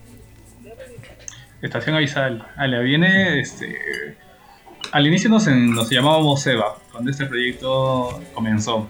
Estación 1.60 1.96
Avisal. 1.96 2.46
Ale, 2.56 2.82
viene 2.82 3.40
este. 3.40 4.16
Al 4.90 5.06
inicio 5.06 5.28
nos, 5.28 5.46
nos 5.46 5.90
llamábamos 5.90 6.40
Seba, 6.40 6.78
cuando 6.90 7.10
este 7.10 7.26
proyecto 7.26 8.22
comenzó. 8.32 8.88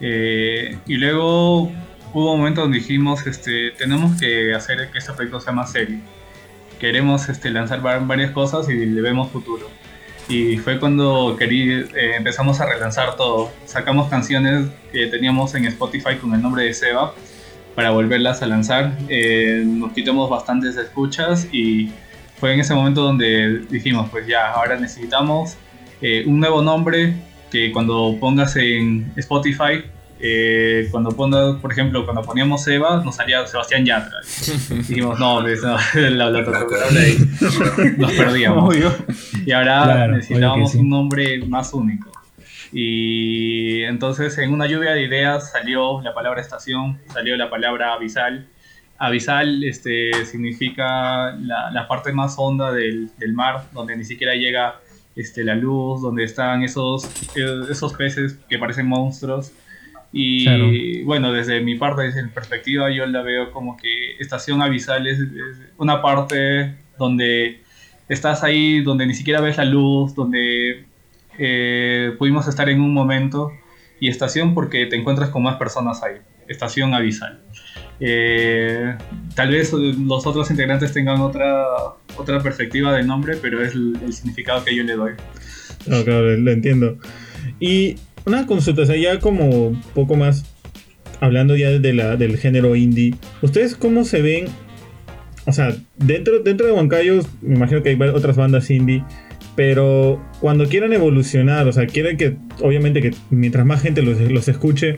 Eh, 0.00 0.78
y 0.86 0.94
luego 0.94 1.62
hubo 2.12 2.32
un 2.32 2.38
momento 2.38 2.60
donde 2.60 2.78
dijimos, 2.78 3.26
este, 3.26 3.72
tenemos 3.72 4.20
que 4.20 4.54
hacer 4.54 4.88
que 4.92 4.98
este 4.98 5.12
proyecto 5.14 5.40
sea 5.40 5.52
más 5.52 5.72
serio. 5.72 5.98
Queremos 6.78 7.28
este, 7.28 7.50
lanzar 7.50 7.82
varias 7.82 8.30
cosas 8.30 8.68
y 8.68 8.86
le 8.86 9.00
vemos 9.00 9.30
futuro. 9.30 9.68
Y 10.28 10.58
fue 10.58 10.78
cuando 10.78 11.34
querí, 11.36 11.72
eh, 11.72 12.14
empezamos 12.16 12.60
a 12.60 12.66
relanzar 12.66 13.16
todo. 13.16 13.50
Sacamos 13.64 14.08
canciones 14.08 14.68
que 14.92 15.08
teníamos 15.08 15.52
en 15.56 15.64
Spotify 15.64 16.16
con 16.20 16.32
el 16.34 16.40
nombre 16.40 16.64
de 16.64 16.72
Seba 16.72 17.14
para 17.80 17.92
volverlas 17.92 18.42
a 18.42 18.46
lanzar. 18.46 18.92
Eh, 19.08 19.62
nos 19.64 19.92
quitamos 19.92 20.28
bastantes 20.28 20.76
escuchas 20.76 21.48
y 21.50 21.90
fue 22.38 22.52
en 22.52 22.60
ese 22.60 22.74
momento 22.74 23.00
donde 23.00 23.60
dijimos, 23.70 24.10
pues 24.10 24.26
ya, 24.26 24.50
ahora 24.50 24.78
necesitamos 24.78 25.56
eh, 26.02 26.24
un 26.26 26.40
nuevo 26.40 26.60
nombre 26.60 27.14
que 27.50 27.72
cuando 27.72 28.18
pongas 28.20 28.54
en 28.56 29.10
Spotify, 29.16 29.82
eh, 30.20 30.88
cuando 30.90 31.12
pongas, 31.12 31.56
por 31.56 31.72
ejemplo, 31.72 32.04
cuando 32.04 32.20
poníamos 32.20 32.68
Eva, 32.68 33.02
nos 33.02 33.16
salía 33.16 33.46
Sebastián 33.46 33.86
Yatra. 33.86 34.18
dijimos, 34.86 35.18
no, 35.18 35.40
pues, 35.40 35.62
no 35.62 35.78
la, 36.10 36.28
la, 36.28 36.42
nos 37.96 38.12
perdíamos. 38.12 38.76
Y 39.46 39.52
ahora 39.52 40.06
necesitábamos 40.06 40.74
un 40.74 40.90
nombre 40.90 41.42
más 41.46 41.72
único. 41.72 42.12
Y 42.72 43.82
entonces 43.82 44.36
en 44.38 44.52
una 44.52 44.66
lluvia 44.66 44.92
de 44.92 45.02
ideas 45.02 45.50
salió 45.50 46.00
la 46.02 46.14
palabra 46.14 46.40
estación, 46.40 46.98
salió 47.12 47.36
la 47.36 47.50
palabra 47.50 47.94
avisal. 47.94 48.46
Avisal 48.98 49.64
este, 49.64 50.24
significa 50.24 51.32
la, 51.32 51.70
la 51.72 51.88
parte 51.88 52.12
más 52.12 52.34
honda 52.36 52.70
del, 52.72 53.10
del, 53.18 53.32
mar, 53.32 53.64
donde 53.72 53.96
ni 53.96 54.04
siquiera 54.04 54.34
llega 54.34 54.78
este, 55.16 55.42
la 55.42 55.54
luz, 55.54 56.02
donde 56.02 56.24
están 56.24 56.62
esos, 56.62 57.10
esos 57.36 57.94
peces 57.94 58.38
que 58.48 58.58
parecen 58.58 58.86
monstruos. 58.86 59.52
Y 60.12 61.02
bueno, 61.04 61.32
desde 61.32 61.60
mi 61.60 61.76
parte, 61.76 62.02
desde 62.02 62.22
mi 62.22 62.30
perspectiva, 62.30 62.90
yo 62.90 63.06
la 63.06 63.22
veo 63.22 63.52
como 63.52 63.76
que 63.76 64.16
estación 64.18 64.60
avisal 64.60 65.06
es, 65.06 65.20
es 65.20 65.58
una 65.78 66.02
parte 66.02 66.74
donde 66.98 67.62
estás 68.08 68.42
ahí, 68.42 68.82
donde 68.82 69.06
ni 69.06 69.14
siquiera 69.14 69.40
ves 69.40 69.56
la 69.56 69.64
luz, 69.64 70.14
donde 70.14 70.84
eh, 71.42 72.14
pudimos 72.18 72.46
estar 72.48 72.68
en 72.68 72.82
un 72.82 72.92
momento 72.92 73.50
y 73.98 74.08
estación 74.08 74.52
porque 74.52 74.84
te 74.86 74.96
encuentras 74.96 75.30
con 75.30 75.42
más 75.42 75.56
personas 75.56 76.02
ahí. 76.02 76.16
Estación 76.48 76.92
avisal. 76.92 77.40
Eh, 77.98 78.94
tal 79.34 79.50
vez 79.50 79.72
los 79.72 80.26
otros 80.26 80.50
integrantes 80.50 80.92
tengan 80.92 81.20
otra, 81.20 81.64
otra 82.16 82.40
perspectiva 82.40 82.94
del 82.94 83.06
nombre, 83.06 83.38
pero 83.40 83.62
es 83.64 83.74
el, 83.74 84.12
significado 84.12 84.64
que 84.64 84.76
yo 84.76 84.84
le 84.84 84.96
doy. 84.96 85.12
No, 85.86 86.04
claro, 86.04 86.36
lo 86.36 86.50
entiendo. 86.50 86.98
Y 87.58 87.96
una 88.26 88.46
consulta, 88.46 88.82
o 88.82 88.94
ya 88.94 89.18
como 89.18 89.80
poco 89.94 90.16
más 90.16 90.44
hablando 91.20 91.56
ya 91.56 91.70
de 91.70 91.92
la, 91.94 92.16
del 92.16 92.36
género 92.36 92.76
indie, 92.76 93.14
¿ustedes 93.40 93.76
cómo 93.76 94.04
se 94.04 94.20
ven? 94.20 94.46
O 95.46 95.52
sea, 95.52 95.74
dentro, 95.96 96.40
dentro 96.40 96.66
de 96.66 96.72
Huancayo, 96.72 97.22
me 97.40 97.56
imagino 97.56 97.82
que 97.82 97.90
hay 97.90 98.00
otras 98.00 98.36
bandas 98.36 98.70
indie, 98.70 99.04
pero 99.56 100.22
cuando 100.40 100.68
quieran 100.68 100.92
evolucionar, 100.92 101.68
o 101.68 101.72
sea, 101.72 101.86
quieren 101.86 102.16
que, 102.16 102.36
obviamente, 102.60 103.00
que 103.00 103.14
mientras 103.30 103.66
más 103.66 103.82
gente 103.82 104.02
los, 104.02 104.20
los 104.20 104.48
escuche, 104.48 104.96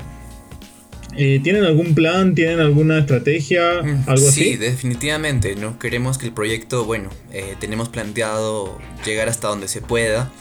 eh, 1.15 1.41
¿Tienen 1.43 1.65
algún 1.65 1.95
plan? 1.95 2.35
¿Tienen 2.35 2.61
alguna 2.61 2.99
estrategia? 2.99 3.83
Mm, 3.83 4.05
¿Algo 4.07 4.29
así? 4.29 4.45
Sí, 4.45 4.57
definitivamente, 4.57 5.57
¿no? 5.57 5.79
Queremos 5.79 6.17
que 6.17 6.27
el 6.27 6.33
proyecto, 6.33 6.85
bueno, 6.85 7.11
eh, 7.33 7.55
tenemos 7.61 7.89
planteado 7.89 8.79
llegar 9.05 9.29
hasta 9.29 9.49
donde 9.49 9.69
se 9.69 9.83
pueda. 9.83 10.33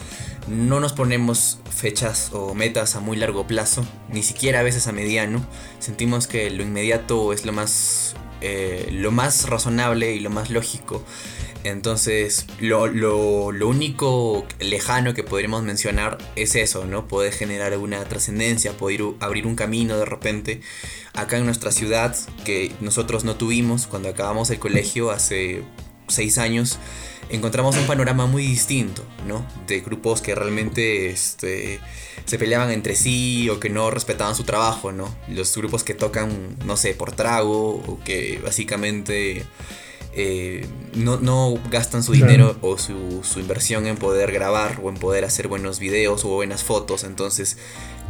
No 0.48 0.80
nos 0.80 0.92
ponemos 0.92 1.60
fechas 1.70 2.30
o 2.32 2.54
metas 2.54 2.96
a 2.96 3.00
muy 3.00 3.16
largo 3.16 3.46
plazo, 3.46 3.86
ni 4.10 4.22
siquiera 4.22 4.60
a 4.60 4.62
veces 4.62 4.86
a 4.86 4.92
mediano. 4.92 5.46
Sentimos 5.78 6.26
que 6.26 6.50
lo 6.50 6.62
inmediato 6.62 7.32
es 7.32 7.44
lo 7.44 7.52
más, 7.52 8.14
eh, 8.40 8.88
lo 8.92 9.10
más 9.10 9.48
razonable 9.48 10.14
y 10.14 10.20
lo 10.20 10.30
más 10.30 10.50
lógico. 10.50 11.04
Entonces, 11.64 12.46
lo, 12.60 12.88
lo, 12.88 13.68
único 13.68 14.46
lejano 14.58 15.14
que 15.14 15.22
podríamos 15.22 15.62
mencionar 15.62 16.18
es 16.34 16.56
eso, 16.56 16.84
¿no? 16.86 17.06
Poder 17.06 17.32
generar 17.32 17.76
una 17.78 18.04
trascendencia, 18.04 18.76
poder 18.76 19.02
abrir 19.20 19.46
un 19.46 19.54
camino 19.54 19.96
de 19.96 20.04
repente 20.04 20.60
acá 21.14 21.38
en 21.38 21.44
nuestra 21.44 21.70
ciudad 21.70 22.16
que 22.44 22.72
nosotros 22.80 23.24
no 23.24 23.36
tuvimos 23.36 23.86
cuando 23.86 24.08
acabamos 24.08 24.50
el 24.50 24.58
colegio 24.58 25.10
hace 25.12 25.62
seis 26.08 26.38
años. 26.38 26.78
Encontramos 27.30 27.76
un 27.76 27.86
panorama 27.86 28.26
muy 28.26 28.44
distinto, 28.44 29.04
¿no? 29.26 29.46
De 29.66 29.80
grupos 29.80 30.20
que 30.20 30.34
realmente 30.34 31.10
este, 31.10 31.80
se 32.24 32.38
peleaban 32.38 32.70
entre 32.70 32.96
sí 32.96 33.48
o 33.48 33.60
que 33.60 33.70
no 33.70 33.90
respetaban 33.90 34.34
su 34.34 34.42
trabajo, 34.42 34.90
¿no? 34.90 35.14
Los 35.28 35.56
grupos 35.56 35.84
que 35.84 35.94
tocan, 35.94 36.56
no 36.66 36.76
sé, 36.76 36.94
por 36.94 37.12
trago 37.12 37.76
o 37.76 38.00
que 38.04 38.40
básicamente 38.42 39.44
eh, 40.14 40.66
no, 40.94 41.18
no, 41.18 41.54
gastan 41.70 42.02
su 42.02 42.12
dinero 42.12 42.56
o 42.60 42.76
su, 42.76 43.20
su, 43.22 43.40
inversión 43.40 43.86
en 43.86 43.96
poder 43.96 44.32
grabar 44.32 44.80
o 44.82 44.90
en 44.90 44.96
poder 44.96 45.24
hacer 45.24 45.48
buenos 45.48 45.78
videos 45.78 46.24
o 46.24 46.28
buenas 46.28 46.62
fotos. 46.64 47.04
Entonces 47.04 47.56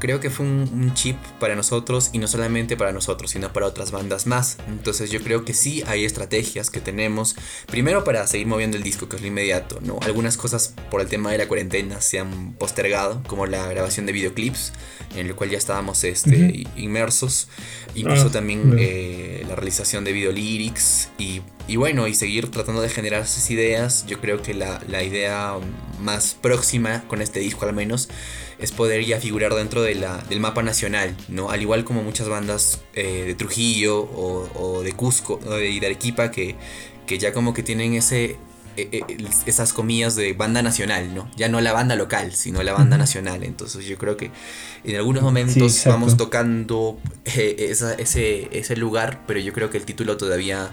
creo 0.02 0.18
que 0.18 0.30
fue 0.30 0.44
un, 0.44 0.94
chip 0.94 1.16
para 1.38 1.54
nosotros 1.54 2.10
y 2.12 2.18
no 2.18 2.26
solamente 2.26 2.76
para 2.76 2.90
nosotros, 2.90 3.30
sino 3.30 3.52
para 3.52 3.66
otras 3.66 3.92
bandas 3.92 4.26
más. 4.26 4.56
Entonces 4.66 5.12
yo 5.12 5.22
creo 5.22 5.44
que 5.44 5.54
sí 5.54 5.84
hay 5.86 6.04
estrategias 6.04 6.70
que 6.70 6.80
tenemos, 6.80 7.36
primero 7.68 8.02
para 8.02 8.26
seguir 8.26 8.48
moviendo 8.48 8.76
el 8.76 8.82
disco, 8.82 9.08
que 9.08 9.14
es 9.14 9.22
lo 9.22 9.28
inmediato, 9.28 9.78
¿no? 9.80 10.00
Algunas 10.02 10.36
cosas 10.36 10.74
por 10.90 11.02
el 11.02 11.06
tema 11.06 11.30
de 11.30 11.38
la 11.38 11.46
cuarentena 11.46 12.00
se 12.00 12.18
han 12.18 12.54
postergado, 12.54 13.22
como 13.28 13.46
la 13.46 13.64
grabación 13.68 14.04
de 14.04 14.12
videoclips, 14.12 14.72
en 15.14 15.28
el 15.28 15.36
cual 15.36 15.50
ya 15.50 15.58
estábamos 15.58 16.02
este, 16.02 16.64
inmersos, 16.76 17.46
incluso 17.94 18.26
ah, 18.26 18.32
también 18.32 18.74
eh, 18.80 19.44
la 19.48 19.54
realización 19.54 20.02
de 20.02 20.12
videolyrics 20.12 21.10
y, 21.16 21.42
y, 21.68 21.76
bueno, 21.76 22.06
y 22.06 22.14
seguir 22.14 22.50
tratando 22.50 22.80
de 22.82 22.88
generar 22.88 23.22
esas 23.22 23.50
ideas. 23.50 24.04
Yo 24.06 24.20
creo 24.20 24.42
que 24.42 24.54
la, 24.54 24.80
la 24.88 25.02
idea 25.02 25.54
más 26.00 26.36
próxima 26.40 27.04
con 27.08 27.22
este 27.22 27.40
disco 27.40 27.66
al 27.66 27.74
menos 27.74 28.08
es 28.62 28.70
poder 28.70 29.04
ya 29.04 29.18
figurar 29.18 29.54
dentro 29.54 29.82
de 29.82 29.96
la, 29.96 30.18
del 30.28 30.40
mapa 30.40 30.62
nacional, 30.62 31.16
¿no? 31.28 31.50
Al 31.50 31.60
igual 31.60 31.84
como 31.84 32.02
muchas 32.02 32.28
bandas 32.28 32.80
eh, 32.94 33.24
de 33.26 33.34
Trujillo 33.34 33.98
o, 33.98 34.82
de 34.82 34.92
Cusco 34.92 35.40
y 35.60 35.80
de 35.80 35.86
Arequipa 35.86 36.30
que, 36.30 36.54
que 37.06 37.18
ya 37.18 37.32
como 37.32 37.54
que 37.54 37.64
tienen 37.64 37.94
ese, 37.94 38.36
e, 38.76 38.88
e, 38.92 39.04
esas 39.46 39.72
comillas 39.72 40.14
de 40.14 40.32
banda 40.32 40.62
nacional, 40.62 41.12
¿no? 41.12 41.28
Ya 41.36 41.48
no 41.48 41.60
la 41.60 41.72
banda 41.72 41.96
local, 41.96 42.32
sino 42.34 42.62
la 42.62 42.72
banda 42.72 42.96
nacional. 42.96 43.42
Entonces 43.42 43.84
yo 43.84 43.98
creo 43.98 44.16
que 44.16 44.30
en 44.84 44.94
algunos 44.94 45.24
momentos 45.24 45.82
vamos 45.86 46.16
tocando 46.16 47.00
eh, 47.24 47.74
ese, 47.98 48.48
ese 48.52 48.76
lugar, 48.76 49.24
pero 49.26 49.40
yo 49.40 49.52
creo 49.52 49.70
que 49.70 49.78
el 49.78 49.84
título 49.84 50.16
todavía 50.16 50.70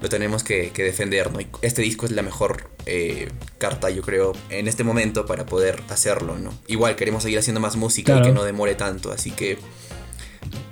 lo 0.00 0.08
tenemos 0.08 0.42
que, 0.44 0.72
defender, 0.76 1.32
¿no? 1.32 1.40
Y 1.40 1.46
este 1.62 1.82
disco 1.82 2.06
es 2.06 2.12
la 2.12 2.22
mejor 2.22 2.70
eh, 2.86 3.28
carta, 3.58 3.90
yo 3.90 4.02
creo, 4.02 4.32
en 4.48 4.68
este 4.68 4.84
momento 4.84 5.26
para 5.26 5.46
poder 5.46 5.82
hacerlo, 5.90 6.38
¿no? 6.38 6.52
Igual 6.66 6.96
queremos 6.96 7.22
seguir 7.22 7.38
haciendo 7.38 7.60
más 7.60 7.76
música 7.76 8.18
y 8.18 8.22
que 8.22 8.32
no 8.32 8.44
demore 8.44 8.74
tanto, 8.74 9.12
así 9.12 9.30
que 9.30 9.58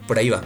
por 0.07 0.19
ahí 0.19 0.31
va. 0.31 0.43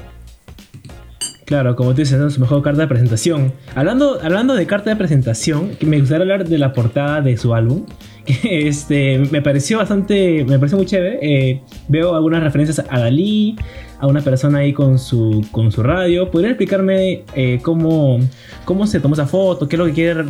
Claro, 1.45 1.77
como 1.77 1.90
tú 1.90 1.99
dices, 1.99 2.18
es 2.21 2.35
su 2.35 2.40
mejor 2.40 2.62
carta 2.62 2.83
de 2.83 2.88
presentación. 2.88 3.53
Hablando, 3.75 4.21
hablando 4.23 4.55
de 4.55 4.66
carta 4.66 4.90
de 4.90 4.97
presentación, 4.97 5.77
me 5.81 5.99
gustaría 6.01 6.23
hablar 6.23 6.49
de 6.49 6.59
la 6.59 6.73
portada 6.73 7.21
de 7.21 7.37
su 7.37 7.55
álbum. 7.55 7.85
Este, 8.44 9.18
me 9.30 9.42
pareció 9.42 9.78
bastante, 9.78 10.44
me 10.44 10.58
pareció 10.58 10.76
muy 10.76 10.87
chévere. 10.87 11.18
Eh, 11.22 11.62
veo 11.88 12.14
algunas 12.14 12.42
referencias 12.42 12.85
a 12.88 12.98
Dalí, 12.98 13.56
a 13.98 14.06
una 14.06 14.20
persona 14.20 14.58
ahí 14.58 14.72
con 14.72 14.98
su, 14.98 15.46
con 15.50 15.70
su 15.72 15.82
radio. 15.82 16.30
¿Podría 16.30 16.50
explicarme 16.50 17.24
eh, 17.35 17.61
cómo, 17.62 18.20
cómo 18.64 18.87
se 18.87 19.00
tomó 19.00 19.14
esa 19.14 19.26
foto? 19.26 19.68
¿Qué 19.68 19.76
es 19.76 19.78
lo 19.78 19.87
que 19.87 19.92
quiere 19.92 20.24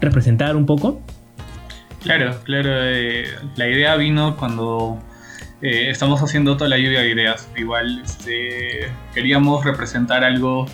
representar 0.00 0.56
un 0.56 0.66
poco? 0.66 1.00
Claro, 2.02 2.36
claro. 2.44 2.70
Eh, 2.72 3.24
la 3.56 3.68
idea 3.68 3.96
vino 3.96 4.36
cuando 4.36 4.98
eh, 5.62 5.90
estamos 5.90 6.22
haciendo 6.22 6.56
toda 6.56 6.70
la 6.70 6.78
lluvia 6.78 7.00
de 7.00 7.10
ideas. 7.10 7.50
Igual 7.56 8.02
este, 8.04 8.88
queríamos 9.14 9.64
representar 9.64 10.24
algo 10.24 10.66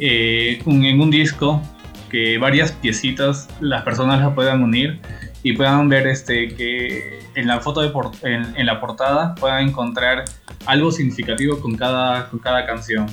en 0.00 1.00
un 1.00 1.10
disco 1.10 1.60
que 2.08 2.38
varias 2.38 2.70
piecitas 2.70 3.48
las 3.60 3.82
personas 3.82 4.20
las 4.20 4.32
puedan 4.34 4.62
unir 4.62 5.00
y 5.48 5.54
puedan 5.54 5.88
ver 5.88 6.06
este, 6.06 6.48
que 6.48 7.20
en 7.34 7.46
la 7.46 7.60
foto 7.60 7.80
de 7.80 7.90
en, 8.28 8.54
en, 8.54 8.66
la 8.66 8.80
portada 8.80 9.34
puedan 9.34 9.68
encontrar 9.68 10.24
algo 10.66 10.92
significativo 10.92 11.58
con 11.58 11.74
cada, 11.74 12.28
con 12.28 12.38
cada 12.38 12.66
canción. 12.66 13.06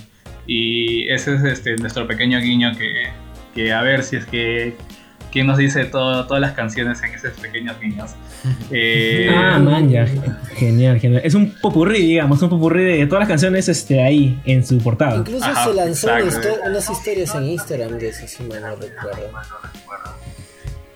Y 0.45 1.09
ese 1.09 1.35
es 1.35 1.43
este, 1.43 1.77
nuestro 1.77 2.05
pequeño 2.07 2.39
guiño 2.41 2.73
que, 2.77 3.07
que 3.53 3.71
a 3.71 3.81
ver 3.83 4.03
si 4.03 4.17
es 4.17 4.25
que 4.25 4.75
quién 5.31 5.47
nos 5.47 5.57
dice 5.57 5.85
todo, 5.85 6.27
todas 6.27 6.41
las 6.41 6.51
canciones 6.51 7.01
en 7.03 7.13
esos 7.13 7.31
pequeños 7.39 7.79
guiños. 7.79 8.11
Eh, 8.69 9.27
ah, 9.33 9.57
man, 9.57 9.89
ya. 9.89 10.05
Genial, 10.55 10.99
genial. 10.99 11.21
Es 11.25 11.33
un 11.33 11.55
popurrí, 11.61 11.99
digamos, 11.99 12.39
un 12.43 12.49
popurrí 12.49 12.83
de 12.83 13.07
todas 13.07 13.21
las 13.21 13.27
canciones 13.27 13.67
este, 13.69 14.03
ahí 14.03 14.39
en 14.45 14.63
su 14.63 14.77
portada. 14.77 15.15
Incluso 15.15 15.47
se 15.63 15.73
lanzaron 15.73 16.29
unas 16.67 16.89
historias 16.89 17.33
en 17.33 17.45
Instagram 17.45 17.97
de 17.97 18.09
eso, 18.09 18.27
si 18.27 18.43
me 18.43 18.59
no 18.59 18.75
recuerdo. 18.75 19.31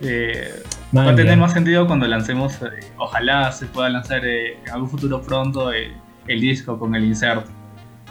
Eh, 0.00 0.62
va 0.96 1.10
a 1.10 1.14
tener 1.14 1.36
más 1.36 1.52
sentido 1.52 1.86
cuando 1.86 2.06
lancemos, 2.06 2.54
eh, 2.62 2.92
ojalá 2.96 3.52
se 3.52 3.66
pueda 3.66 3.90
lanzar 3.90 4.24
eh, 4.24 4.58
en 4.64 4.70
algún 4.70 4.88
futuro 4.88 5.20
pronto 5.20 5.72
eh, 5.72 5.92
el 6.26 6.40
disco 6.40 6.78
con 6.78 6.94
el 6.94 7.04
insert. 7.04 7.46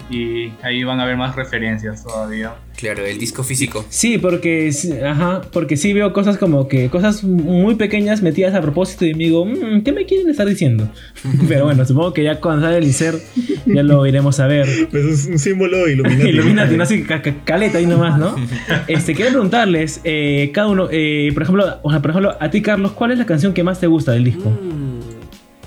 Y 0.10 0.52
ahí 0.64 0.84
van 0.84 1.00
a 1.00 1.04
haber 1.04 1.18
más 1.18 1.36
referencias 1.36 2.04
todavía. 2.04 2.56
Claro, 2.76 3.06
el 3.06 3.18
disco 3.18 3.44
físico. 3.44 3.86
Sí, 3.90 4.18
porque, 4.18 4.72
ajá, 5.06 5.42
porque 5.52 5.76
sí 5.76 5.92
veo 5.94 6.14
cosas 6.14 6.38
como 6.38 6.68
que 6.68 6.90
cosas 6.90 7.24
muy 7.24 7.76
pequeñas 7.76 8.22
metidas 8.22 8.56
a 8.56 8.62
propósito 8.62 9.06
y 9.06 9.14
me 9.14 9.26
digo, 9.26 9.46
mm, 9.46 9.84
¿qué 9.84 9.92
me 9.92 10.06
quieren 10.06 10.30
estar 10.30 10.48
diciendo? 10.48 10.90
Pero 11.48 11.66
bueno, 11.66 11.86
supongo 11.86 12.14
que 12.14 12.24
ya 12.24 12.40
cuando 12.40 12.66
sale 12.66 12.78
el 12.78 12.86
insert 12.86 13.22
ya 13.66 13.84
lo 13.84 14.06
iremos 14.08 14.40
a 14.40 14.48
ver. 14.48 14.88
Pues 14.90 15.06
es 15.06 15.26
un 15.28 15.38
símbolo 15.38 15.88
Illuminati. 15.90 16.30
Illuminati, 16.30 16.78
no 16.78 16.84
así 16.84 17.06
caleta 17.44 17.78
ahí 17.78 17.86
nomás, 17.86 18.18
¿no? 18.18 18.36
Este, 18.88 19.14
quiero 19.14 19.32
preguntarles, 19.32 20.02
eh, 20.04 20.52
cada 20.54 20.68
uno, 20.70 20.88
eh, 20.92 21.30
por 21.34 21.44
ejemplo, 21.44 21.80
o 21.84 21.92
sea, 21.92 22.02
por 22.02 22.12
ejemplo, 22.12 22.38
a 22.40 22.50
ti 22.50 22.62
Carlos, 22.62 22.94
¿cuál 22.94 23.12
es 23.12 23.20
la 23.20 23.26
canción 23.26 23.54
que 23.54 23.64
más 23.64 23.80
te 23.80 23.88
gusta 23.88 24.14
del 24.14 24.24
disco? 24.24 24.50
Mm, 24.50 25.00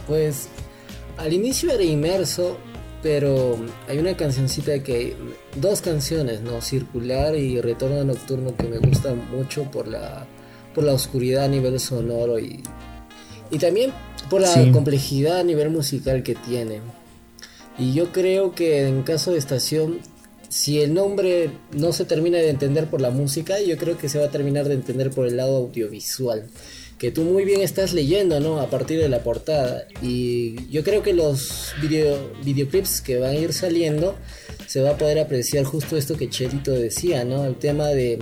pues 0.09 0.49
al 1.19 1.33
inicio 1.33 1.71
era 1.71 1.83
inmerso, 1.83 2.59
pero 3.03 3.59
hay 3.89 3.99
una 3.99 4.17
cancioncita 4.17 4.83
que. 4.83 5.17
Dos 5.57 5.81
canciones, 5.81 6.41
¿no? 6.41 6.61
Circular 6.63 7.35
y 7.37 7.61
Retorno 7.61 8.05
Nocturno 8.05 8.57
que 8.57 8.69
me 8.69 8.79
gustan 8.79 9.29
mucho 9.31 9.71
por 9.71 9.89
la, 9.89 10.27
por 10.75 10.85
la 10.85 10.93
oscuridad 10.93 11.45
a 11.45 11.49
nivel 11.49 11.79
sonoro 11.81 12.39
y, 12.39 12.63
y 13.51 13.59
también 13.59 13.93
por 14.31 14.41
la 14.41 14.71
complejidad 14.73 15.41
a 15.41 15.45
nivel 15.45 15.71
musical 15.71 16.23
que 16.23 16.35
tiene. 16.35 16.81
Y 17.79 17.93
yo 17.93 18.13
creo 18.13 18.55
que 18.55 18.87
en 18.87 19.03
caso 19.03 19.33
de 19.33 19.39
estación, 19.39 19.99
si 20.49 20.81
el 20.81 20.95
nombre 20.95 21.51
no 21.73 21.93
se 21.93 22.05
termina 22.05 22.39
de 22.39 22.51
entender 22.51 22.89
por 22.89 23.01
la 23.01 23.11
música, 23.11 23.61
yo 23.61 23.77
creo 23.77 23.99
que 23.99 24.09
se 24.09 24.19
va 24.19 24.27
a 24.27 24.31
terminar 24.31 24.69
de 24.69 24.75
entender 24.75 25.11
por 25.11 25.27
el 25.27 25.37
lado 25.37 25.57
audiovisual 25.57 26.49
que 27.03 27.11
tú 27.11 27.25
muy 27.25 27.45
bien 27.45 27.63
estás 27.63 27.95
leyendo, 27.95 28.39
¿no? 28.39 28.61
A 28.61 28.71
partir 28.71 29.01
de 29.01 29.09
la 29.09 29.25
portada. 29.25 29.89
Y 30.01 30.69
yo 30.71 30.85
creo 30.85 31.03
que 31.03 31.13
los 31.13 31.75
video, 31.83 32.33
videoclips 32.45 33.01
que 33.01 33.19
van 33.19 33.31
a 33.31 33.35
ir 33.35 33.53
saliendo 33.53 34.15
se 34.69 34.83
va 34.83 34.91
a 34.91 34.97
poder 34.97 35.19
apreciar 35.19 35.65
justo 35.65 35.97
esto 35.97 36.17
que 36.17 36.31
Chelito 36.31 36.71
decía, 36.71 37.25
¿no? 37.25 37.45
El 37.45 37.57
tema 37.57 37.89
de, 37.89 38.21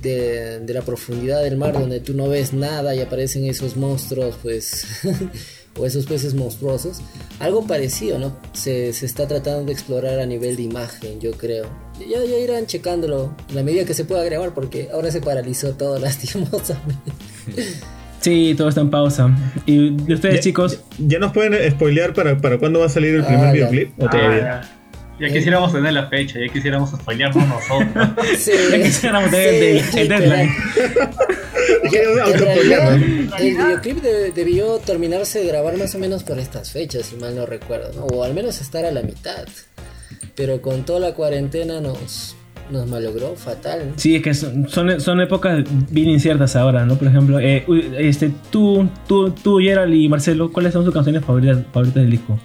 de, 0.00 0.60
de 0.60 0.72
la 0.72 0.80
profundidad 0.80 1.42
del 1.42 1.58
mar 1.58 1.74
donde 1.74 2.00
tú 2.00 2.14
no 2.14 2.26
ves 2.26 2.54
nada 2.54 2.94
y 2.94 3.00
aparecen 3.00 3.44
esos 3.44 3.76
monstruos, 3.76 4.36
pues... 4.42 4.86
o 5.78 5.86
esos 5.86 6.06
peces 6.06 6.34
monstruosos. 6.34 7.00
Algo 7.38 7.66
parecido, 7.66 8.18
¿no? 8.18 8.36
Se, 8.52 8.88
está 8.90 9.26
tratando 9.28 9.64
de 9.64 9.72
explorar 9.72 10.20
a 10.20 10.26
nivel 10.26 10.56
de 10.56 10.62
imagen, 10.62 11.20
yo 11.20 11.32
creo. 11.32 11.66
Ya, 12.00 12.24
ya 12.24 12.38
irán 12.38 12.66
checándolo 12.66 13.34
en 13.50 13.56
la 13.56 13.62
medida 13.62 13.84
que 13.84 13.94
se 13.94 14.04
pueda 14.04 14.24
grabar, 14.24 14.54
porque 14.54 14.88
ahora 14.92 15.10
se 15.10 15.20
paralizó 15.20 15.72
todo 15.74 15.98
lastimosamente. 16.00 17.12
Sí, 18.20 18.54
todo 18.56 18.68
está 18.70 18.80
en 18.80 18.90
pausa. 18.90 19.30
¿Y 19.66 19.90
de 19.90 20.14
ustedes, 20.14 20.36
Ya- 20.36 20.40
chicos? 20.40 20.80
¿Ya 20.98 21.18
nos 21.18 21.32
pueden 21.32 21.70
spoilear 21.70 22.12
para, 22.14 22.36
para 22.38 22.58
cuándo 22.58 22.80
va 22.80 22.86
a 22.86 22.88
salir 22.88 23.14
el 23.14 23.24
primer 23.24 23.46
Ah, 23.48 23.52
videoclip? 23.52 24.02
¿O 24.02 24.08
todavía? 24.08 24.60
Ah, 24.62 24.68
ya 25.20 25.28
quisiéramos 25.32 25.72
tener 25.72 25.92
la 25.92 26.08
fecha, 26.08 26.38
ya 26.44 26.52
quisiéramos 26.52 26.90
spoilearnos 26.90 27.46
nosotros. 27.48 28.08
Sí, 28.38 28.50
Ya 28.72 28.82
quisiéramos 28.82 29.30
tener 29.30 29.48
el- 29.54 29.62
el 29.62 29.74
literal. 29.94 30.08
deadline. 30.08 30.50
El 33.38 33.56
videoclip 33.56 34.02
de- 34.02 34.32
debió 34.32 34.78
terminarse 34.78 35.40
de 35.40 35.46
grabar 35.46 35.76
más 35.76 35.94
o 35.94 35.98
menos 35.98 36.22
por 36.22 36.38
estas 36.38 36.70
fechas, 36.72 37.06
si 37.06 37.16
mal 37.16 37.34
no 37.36 37.46
recuerdo, 37.46 37.92
¿no? 37.94 38.04
O 38.06 38.24
al 38.24 38.34
menos 38.34 38.60
estar 38.60 38.84
a 38.84 38.90
la 38.90 39.02
mitad. 39.02 39.46
Pero 40.34 40.60
con 40.60 40.84
toda 40.84 41.00
la 41.00 41.12
cuarentena 41.14 41.80
nos, 41.80 42.36
nos 42.70 42.86
malogró 42.88 43.34
fatal. 43.36 43.92
Sí, 43.96 44.16
es 44.16 44.22
que 44.22 44.34
son, 44.34 44.68
son, 44.68 45.00
son 45.00 45.20
épocas 45.20 45.64
bien 45.90 46.10
inciertas 46.10 46.56
ahora, 46.56 46.84
¿no? 46.84 46.96
Por 46.96 47.08
ejemplo, 47.08 47.38
eh, 47.40 47.64
este, 47.98 48.30
tú, 48.50 48.88
tú, 49.08 49.30
tú, 49.30 49.58
Gerald 49.58 49.94
y 49.94 50.08
Marcelo, 50.08 50.52
¿cuáles 50.52 50.72
son 50.72 50.84
sus 50.84 50.92
canciones 50.92 51.24
favoritas, 51.24 51.58
favoritas 51.72 52.02
del 52.02 52.10
disco? 52.10 52.38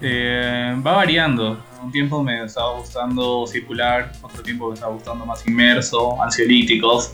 Eh, 0.00 0.74
va 0.86 0.92
variando. 0.92 1.58
Un 1.82 1.92
tiempo 1.92 2.22
me 2.22 2.44
estaba 2.44 2.78
gustando 2.78 3.46
circular, 3.46 4.12
otro 4.22 4.42
tiempo 4.42 4.68
me 4.68 4.74
estaba 4.74 4.92
gustando 4.92 5.24
más 5.24 5.46
inmerso, 5.46 6.20
ansiolíticos. 6.22 7.12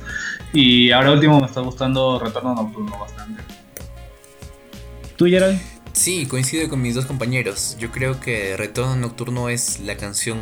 Y 0.52 0.90
ahora 0.90 1.12
último 1.12 1.40
me 1.40 1.46
está 1.46 1.60
gustando 1.60 2.18
retorno 2.18 2.54
nocturno 2.54 2.98
bastante. 2.98 3.42
¿Tú, 5.16 5.26
Gerald? 5.26 5.60
Sí, 5.92 6.26
coincido 6.26 6.68
con 6.68 6.82
mis 6.82 6.94
dos 6.94 7.06
compañeros. 7.06 7.76
Yo 7.78 7.92
creo 7.92 8.18
que 8.18 8.56
Retorno 8.56 8.96
Nocturno 8.96 9.48
es 9.48 9.78
la 9.78 9.96
canción, 9.96 10.38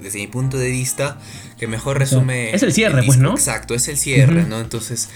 desde 0.00 0.18
mi 0.18 0.26
punto 0.26 0.58
de 0.58 0.70
vista, 0.70 1.18
que 1.58 1.68
mejor 1.68 1.98
resume. 1.98 2.52
es 2.52 2.64
el 2.64 2.72
cierre, 2.72 3.04
pues. 3.04 3.18
¿no? 3.18 3.30
Exacto, 3.30 3.74
es 3.74 3.86
el 3.86 3.96
cierre. 3.96 4.42
¿no? 4.44 4.60
Entonces, 4.60 5.08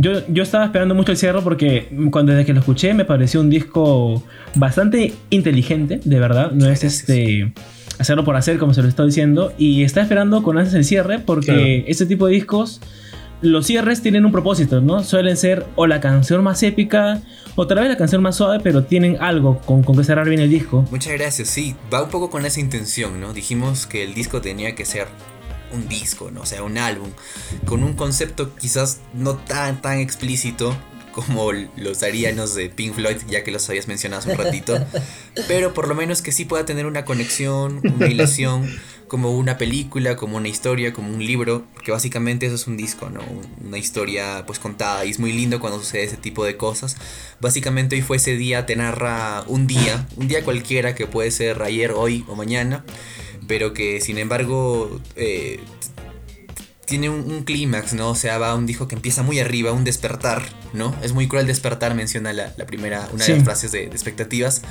Yo, 0.00 0.22
yo 0.28 0.42
estaba 0.44 0.64
esperando 0.64 0.94
mucho 0.94 1.10
el 1.12 1.18
cierre 1.18 1.40
porque 1.42 1.88
cuando 2.10 2.32
desde 2.32 2.46
que 2.46 2.52
lo 2.54 2.60
escuché 2.60 2.94
me 2.94 3.04
pareció 3.04 3.40
un 3.40 3.50
disco 3.50 4.22
bastante 4.54 5.12
inteligente, 5.30 6.00
de 6.04 6.20
verdad. 6.20 6.52
No 6.52 6.64
es 6.70 6.80
Gracias. 6.80 7.00
este 7.00 7.52
hacerlo 7.98 8.24
por 8.24 8.36
hacer, 8.36 8.58
como 8.58 8.74
se 8.74 8.82
lo 8.82 8.88
estoy 8.88 9.06
diciendo. 9.06 9.52
Y 9.58 9.82
estaba 9.82 10.04
esperando 10.04 10.42
con 10.42 10.56
ansias 10.56 10.74
el 10.76 10.84
cierre 10.84 11.18
porque 11.18 11.46
Claro. 11.46 11.60
este 11.88 12.06
tipo 12.06 12.26
de 12.28 12.34
discos, 12.34 12.80
los 13.42 13.66
cierres 13.66 14.00
tienen 14.02 14.24
un 14.24 14.32
propósito, 14.32 14.80
¿no? 14.80 15.02
Suelen 15.02 15.36
ser 15.36 15.66
o 15.76 15.86
la 15.86 16.00
canción 16.00 16.42
más 16.44 16.62
épica 16.62 17.20
o 17.56 17.66
tal 17.66 17.78
vez 17.80 17.88
la 17.88 17.96
canción 17.96 18.22
más 18.22 18.36
suave, 18.36 18.60
pero 18.62 18.84
tienen 18.84 19.16
algo 19.20 19.58
con, 19.66 19.82
con 19.82 19.96
que 19.96 20.04
cerrar 20.04 20.28
bien 20.28 20.40
el 20.40 20.48
disco. 20.50 20.84
muchas 20.92 21.12
gracias. 21.14 21.48
Sí, 21.48 21.74
va 21.92 22.04
un 22.04 22.10
poco 22.10 22.30
con 22.30 22.46
esa 22.46 22.60
intención, 22.60 23.20
¿no? 23.20 23.32
Dijimos 23.32 23.86
que 23.86 24.04
el 24.04 24.14
disco 24.14 24.40
tenía 24.40 24.76
que 24.76 24.84
ser 24.84 25.08
un 25.72 25.88
disco, 25.88 26.30
¿no? 26.30 26.42
O 26.42 26.46
sea, 26.46 26.62
un 26.62 26.78
álbum, 26.78 27.10
con 27.64 27.82
un 27.82 27.94
concepto 27.94 28.54
quizás 28.56 29.00
no 29.14 29.36
tan, 29.36 29.80
tan 29.82 29.98
explícito 29.98 30.76
como 31.12 31.50
los 31.52 32.02
arianos 32.04 32.54
de 32.54 32.68
Pink 32.68 32.94
Floyd, 32.94 33.16
ya 33.28 33.42
que 33.42 33.50
los 33.50 33.68
habías 33.68 33.88
mencionado 33.88 34.20
hace 34.20 34.30
un 34.30 34.38
ratito, 34.38 34.78
pero 35.48 35.74
por 35.74 35.88
lo 35.88 35.96
menos 35.96 36.22
que 36.22 36.30
sí 36.30 36.44
pueda 36.44 36.64
tener 36.64 36.86
una 36.86 37.04
conexión, 37.04 37.80
una 37.82 38.06
hilación, 38.06 38.70
como 39.08 39.36
una 39.36 39.58
película, 39.58 40.16
como 40.16 40.36
una 40.36 40.48
historia, 40.48 40.92
como 40.92 41.12
un 41.12 41.24
libro, 41.24 41.64
porque 41.74 41.90
básicamente 41.90 42.46
eso 42.46 42.54
es 42.54 42.66
un 42.68 42.76
disco, 42.76 43.10
¿no? 43.10 43.20
Una 43.64 43.78
historia 43.78 44.44
pues 44.46 44.58
contada 44.58 45.04
y 45.04 45.10
es 45.10 45.18
muy 45.18 45.32
lindo 45.32 45.58
cuando 45.58 45.80
sucede 45.80 46.04
ese 46.04 46.18
tipo 46.18 46.44
de 46.44 46.56
cosas. 46.56 46.96
Básicamente 47.40 47.96
hoy 47.96 48.02
fue 48.02 48.18
ese 48.18 48.36
día, 48.36 48.66
te 48.66 48.76
narra 48.76 49.42
un 49.48 49.66
día, 49.66 50.06
un 50.16 50.28
día 50.28 50.44
cualquiera 50.44 50.94
que 50.94 51.06
puede 51.06 51.30
ser 51.30 51.62
ayer, 51.62 51.92
hoy 51.92 52.24
o 52.28 52.36
mañana, 52.36 52.84
pero 53.48 53.74
que 53.74 54.00
sin 54.00 54.18
embargo 54.18 55.00
eh, 55.16 55.58
tiene 56.86 57.10
un, 57.10 57.30
un 57.30 57.44
clímax, 57.44 57.92
¿no? 57.92 58.10
O 58.10 58.14
sea, 58.14 58.38
va 58.38 58.54
un 58.54 58.64
disco 58.64 58.88
que 58.88 58.94
empieza 58.94 59.22
muy 59.22 59.38
arriba, 59.40 59.72
un 59.72 59.84
despertar, 59.84 60.42
¿no? 60.72 60.94
Es 61.02 61.12
muy 61.12 61.28
cruel 61.28 61.46
despertar, 61.46 61.94
menciona 61.94 62.32
la, 62.32 62.54
la 62.56 62.64
primera, 62.66 63.08
una 63.12 63.22
Sí. 63.24 63.32
de 63.32 63.38
las 63.38 63.44
frases 63.44 63.72
de, 63.72 63.80
de 63.88 63.92
expectativas, 63.92 64.62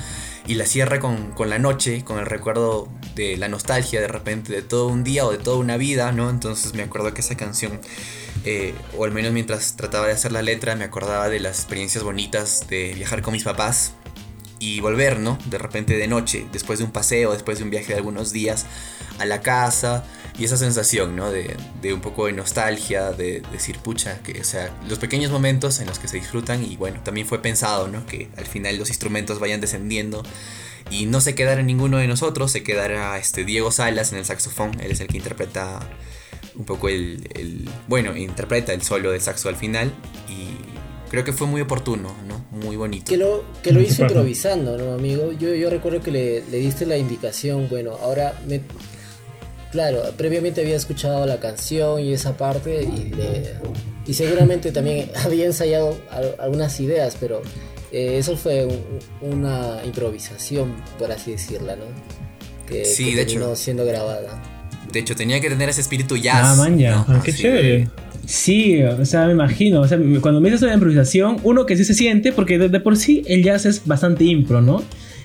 y 0.46 0.54
la 0.54 0.66
cierra 0.66 0.98
con, 0.98 1.30
con 1.32 1.48
la 1.48 1.60
noche, 1.60 2.02
con 2.04 2.18
el 2.18 2.26
recuerdo 2.26 2.88
de 3.14 3.36
la 3.36 3.46
nostalgia 3.48 4.00
de 4.00 4.08
repente 4.08 4.52
de 4.52 4.62
todo 4.62 4.88
un 4.88 5.04
día 5.04 5.24
o 5.26 5.30
de 5.30 5.38
toda 5.38 5.58
una 5.58 5.76
vida, 5.76 6.10
¿no? 6.10 6.28
Entonces 6.30 6.74
me 6.74 6.82
acuerdo 6.82 7.14
que 7.14 7.20
esa 7.20 7.36
canción, 7.36 7.80
eh, 8.44 8.74
o 8.96 9.04
al 9.04 9.12
menos 9.12 9.32
mientras 9.32 9.76
trataba 9.76 10.08
de 10.08 10.14
hacer 10.14 10.32
la 10.32 10.42
letra, 10.42 10.74
me 10.74 10.82
acordaba 10.84 11.28
de 11.28 11.38
las 11.38 11.58
experiencias 11.60 12.02
bonitas 12.02 12.66
de 12.68 12.94
viajar 12.94 13.22
con 13.22 13.32
mis 13.32 13.44
papás 13.44 13.92
y 14.60 14.80
volver, 14.80 15.18
¿no? 15.20 15.38
De 15.46 15.58
repente 15.58 15.96
de 15.96 16.08
noche, 16.08 16.46
después 16.52 16.78
de 16.78 16.84
un 16.84 16.90
paseo, 16.92 17.32
después 17.32 17.58
de 17.58 17.64
un 17.64 17.70
viaje 17.70 17.88
de 17.88 17.94
algunos 17.98 18.32
días 18.32 18.66
a 19.18 19.24
la 19.24 19.40
casa 19.40 20.04
y 20.38 20.44
esa 20.44 20.56
sensación, 20.56 21.16
¿no? 21.16 21.30
De, 21.30 21.56
un 21.92 22.00
poco 22.00 22.26
de 22.26 22.32
nostalgia, 22.32 23.10
de, 23.12 23.42
decir, 23.52 23.78
pucha, 23.78 24.20
que, 24.22 24.40
o 24.40 24.44
sea, 24.44 24.70
los 24.88 24.98
pequeños 24.98 25.30
momentos 25.32 25.80
en 25.80 25.86
los 25.86 25.98
que 25.98 26.08
se 26.08 26.16
disfrutan 26.18 26.64
y 26.64 26.76
bueno, 26.76 27.00
también 27.04 27.26
fue 27.26 27.40
pensado, 27.42 27.88
¿no? 27.88 28.04
Que 28.06 28.28
al 28.36 28.46
final 28.46 28.76
los 28.78 28.88
instrumentos 28.88 29.38
vayan 29.40 29.60
descendiendo 29.60 30.22
y 30.90 31.06
no 31.06 31.20
se 31.20 31.34
quedara 31.34 31.62
ninguno 31.62 31.98
de 31.98 32.06
nosotros, 32.08 32.50
se 32.52 32.62
quedara 32.62 33.18
este 33.18 33.44
Diego 33.44 33.70
Salas 33.70 34.12
en 34.12 34.18
el 34.18 34.24
saxofón, 34.24 34.80
él 34.80 34.90
es 34.92 35.00
el 35.00 35.08
que 35.08 35.18
interpreta 35.18 35.80
un 36.54 36.64
poco 36.64 36.88
el, 36.88 37.28
el- 37.34 37.68
bueno, 37.88 38.16
interpreta 38.16 38.72
el 38.72 38.82
solo 38.82 39.10
de 39.12 39.20
saxo 39.20 39.48
al 39.48 39.56
final 39.56 39.92
y 40.28 40.57
creo 41.10 41.24
que 41.24 41.32
fue 41.32 41.46
muy 41.46 41.60
oportuno, 41.60 42.14
¿no? 42.26 42.44
Muy 42.50 42.76
bonito. 42.76 43.06
Que 43.08 43.16
lo, 43.16 43.44
que 43.62 43.72
lo 43.72 43.80
hizo 43.80 44.02
improvisando, 44.06 44.76
¿no, 44.78 44.92
amigo? 44.94 45.32
Yo, 45.32 45.54
yo 45.54 45.70
recuerdo 45.70 46.00
que 46.00 46.10
le, 46.10 46.42
le 46.50 46.58
diste 46.58 46.86
la 46.86 46.96
indicación, 46.96 47.68
bueno, 47.68 47.92
ahora 48.02 48.34
me... 48.46 48.60
Claro, 49.70 50.02
previamente 50.16 50.62
había 50.62 50.76
escuchado 50.76 51.26
la 51.26 51.38
canción 51.40 52.00
y 52.00 52.14
esa 52.14 52.36
parte 52.38 52.82
y, 52.84 53.10
le- 53.14 53.52
y 54.06 54.14
seguramente 54.14 54.72
también 54.72 55.10
había 55.24 55.44
ensayado 55.44 55.98
al- 56.10 56.36
algunas 56.38 56.80
ideas, 56.80 57.16
pero 57.20 57.42
eh, 57.92 58.16
eso 58.18 58.36
fue 58.36 58.64
un- 58.64 58.98
una 59.20 59.80
improvisación, 59.84 60.74
por 60.98 61.12
así 61.12 61.32
decirla, 61.32 61.76
¿no? 61.76 61.84
Que, 62.66 62.84
Sí, 62.86 63.10
que 63.10 63.16
de 63.16 63.24
terminó 63.26 63.46
hecho. 63.48 63.56
siendo 63.56 63.84
grabada. 63.84 64.42
De 64.90 65.00
hecho, 65.00 65.14
tenía 65.14 65.38
que 65.38 65.50
tener 65.50 65.68
ese 65.68 65.82
espíritu 65.82 66.16
jazz. 66.16 66.40
Ah, 66.44 66.54
man, 66.54 66.78
ya. 66.78 66.92
¿no? 66.96 67.04
Ah, 67.08 67.20
qué 67.22 67.30
Así 67.30 67.42
chévere. 67.42 67.68
de- 67.78 67.88
Sí, 68.28 68.82
o 68.82 69.06
sea, 69.06 69.24
me 69.24 69.32
imagino. 69.32 69.80
O 69.80 69.88
sea, 69.88 69.98
cuando 70.20 70.38
me 70.42 70.50
dices 70.50 70.68
de 70.68 70.74
improvisación, 70.74 71.38
uno 71.44 71.64
que 71.64 71.78
sí 71.78 71.84
se 71.84 71.94
siente, 71.94 72.30
porque 72.30 72.58
de, 72.58 72.68
de 72.68 72.78
por 72.78 72.98
sí 72.98 73.22
el 73.26 73.42
jazz 73.42 73.64
es 73.64 73.86
bastante 73.86 74.24
impro, 74.24 74.60
¿no? 74.60 74.82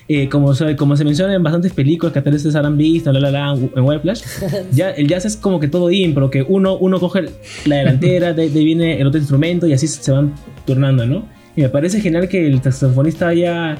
Eh, 0.08 0.30
como, 0.30 0.54
se, 0.54 0.74
como 0.74 0.96
se 0.96 1.04
menciona 1.04 1.34
en 1.34 1.42
bastantes 1.42 1.74
películas 1.74 2.14
que 2.14 2.22
tal 2.22 2.32
vez 2.32 2.40
ustedes 2.40 2.56
habrán 2.56 2.78
visto, 2.78 3.12
la, 3.12 3.20
la, 3.20 3.30
la, 3.30 3.52
en 3.52 3.84
Whiplash, 3.84 4.22
ya, 4.72 4.90
el 4.90 5.06
jazz 5.06 5.26
es 5.26 5.36
como 5.36 5.60
que 5.60 5.68
todo 5.68 5.90
impro, 5.90 6.30
que 6.30 6.42
uno, 6.42 6.78
uno 6.78 6.98
coge 6.98 7.26
la 7.66 7.76
delantera, 7.76 8.32
de, 8.32 8.48
de 8.48 8.58
ahí 8.58 8.64
viene 8.64 8.98
el 8.98 9.06
otro 9.06 9.20
instrumento 9.20 9.66
y 9.66 9.74
así 9.74 9.86
se 9.86 10.10
van 10.10 10.34
turnando, 10.64 11.04
¿no? 11.04 11.28
Y 11.56 11.60
me 11.60 11.68
parece 11.68 12.00
genial 12.00 12.26
que 12.26 12.46
el 12.46 12.62
saxofonista 12.62 13.28
haya 13.28 13.76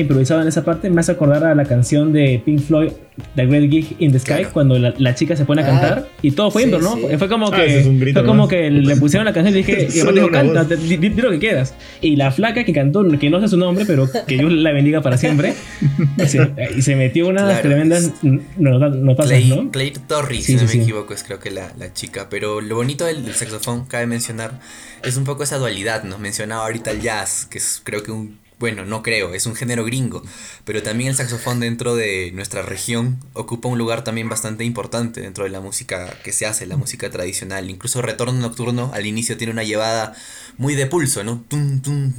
improvisado 0.00 0.42
en 0.42 0.48
esa 0.48 0.64
parte, 0.64 0.90
me 0.90 1.00
hace 1.00 1.12
acordar 1.12 1.44
a 1.44 1.54
la 1.54 1.64
canción 1.64 2.12
de 2.12 2.40
Pink 2.44 2.60
Floyd, 2.60 2.92
The 3.34 3.46
Great 3.46 3.70
Gig 3.70 3.96
in 3.98 4.12
the 4.12 4.18
Sky, 4.18 4.26
Claro. 4.34 4.50
cuando 4.52 4.78
la, 4.78 4.92
la 4.98 5.14
chica 5.14 5.34
se 5.36 5.44
pone 5.44 5.62
a 5.62 5.64
Ah, 5.64 5.68
cantar 5.68 6.08
y 6.22 6.32
todo 6.32 6.50
fue 6.50 6.62
sí, 6.64 6.68
impro, 6.68 6.82
¿no? 6.82 6.96
sí. 7.08 7.16
Fue, 7.16 7.28
como 7.28 7.46
Ah, 7.48 7.56
que, 7.56 7.80
es 7.80 8.12
fue 8.12 8.24
como 8.26 8.46
que 8.48 8.70
le 8.70 8.96
pusieron 8.96 9.24
la 9.24 9.32
canción 9.32 9.54
y 9.54 9.58
dije, 9.58 9.82
y 9.90 10.12
dijo, 10.12 10.30
canta, 10.30 10.64
di, 10.64 10.96
di- 10.98 11.08
di 11.08 11.22
lo 11.22 11.30
que 11.30 11.38
quieras. 11.38 11.74
Y 12.02 12.16
la 12.16 12.30
flaca 12.30 12.64
que 12.64 12.72
cantó, 12.72 13.06
que 13.18 13.30
no 13.30 13.40
sé 13.40 13.48
su 13.48 13.56
nombre, 13.56 13.84
pero 13.86 14.08
que 14.26 14.36
Dios 14.36 14.52
la 14.52 14.72
bendiga 14.72 15.00
para 15.00 15.16
siempre, 15.16 15.54
se, 16.26 16.50
y 16.76 16.82
se 16.82 16.94
metió 16.96 17.28
unas 17.28 17.44
Claro, 17.44 17.62
tremendas 17.62 18.04
es- 18.04 18.12
nota- 18.58 18.88
notazas, 18.90 19.30
Clay, 19.30 19.48
¿no? 19.48 19.70
Clay 19.70 19.92
Torrey, 20.06 20.38
Sí, 20.42 20.52
si 20.52 20.56
no 20.56 20.62
me 20.62 20.68
sí. 20.68 20.80
equivoco, 20.82 21.14
es 21.14 21.22
creo 21.24 21.38
que 21.38 21.50
la, 21.50 21.72
la 21.78 21.92
chica. 21.92 22.26
Pero 22.28 22.60
lo 22.60 22.74
bonito 22.76 23.04
del, 23.06 23.24
del 23.24 23.34
saxofón, 23.34 23.86
cabe 23.86 24.06
mencionar, 24.06 24.60
es 25.02 25.16
un 25.16 25.24
poco 25.24 25.42
esa 25.42 25.56
dualidad, 25.58 26.04
¿no? 26.04 26.18
Mencionaba 26.18 26.64
ahorita 26.64 26.90
el 26.90 27.00
jazz, 27.00 27.46
que 27.50 27.58
es 27.58 27.80
creo 27.82 28.02
que 28.02 28.10
un. 28.10 28.38
Bueno, 28.58 28.86
no 28.86 29.02
creo, 29.02 29.34
es 29.34 29.44
un 29.44 29.54
género 29.54 29.84
gringo. 29.84 30.22
Pero 30.64 30.82
también 30.82 31.10
el 31.10 31.16
saxofón 31.16 31.60
dentro 31.60 31.94
de 31.94 32.30
nuestra 32.32 32.62
región 32.62 33.20
ocupa 33.34 33.68
un 33.68 33.76
lugar 33.76 34.02
también 34.02 34.30
bastante 34.30 34.64
importante 34.64 35.20
dentro 35.20 35.44
de 35.44 35.50
la 35.50 35.60
música 35.60 36.18
que 36.24 36.32
se 36.32 36.46
hace, 36.46 36.64
la 36.64 36.78
música 36.78 37.10
tradicional. 37.10 37.68
Incluso 37.68 38.00
Retorno 38.00 38.40
Nocturno 38.40 38.90
al 38.94 39.04
inicio 39.04 39.36
tiene 39.36 39.52
una 39.52 39.62
llevada 39.62 40.14
muy 40.56 40.74
de 40.74 40.86
pulso, 40.86 41.22
¿no? 41.22 41.44
Tum, 41.48 41.82
tum, 41.82 42.12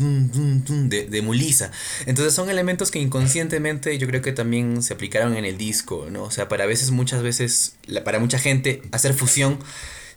tum, 0.64 0.90
de, 0.90 1.08
de 1.08 1.22
mulisa. 1.24 1.72
Entonces 2.06 2.36
son 2.36 2.52
elementos 2.52 2.92
que 2.92 3.00
inconscientemente 3.00 3.98
yo 3.98 4.06
creo 4.06 4.22
que 4.22 4.32
también 4.32 4.84
se 4.84 4.94
aplicaron 4.94 5.36
en 5.36 5.46
el 5.46 5.58
disco, 5.58 6.08
¿no? 6.12 6.24
O 6.24 6.32
sea, 6.32 6.48
para 6.48 6.68
veces, 6.68 6.92
muchas 6.92 7.24
veces, 7.24 7.78
para 8.06 8.20
mucha 8.20 8.38
gente, 8.38 8.84
hacer 8.92 9.16
fusión 9.16 9.58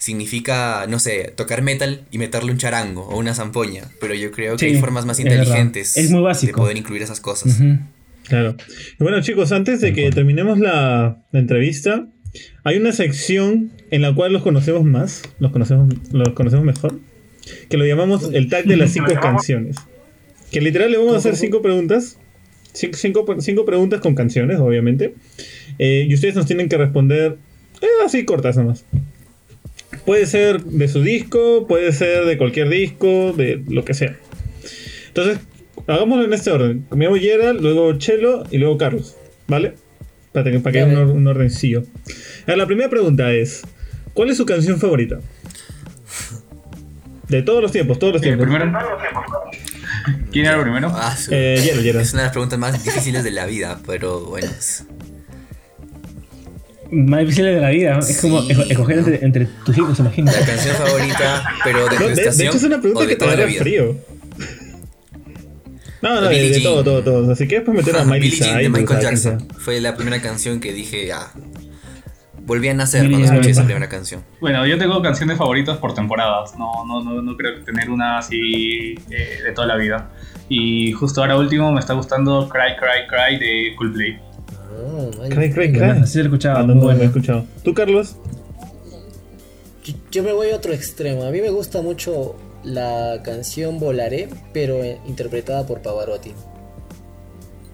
significa, 0.01 0.87
no 0.89 0.99
sé, 0.99 1.33
tocar 1.37 1.63
metal 1.63 2.01
y 2.11 2.19
meterle 2.19 2.51
un 2.51 2.59
charango 2.59 3.03
o 3.03 3.19
una 3.19 3.35
zampoña. 3.35 3.85
Pero 4.01 4.15
yo 4.15 4.33
creo 4.33 4.57
que 4.57 4.67
Sí, 4.67 4.75
hay 4.75 4.81
formas 4.81 5.05
más 5.07 5.21
inteligentes 5.21 5.97
Es 5.97 6.11
muy 6.11 6.25
de 6.43 6.53
poder 6.53 6.77
incluir 6.77 7.03
esas 7.03 7.21
cosas. 7.21 7.61
Claro. 8.27 8.57
Y 8.99 9.03
bueno, 9.03 9.21
chicos, 9.21 9.53
antes 9.53 9.81
de 9.81 9.93
que 9.93 10.11
terminemos 10.11 10.59
la, 10.59 11.23
la 11.31 11.39
entrevista, 11.39 12.07
hay 12.65 12.79
una 12.79 12.93
sección 12.93 13.73
en 13.91 14.03
la 14.03 14.15
cual 14.15 14.33
los 14.33 14.43
conocemos 14.43 14.85
más, 14.85 15.23
los 15.39 15.53
conocemos, 15.53 15.95
los 16.13 16.31
conocemos 16.31 16.65
mejor, 16.65 16.99
que 17.69 17.77
lo 17.77 17.85
llamamos 17.85 18.31
el 18.33 18.49
tag 18.49 18.65
de 18.65 18.77
las 18.77 18.93
cinco 18.93 19.13
canciones. 19.21 19.77
Que 20.51 20.63
literal 20.63 20.91
le 20.91 20.97
vamos 20.97 21.15
a 21.15 21.19
hacer 21.19 21.37
cinco 21.37 21.61
preguntas, 21.61 22.17
cinco, 22.73 22.97
cinco, 22.97 23.37
cinco 23.41 23.65
preguntas 23.67 24.01
con 24.01 24.15
canciones, 24.15 24.59
obviamente, 24.61 25.15
eh, 25.79 26.07
y 26.09 26.15
ustedes 26.15 26.35
nos 26.37 26.47
tienen 26.47 26.71
que 26.71 26.79
responder 26.79 27.37
eh, 27.83 27.87
así 28.05 28.25
cortas 28.25 28.57
nomás. 28.57 28.85
Puede 30.07 30.27
ser 30.27 30.63
de 30.63 30.89
su 30.89 31.03
disco, 31.03 31.67
puede 31.67 31.93
ser 31.93 32.25
de 32.25 32.39
cualquier 32.39 32.69
disco, 32.69 33.33
de 33.33 33.63
lo 33.69 33.85
que 33.85 33.95
sea. 33.95 34.17
Entonces, 35.09 35.39
hagámoslo 35.87 36.25
en 36.25 36.33
este 36.33 36.51
orden. 36.51 36.87
Me 36.91 37.05
llamo 37.07 37.17
Gerald, 37.17 37.61
luego 37.61 37.93
Chelo 37.99 38.45
y 38.51 38.59
luego 38.59 38.79
Carlos. 38.79 39.17
¿Vale? 39.49 39.75
Para 40.33 40.51
que, 40.51 40.61
para 40.61 40.73
que 40.73 40.81
haya 40.83 41.01
un, 41.01 41.11
un 41.11 41.27
ordencillo. 41.27 41.83
A 42.45 42.47
ver, 42.49 42.59
la 42.59 42.67
primera 42.67 42.89
pregunta 42.89 43.33
es: 43.33 43.63
¿Cuál 44.15 44.31
es 44.31 44.37
su 44.37 44.47
canción 44.47 44.79
favorita? 44.79 45.19
De 47.29 47.43
todos 47.43 47.63
los 47.63 47.71
tiempos, 47.73 47.99
todos 47.99 48.15
los 48.15 48.23
Eh, 48.23 48.27
tiempos. 48.27 48.47
primero, 48.47 48.73
¿Quién 50.33 50.47
era 50.47 50.57
el 50.57 50.63
primero? 50.63 50.91
Ah, 50.95 51.17
su- 51.17 51.33
Eh, 51.33 51.59
Gerald, 51.63 51.83
Gerald. 51.85 52.07
Es 52.07 52.13
una 52.13 52.23
de 52.23 52.27
las 52.27 52.33
preguntas 52.33 52.59
más 52.59 52.83
difíciles 52.85 53.23
de 53.25 53.31
la 53.33 53.47
vida, 53.47 53.81
pero 53.87 54.21
bueno. 54.27 54.49
Más 56.93 57.21
difícil 57.21 57.45
de 57.45 57.61
la 57.61 57.71
vida. 57.71 57.99
Es 57.99 58.21
como 58.21 58.43
Sí, 58.43 58.53
esco- 58.53 58.67
escoger 58.71 58.99
entre, 58.99 59.25
entre 59.25 59.45
tus 59.65 59.77
hijos, 59.79 59.99
imagino. 60.01 60.33
La 60.33 60.45
canción 60.47 60.75
favorita, 60.77 61.45
pero 61.63 61.89
de 61.89 61.99
No, 61.99 62.09
de, 62.09 62.15
de 62.15 62.47
hecho, 62.47 62.57
es 62.57 62.63
una 62.65 62.81
pregunta 62.81 63.07
que 63.07 63.17
te 63.17 63.27
vida. 63.47 63.61
frío. 63.61 63.97
No, 66.03 66.15
no, 66.21 66.29
de, 66.29 66.51
de 66.51 66.61
todo, 66.61 66.83
todo, 66.83 67.03
todo. 67.05 67.33
Así 67.33 67.47
que 67.47 67.57
después 67.57 67.77
meter 67.77 67.97
a 68.01 68.05
Miley 68.07 68.31
Jean 68.31 68.59
de 68.63 68.69
Michael. 68.71 69.01
Jackson. 69.01 69.49
Fue 69.59 69.81
la 69.81 69.95
primera 69.97 70.21
canción 70.23 70.59
que 70.61 70.73
dije, 70.73 71.13
ah. 71.13 71.31
Volví 72.43 72.69
a 72.69 72.75
nacer 72.75 73.03
Billie 73.03 73.17
cuando 73.19 73.27
Jean. 73.29 73.37
escuché 73.37 73.51
esa 73.53 73.65
primera 73.65 73.89
canción. 73.89 74.25
Bueno, 74.41 74.67
yo 74.67 74.79
tengo 74.79 75.01
canciones 75.03 75.37
favoritas 75.37 75.77
por 75.77 75.95
temporadas. 75.95 76.59
No, 76.59 76.85
no, 76.87 77.05
no, 77.05 77.21
no 77.23 77.37
creo 77.37 77.63
tener 77.65 77.91
una 77.91 78.19
así 78.19 78.95
eh, 79.11 79.41
de 79.45 79.53
toda 79.53 79.67
la 79.69 79.77
vida. 79.77 80.11
Y 80.49 80.91
justo 80.93 81.21
ahora 81.21 81.37
último 81.37 81.71
me 81.71 81.79
está 81.79 81.93
gustando 81.93 82.49
Cry, 82.49 82.77
Cry, 82.77 83.07
Cry 83.07 83.39
de 83.39 83.75
Coldplay. 83.77 84.19
Ah. 84.71 85.29
Cry, 85.29 85.53
cry, 85.53 85.69
Bueno, 85.69 85.95
cry. 85.95 86.03
Así 86.03 86.13
se 86.13 86.25
lo. 86.25 86.39
Ah, 86.51 86.63
no, 86.63 86.75
no, 86.75 86.91
he 86.93 87.05
escuchado. 87.05 87.45
¿Tú, 87.65 87.75
Carlos? 87.75 88.17
Yo, 89.85 89.95
yo 90.11 90.23
me 90.23 90.33
voy 90.33 90.51
a 90.51 90.57
otro 90.57 90.73
extremo. 90.73 91.25
A 91.25 91.31
mí 91.31 91.41
me 91.41 91.51
gusta 91.51 91.83
mucho 91.83 92.37
la 92.65 93.21
canción 93.25 93.79
Volaré, 93.79 94.29
pero 94.53 94.83
eh, 94.83 94.99
interpretada 95.07 95.67
por 95.67 95.81
Pavarotti. 95.81 96.33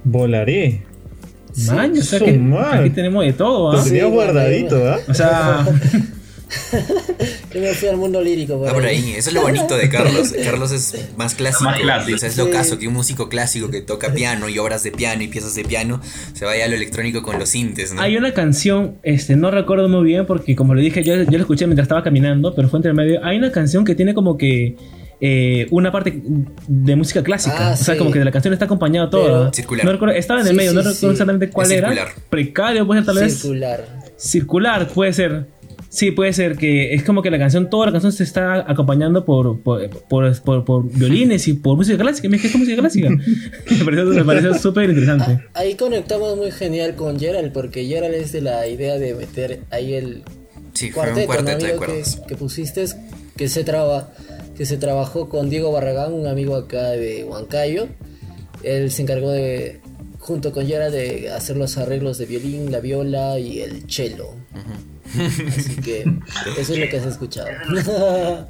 Volaré. 0.05 0.83
Man, 1.67 1.93
o 1.93 2.03
sea 2.03 2.19
Su 2.19 2.25
que 2.27 2.41
aquí 2.73 2.91
tenemos 2.91 3.25
de 3.25 3.33
todo, 3.33 3.73
¿ah? 3.73 3.83
Sí, 3.83 3.91
tenía 3.91 4.07
guardadito. 4.07 4.77
¿ah? 4.89 4.99
O 5.09 5.15
sea, 5.15 5.67
Yo 7.53 7.61
me 7.61 7.75
fui 7.75 7.89
al 7.89 7.97
mundo 7.97 8.21
lírico. 8.23 8.63
Ah, 8.69 8.73
por 8.73 8.85
ahí. 8.85 9.15
Eso 9.17 9.31
es 9.31 9.35
lo 9.35 9.43
bonito 9.43 9.77
de 9.77 9.89
Carlos. 9.89 10.33
Carlos 10.45 10.73
es 10.73 10.95
más 11.17 11.35
clásico. 11.35 11.65
Más 11.65 11.81
clásico. 11.81 12.17
O 12.17 12.19
sea, 12.19 12.29
es 12.29 12.37
lo 12.37 12.47
Sí. 12.47 12.51
caso 12.53 12.79
que 12.79 12.87
un 12.89 12.95
músico 12.95 13.29
clásico 13.29 13.71
que 13.71 13.81
toca 13.81 14.13
piano 14.15 14.49
y 14.49 14.59
obras 14.59 14.83
de 14.83 14.93
piano 14.93 15.23
y 15.23 15.29
piezas 15.29 15.55
de 15.55 15.65
piano 15.65 16.01
se 16.35 16.45
vaya 16.45 16.65
a 16.65 16.69
lo 16.69 16.77
electrónico 16.77 17.23
con 17.23 17.39
los 17.39 17.49
sintes, 17.49 17.93
¿no? 17.93 18.01
hay 18.01 18.17
una 18.17 18.33
canción, 18.33 18.97
este, 19.03 19.37
no 19.37 19.51
recuerdo 19.51 19.89
muy 19.89 20.05
bien 20.05 20.27
porque 20.27 20.55
como 20.55 20.75
le 20.75 20.83
dije, 20.83 21.03
yo, 21.03 21.15
yo 21.17 21.31
la 21.33 21.39
escuché 21.39 21.67
mientras 21.67 21.85
estaba 21.87 22.03
caminando, 22.03 22.55
pero 22.55 22.69
fue 22.69 22.79
entre 22.79 22.93
medio. 22.93 23.25
Hay 23.25 23.37
una 23.39 23.51
canción 23.51 23.85
que 23.85 23.95
tiene 23.95 24.15
como 24.15 24.37
que 24.39 24.77
eh, 25.21 25.67
una 25.71 25.91
parte 25.91 26.21
de 26.69 26.95
música 26.97 27.23
clásica. 27.23 27.71
Ah, 27.71 27.73
o 27.73 27.77
sea, 27.77 27.95
sí. 27.95 27.99
como 27.99 28.11
que 28.13 28.19
de 28.19 28.25
la 28.27 28.31
canción 28.33 28.53
está 28.53 28.67
acompañada 28.67 29.09
toda. 29.11 29.25
Pero- 29.25 29.53
Circular. 29.55 29.85
No 29.87 29.93
recuerdo, 29.93 30.15
estaba 30.15 30.41
en 30.41 30.47
el 30.47 30.51
Sí, 30.53 30.57
medio, 30.57 30.73
no 30.75 30.81
recuerdo 30.81 30.99
sí. 31.01 31.07
exactamente 31.07 31.49
cuál 31.51 31.73
era. 31.73 31.89
circular. 31.89 32.15
Precario, 32.29 32.87
puede 32.87 33.01
ser 33.01 33.07
tal 33.07 33.19
vez. 33.25 33.33
Circular. 33.39 33.85
Circular, 34.19 34.89
puede 34.89 35.13
ser. 35.13 35.47
Sí, 35.97 36.11
puede 36.11 36.35
ser 36.35 36.59
que 36.59 36.93
es 36.93 37.03
como 37.05 37.23
que 37.23 37.31
la 37.31 37.39
canción, 37.39 37.71
toda 37.71 37.87
la 37.87 37.93
canción 37.93 38.13
se 38.13 38.23
está 38.23 38.71
acompañando 38.71 39.25
por, 39.25 39.63
por, 39.63 39.89
por, 39.89 40.43
por- 40.43 40.63
por 40.67 40.93
violines 40.93 41.49
y 41.49 41.55
por 41.55 41.75
música 41.79 41.97
clásica. 41.97 42.29
Me 42.29 42.39
¿qué 42.39 42.51
música 42.59 42.77
clásica? 42.77 43.09
me 43.71 43.83
pareció 43.83 44.05
me 44.05 44.23
pareció 44.25 44.53
súper 44.59 44.91
interesante. 44.91 45.25
Ah, 45.55 45.61
ahí 45.61 45.75
conectamos 45.75 46.37
muy 46.37 46.51
genial 46.51 46.97
con 46.97 47.19
Gerald, 47.19 47.51
porque 47.51 47.87
Gerald 47.87 48.15
es 48.15 48.33
de 48.33 48.43
la 48.43 48.69
idea 48.69 48.99
de 48.99 49.15
meter 49.15 49.61
ahí 49.71 49.95
el 49.95 50.23
Sí, 50.75 50.91
fue 50.91 51.05
un 51.05 51.25
cuarteto, 51.25 51.33
¿no, 51.33 51.59
cuarteto 51.79 51.81
de 51.87 52.03
que, 52.03 52.27
que 52.29 52.37
pusiste, 52.37 52.85
que 53.35 53.49
se, 53.49 53.65
traba, 53.65 54.13
que 54.55 54.67
se 54.67 54.77
trabajó 54.77 55.31
con 55.31 55.49
Diego 55.49 55.73
Barragán, 55.73 56.13
un 56.13 56.27
amigo 56.27 56.57
acá 56.57 56.91
de 56.91 57.25
Huancayo. 57.25 57.89
Él 58.63 58.91
se 58.91 59.01
encargó 59.01 59.31
de, 59.31 59.81
junto 60.19 60.53
con 60.53 60.67
Gerald, 60.67 60.95
de 60.95 61.31
hacer 61.31 61.57
los 61.57 61.79
arreglos 61.79 62.19
de 62.19 62.27
violín, 62.27 62.71
la 62.71 62.81
viola 62.81 63.39
y 63.39 63.61
el 63.61 63.91
cello. 63.91 64.35
Así 65.49 65.77
que 65.77 66.05
eso 66.59 66.73
es 66.75 66.79
lo 66.79 66.89
que 66.89 66.97
has 66.99 67.07
escuchado. 67.07 67.49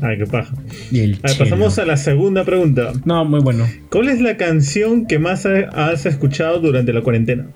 Ay, 0.00 0.16
qué 0.18 0.26
paja. 0.26 0.52
A 0.54 0.92
ver, 0.92 1.18
pasamos 1.38 1.78
a 1.78 1.84
la 1.84 1.96
segunda 1.96 2.44
pregunta. 2.44 2.92
No, 3.04 3.24
muy 3.24 3.40
bueno. 3.40 3.68
¿Cuál 3.90 4.08
es 4.08 4.20
la 4.20 4.36
canción 4.36 5.06
que 5.06 5.18
más 5.18 5.44
ha- 5.46 5.68
has 5.90 6.06
escuchado 6.06 6.60
durante 6.60 6.92
la 6.92 7.02
cuarentena? 7.02 7.48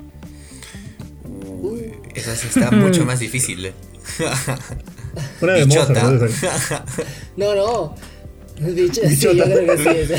Uy, 1.62 1.92
esa 2.14 2.35
sí 2.37 2.48
está 2.48 2.70
mucho 2.70 3.05
más 3.07 3.20
difícil. 3.20 3.64
¿eh? 3.66 3.72
Una 5.40 5.53
de 5.55 5.66
Mozart. 5.66 5.88
Bichota. 5.90 6.11
¿no? 6.11 6.25
Esa. 6.27 6.85
No, 7.37 7.55
no. 7.55 7.94
Dicho, 8.75 9.01
sí, 9.09 9.16
yo 9.16 9.31
creo 9.33 9.77
que 9.77 10.07
sí. 10.07 10.14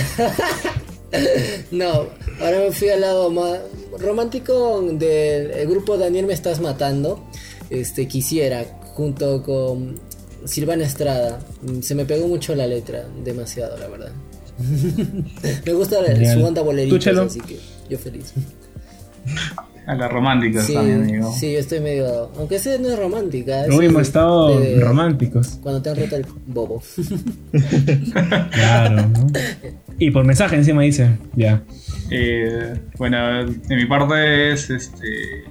no, 1.71 2.07
ahora 2.41 2.59
me 2.59 2.71
fui 2.71 2.89
al 2.89 3.01
lado 3.01 3.29
más 3.29 3.59
romántico 3.99 4.81
del 4.93 5.51
el 5.51 5.67
grupo 5.69 5.97
Daniel 5.97 6.25
Me 6.25 6.33
Estás 6.33 6.59
Matando. 6.59 7.23
Este, 7.73 8.07
quisiera, 8.07 8.63
junto 8.93 9.41
con 9.43 9.99
Silvana 10.45 10.83
Estrada. 10.85 11.39
Mm, 11.63 11.79
Se 11.81 11.95
me 11.95 12.05
pegó 12.05 12.27
mucho 12.27 12.53
la 12.55 12.67
letra, 12.67 13.05
demasiado, 13.23 13.77
la 13.77 13.87
verdad. 13.87 14.11
me 15.65 15.73
gusta 15.73 16.01
la- 16.01 16.09
Genial. 16.09 16.39
su 16.39 16.45
onda 16.45 16.61
¿Tú, 16.61 16.65
bolerita, 16.65 17.21
así 17.23 17.39
que 17.41 17.57
yo 17.89 17.97
feliz. 17.97 18.33
A 19.85 19.95
las 19.95 20.09
románticas 20.09 20.65
Sí, 20.65 20.75
también, 20.75 21.01
amigo. 21.01 21.33
sí, 21.37 21.51
yo 21.51 21.59
estoy 21.59 21.81
medio. 21.81 22.29
Aunque 22.37 22.55
esa 22.55 22.77
no 22.77 22.87
es 22.89 22.97
romántica. 22.97 23.65
Hemos 23.65 24.01
estado 24.03 24.57
de- 24.59 24.79
románticos. 24.79 25.59
Cuando 25.61 25.81
te 25.81 25.89
han 25.89 25.97
roto 25.97 26.15
el 26.15 26.25
bobo. 26.47 26.81
Claro, 28.51 29.07
¿no? 29.09 29.27
Y 29.99 30.11
por 30.11 30.23
mensaje 30.25 30.55
encima 30.55 30.83
dice, 30.83 31.17
ya. 31.35 31.63
Eh, 32.09 32.73
bueno, 32.97 33.45
de 33.45 33.75
mi 33.75 33.85
parte 33.85 34.53
es 34.53 34.69
este 34.69 35.43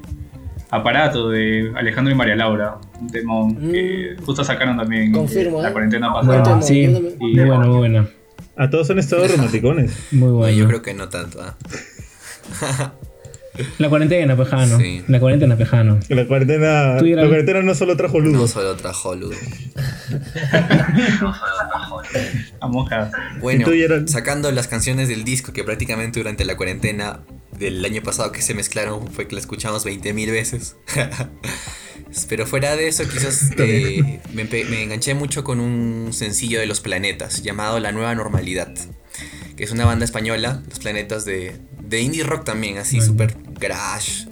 Aparato 0.75 1.29
de 1.29 1.71
Alejandro 1.77 2.13
y 2.13 2.17
María 2.17 2.35
Laura, 2.35 2.79
un 2.99 3.07
temón 3.11 3.71
que 3.71 4.17
justo 4.25 4.43
sacaron 4.43 4.77
también 4.79 5.11
Mm. 5.11 5.15
Confirmo, 5.15 5.61
la 5.63 5.69
¿eh? 5.69 5.73
cuarentena 5.73 6.13
pasada. 6.13 6.63
Sí, 6.63 6.87
no 6.89 6.99
Y- 6.99 7.17
muy 7.19 7.35
bueno, 7.45 7.61
muy 7.69 7.77
bueno. 7.79 8.09
A 8.57 8.71
todos 8.71 8.89
han 8.91 8.99
estado 8.99 9.27
romanticones. 9.37 9.93
Muy 10.13 10.21
Bueno, 10.31 10.37
bueno. 10.39 10.57
yo 10.59 10.67
creo 10.69 10.83
que 10.83 10.95
no 10.95 11.09
tanto. 11.11 11.43
¿ah? 11.43 11.57
La 13.79 13.91
cuarentena, 13.91 14.35
pejano. 14.35 14.79
Sí. 14.79 15.05
La 15.09 15.21
cuarentena, 15.21 15.57
pejano. 15.57 16.01
La 16.09 16.27
cuarentena, 16.27 16.95
la 17.03 17.27
cuarentena 17.29 17.61
no 17.61 17.75
solo 17.75 17.99
trajo 17.99 18.19
No 18.23 18.31
ludo. 18.31 18.49
solo 18.49 18.75
trajo 18.77 19.15
luz. 19.15 19.37
A 22.61 22.67
monjas. 22.67 23.11
Bueno, 23.41 23.61
¿Y 23.61 23.65
tú, 23.65 23.71
Gerald? 23.73 24.09
sacando 24.09 24.51
las 24.53 24.69
canciones 24.69 25.09
del 25.09 25.25
disco 25.25 25.53
que 25.53 25.65
prácticamente 25.65 26.21
durante 26.21 26.45
la 26.47 26.57
cuarentena 26.57 27.21
del 27.63 27.85
año 27.85 28.03
pasado 28.03 28.33
que 28.33 28.43
se 28.43 28.55
mezclaron 28.55 29.11
fue 29.13 29.29
que 29.29 29.35
la 29.35 29.41
escuchamos 29.41 29.87
20.000 29.87 30.31
veces. 30.31 30.77
Pero 32.29 32.47
fuera 32.47 32.77
de 32.77 32.89
eso, 32.89 33.09
quizás 33.09 33.51
eh, 33.59 34.21
me, 34.33 34.83
enganché 34.83 35.15
mucho 35.15 35.45
con 35.45 35.61
un 35.61 36.13
sencillo 36.13 36.61
de 36.61 36.67
Los 36.67 36.81
Planetas 36.81 37.43
llamado 37.43 37.81
La 37.81 37.93
Nueva 37.93 38.15
Normalidad, 38.15 38.73
que 39.57 39.65
es 39.65 39.71
una 39.71 39.85
banda 39.87 40.05
española, 40.05 40.63
Los 40.69 40.79
Planetas 40.79 41.25
de, 41.25 41.57
de 41.81 42.01
indie 42.01 42.25
rock 42.25 42.45
también, 42.45 42.79
así 42.79 42.97
Bueno. 42.97 43.07
súper 43.07 43.37
garage, 43.59 44.27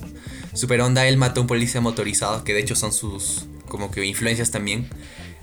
súper 0.52 0.80
onda. 0.80 1.06
Él 1.06 1.16
mató 1.16 1.40
a 1.40 1.42
un 1.42 1.46
policía 1.46 1.80
motorizado, 1.80 2.44
que 2.44 2.52
de 2.52 2.60
hecho 2.60 2.74
son 2.74 2.92
sus 2.92 3.46
como 3.68 3.90
que 3.90 4.04
influencias 4.04 4.50
también. 4.50 4.88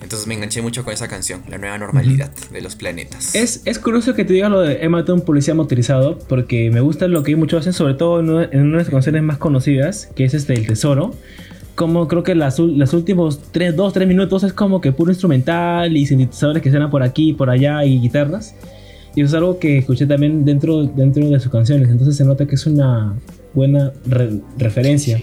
Entonces 0.02 0.28
me 0.28 0.36
enganché 0.36 0.62
mucho 0.62 0.84
con 0.84 0.94
esa 0.94 1.08
canción, 1.08 1.42
La 1.50 1.58
Nueva 1.58 1.78
Normalidad 1.78 2.32
de 2.52 2.62
Los 2.62 2.76
Planetas. 2.76 3.34
Es, 3.36 3.62
es 3.66 3.80
curioso 3.80 4.14
que 4.14 4.26
te 4.26 4.34
digas 4.34 4.52
lo 4.52 4.62
de 4.62 4.84
he 4.84 4.90
matado 4.90 5.14
a 5.14 5.16
un 5.16 5.22
policía 5.26 5.56
motorizado, 5.56 6.20
porque 6.20 6.70
me 6.70 6.82
gusta 6.82 7.08
lo 7.08 7.24
que 7.24 7.36
muchos 7.36 7.62
hacen, 7.62 7.74
sobre 7.74 7.96
todo 7.96 8.20
en 8.20 8.30
una, 8.30 8.44
en 8.46 8.62
una 8.62 8.78
de 8.78 8.84
las 8.84 8.90
canciones 8.92 9.24
más 9.24 9.38
conocidas, 9.38 10.10
que 10.16 10.24
es 10.26 10.34
este 10.34 10.54
El 10.54 10.68
Tesoro. 10.68 11.14
Como 11.76 12.08
creo 12.08 12.24
que 12.24 12.36
las, 12.36 12.58
los 12.60 12.94
últimos 12.94 13.42
3, 13.52 13.76
2, 13.76 13.94
3 13.94 14.08
minutos 14.08 14.44
es 14.44 14.54
como 14.54 14.82
que 14.82 14.92
puro 14.92 15.12
instrumental 15.12 15.96
y 15.98 16.06
sintetizadores 16.08 16.62
que 16.64 16.70
suenan 16.70 16.90
por 16.90 17.04
aquí, 17.04 17.34
por 17.34 17.50
allá 17.50 17.84
y 17.86 18.00
guitarras. 18.00 18.56
Y 19.16 19.22
eso 19.22 19.30
es 19.30 19.34
algo 19.34 19.58
que 19.60 19.80
escuché 19.80 20.06
también 20.06 20.46
dentro, 20.46 20.84
dentro 20.84 21.28
de 21.28 21.40
sus 21.40 21.52
canciones, 21.52 21.90
entonces 21.90 22.16
se 22.16 22.24
nota 22.24 22.46
que 22.46 22.54
es 22.56 22.66
una 22.68 23.16
buena 23.56 23.92
re- 24.06 24.42
referencia. 24.60 25.20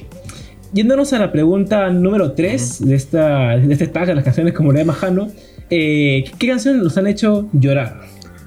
Yéndonos 0.74 1.12
a 1.12 1.18
la 1.20 1.30
pregunta 1.32 1.88
número 1.90 2.32
3 2.32 2.86
de, 2.86 2.94
esta, 2.96 3.56
de 3.56 3.72
este 3.72 3.86
tag 3.86 4.06
de 4.06 4.14
las 4.16 4.24
canciones 4.24 4.52
como 4.54 4.72
le 4.72 4.80
llama 4.80 4.92
Jano, 4.92 5.28
eh, 5.70 6.24
¿qué 6.38 6.48
canciones 6.48 6.82
los 6.82 6.98
han 6.98 7.06
hecho 7.06 7.48
llorar? 7.52 8.00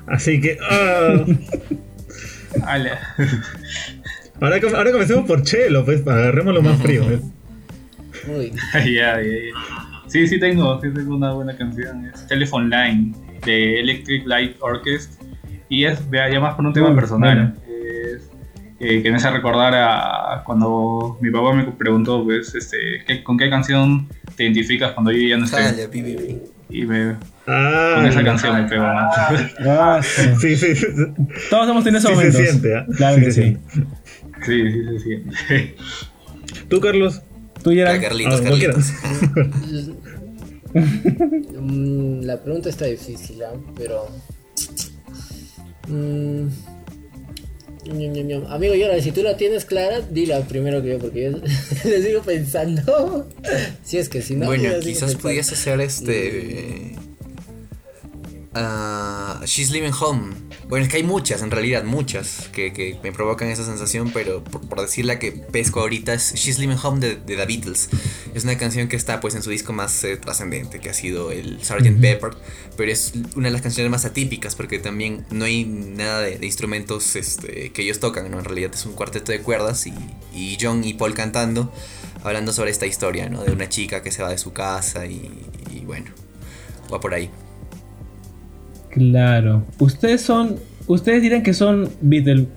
Así 0.08 0.40
que. 0.42 0.58
ah, 0.70 1.24
ahora, 4.42 4.60
com- 4.62 4.76
ahora 4.76 4.92
comencemos 4.92 5.26
por 5.26 5.42
Chelo, 5.44 5.86
pues, 5.86 6.06
agarremos 6.08 6.54
lo 6.54 6.62
más 6.62 6.82
frío. 6.82 7.04
¿eh? 7.10 7.20
Uy, 8.28 8.52
ya, 8.74 8.84
ya, 8.86 9.22
ya. 9.22 9.28
Sí, 10.08 10.28
sí 10.28 10.40
tengo, 10.40 10.82
sí 10.82 10.90
tengo 10.94 11.16
una 11.16 11.32
buena 11.34 11.56
canción. 11.56 12.06
Es 12.06 12.28
Telephone 12.28 12.70
Line 12.70 13.14
de 13.46 13.80
Electric 13.80 14.26
Light 14.26 14.56
Orchestra. 14.60 15.26
Y 15.70 15.84
es, 15.86 16.10
vea, 16.10 16.30
ya 16.32 16.40
más 16.40 16.56
por 16.56 16.66
un 16.66 16.74
tema 16.74 16.94
personal. 16.96 17.56
Eh, 18.80 19.02
que 19.02 19.10
me 19.10 19.18
hace 19.18 19.30
recordar 19.32 19.74
a 19.76 20.44
cuando 20.46 21.18
mi 21.22 21.32
papá 21.32 21.54
me 21.54 21.64
preguntó, 21.72 22.24
pues, 22.24 22.54
este, 22.56 22.78
¿qué- 23.08 23.24
¿con 23.24 23.38
qué 23.38 23.50
canción 23.50 24.08
te 24.36 24.44
identificas 24.44 24.92
cuando 24.94 25.12
yo 25.12 25.28
ya 25.28 25.38
no 25.38 25.46
estoy? 25.46 25.64
Jala, 25.64 25.90
pi, 25.90 26.02
pi, 26.02 26.14
pi. 26.16 26.38
Y 26.70 26.86
me, 26.86 27.16
Ah, 27.50 27.94
con 27.96 28.06
esa 28.06 28.24
canción 28.24 28.62
me 28.62 28.68
pegó 28.70 28.84
más. 28.84 29.16
Ah, 29.66 30.02
sí. 30.42 30.56
Sí, 30.58 30.76
sí. 30.76 30.86
Todos 31.50 31.70
hemos 31.70 31.84
tenido 31.84 32.00
esos 32.00 32.12
Sí 32.12 32.18
se 32.18 32.28
momentos. 32.28 32.42
siente, 32.42 32.76
¿ah? 32.76 32.86
Claro 32.98 33.16
Sí 33.16 33.22
que 33.24 33.32
se 33.32 33.42
sí. 33.44 33.58
sí, 34.46 34.72
sí, 34.72 35.00
sí, 35.00 35.24
sí. 35.48 35.76
¿Tú, 36.70 36.80
Carlos? 36.82 37.22
Tú, 37.64 37.70
Ah, 37.72 37.74
Gerard. 37.74 38.02
Carlitos, 38.02 38.42
Ah, 38.42 38.48
cualquiera. 38.48 38.74
Carlitos. 38.74 39.92
Mm, 41.60 42.22
la 42.24 42.38
pregunta 42.44 42.70
está 42.70 42.86
difícil, 42.86 43.42
¿ah? 43.44 43.54
pero. 43.76 44.06
Mm, 45.88 46.48
Amigo 48.50 48.76
Yora, 48.76 49.02
si 49.02 49.12
tú 49.12 49.24
la 49.24 49.38
tienes 49.38 49.66
clara, 49.66 50.02
dila 50.02 50.42
primero 50.42 50.82
que 50.82 50.90
yo, 50.90 51.00
porque 51.00 51.24
yo 51.32 51.38
le 51.90 52.04
sigo 52.04 52.22
pensando. 52.22 53.28
si 53.84 53.98
es 53.98 54.10
que 54.10 54.22
si 54.22 54.36
no. 54.36 54.46
bueno, 54.48 54.70
quizás 54.82 55.16
pudiese 55.16 55.56
ser 55.56 55.80
este. 55.82 56.96
ah, 58.54 59.42
She's 59.46 59.72
Living 59.72 59.94
Home. 60.02 60.47
Bueno, 60.68 60.84
es 60.84 60.92
que 60.92 60.98
hay 60.98 61.04
muchas, 61.04 61.42
en 61.44 61.52
realidad, 61.52 61.86
muchas 61.86 62.50
que, 62.52 62.74
que 62.74 63.00
me 63.02 63.14
provocan 63.14 63.48
esa 63.48 63.64
sensación, 63.64 64.12
pero 64.14 64.44
por, 64.44 64.68
por 64.68 64.82
decir 64.82 65.06
la 65.06 65.18
que 65.18 65.32
pesco 65.32 65.80
ahorita 65.80 66.14
es 66.14 66.34
She's 66.36 66.60
Living 66.60 66.76
Home 66.84 67.00
de, 67.00 67.16
de 67.16 67.38
The 67.38 67.46
Beatles. 67.46 67.90
Es 68.34 68.44
una 68.44 68.58
canción 68.58 68.90
que 68.90 68.98
está 68.98 69.22
pues 69.22 69.34
en 69.36 69.44
su 69.44 69.50
disco 69.50 69.72
más 69.72 70.04
eh, 70.04 70.18
trascendente, 70.18 70.82
que 70.82 70.90
ha 70.90 70.94
sido 70.94 71.32
el 71.32 71.64
Sgt. 71.64 72.02
Pepper, 72.02 72.32
pero 72.76 72.92
es 72.92 73.14
una 73.36 73.48
de 73.48 73.54
las 73.54 73.62
canciones 73.62 73.90
más 73.90 74.04
atípicas 74.04 74.56
porque 74.56 74.78
también 74.78 75.26
no 75.32 75.46
hay 75.46 75.64
nada 75.64 76.20
de, 76.20 76.38
de 76.38 76.46
instrumentos 76.46 77.16
este, 77.16 77.72
que 77.72 77.84
ellos 77.84 78.02
tocan, 78.02 78.30
¿no? 78.30 78.38
En 78.38 78.44
realidad 78.44 78.72
es 78.74 78.86
un 78.86 78.92
cuarteto 78.92 79.32
de 79.32 79.40
cuerdas 79.40 79.88
y, 79.88 79.94
y 80.34 80.58
John 80.60 80.84
y 80.84 80.96
Paul 80.96 81.14
cantando, 81.14 81.72
hablando 82.26 82.52
sobre 82.52 82.72
esta 82.72 82.86
historia, 82.86 83.30
¿no? 83.30 83.46
De 83.46 83.54
una 83.54 83.70
chica 83.70 84.02
que 84.04 84.12
se 84.12 84.22
va 84.22 84.30
de 84.30 84.38
su 84.38 84.52
casa 84.52 85.06
y, 85.06 85.32
y 85.74 85.86
bueno, 85.86 86.12
va 86.92 87.00
por 87.00 87.14
ahí. 87.14 87.32
Claro. 88.98 89.64
Ustedes 89.80 90.22
son. 90.22 90.56
Ustedes 90.88 91.22
dirán 91.22 91.44
que 91.44 91.54
son 91.54 91.90
Beatle 92.02 92.48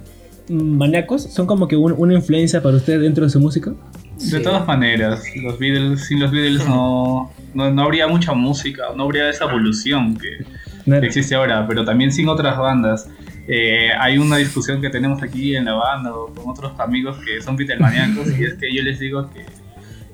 maníacos. 0.49 1.23
¿Son 1.25 1.47
como 1.47 1.69
que 1.69 1.77
un- 1.77 1.95
una 1.97 2.15
influencia 2.15 2.63
para 2.63 2.77
ustedes 2.77 3.01
dentro 3.03 3.25
de 3.25 3.31
su 3.31 3.41
música? 3.41 3.73
De 4.19 4.27
Sí. 4.39 4.43
todas 4.43 4.67
maneras, 4.67 5.23
los 5.43 5.59
Beatles, 5.59 6.05
sin 6.07 6.21
los 6.21 6.31
Beatles 6.31 6.67
no, 6.69 7.33
no, 7.55 7.71
no 7.73 7.83
habría 7.83 8.07
mucha 8.07 8.33
música, 8.35 8.85
no 8.95 9.05
habría 9.05 9.29
esa 9.31 9.45
evolución 9.47 10.17
que, 10.17 10.45
No- 10.87 11.01
que 11.01 11.07
existe 11.07 11.35
ahora, 11.35 11.67
pero 11.67 11.85
también 11.85 12.13
sin 12.13 12.29
otras 12.29 12.59
bandas. 12.59 13.09
Eh, 13.49 13.91
hay 13.99 14.19
una 14.19 14.37
discusión 14.37 14.81
que 14.81 14.91
tenemos 14.91 15.23
aquí 15.23 15.57
en 15.57 15.65
la 15.65 15.73
banda 15.75 16.13
o 16.15 16.27
con 16.33 16.51
otros 16.51 16.79
amigos 16.79 17.17
que 17.25 17.41
son 17.43 17.57
Beatlemaníacos 17.57 18.27
y 18.39 18.45
es 18.45 18.55
que 18.55 18.73
yo 18.75 18.83
les 18.83 18.99
digo 19.01 19.31
que 19.33 19.45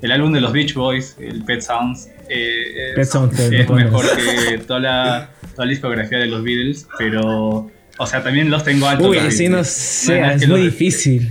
el 0.02 0.12
álbum 0.12 0.32
de 0.32 0.40
los 0.40 0.52
Beach 0.52 0.72
Boys, 0.74 1.16
el 1.18 1.42
Pet 1.44 1.60
Sounds, 1.62 2.08
eh, 2.28 2.92
Pet 2.94 3.02
es, 3.04 3.10
Sounds, 3.10 3.38
es 3.40 3.68
mejor 3.70 4.04
que 4.16 4.58
toda 4.58 4.78
la, 4.80 5.30
toda 5.56 5.66
la 5.66 5.70
discografía 5.72 6.18
de 6.18 6.26
los 6.26 6.42
Beatles, 6.44 6.86
pero, 6.98 7.68
o 7.98 8.06
sea, 8.06 8.22
también 8.22 8.50
los 8.50 8.62
tengo 8.62 8.86
altos. 8.86 9.08
Uy, 9.08 9.18
sí, 9.30 9.48
no 9.48 9.64
sé, 9.64 10.20
más 10.20 10.36
es 10.36 10.42
que 10.42 10.46
muy 10.48 10.56
los- 10.62 10.66
difícil. 10.72 11.30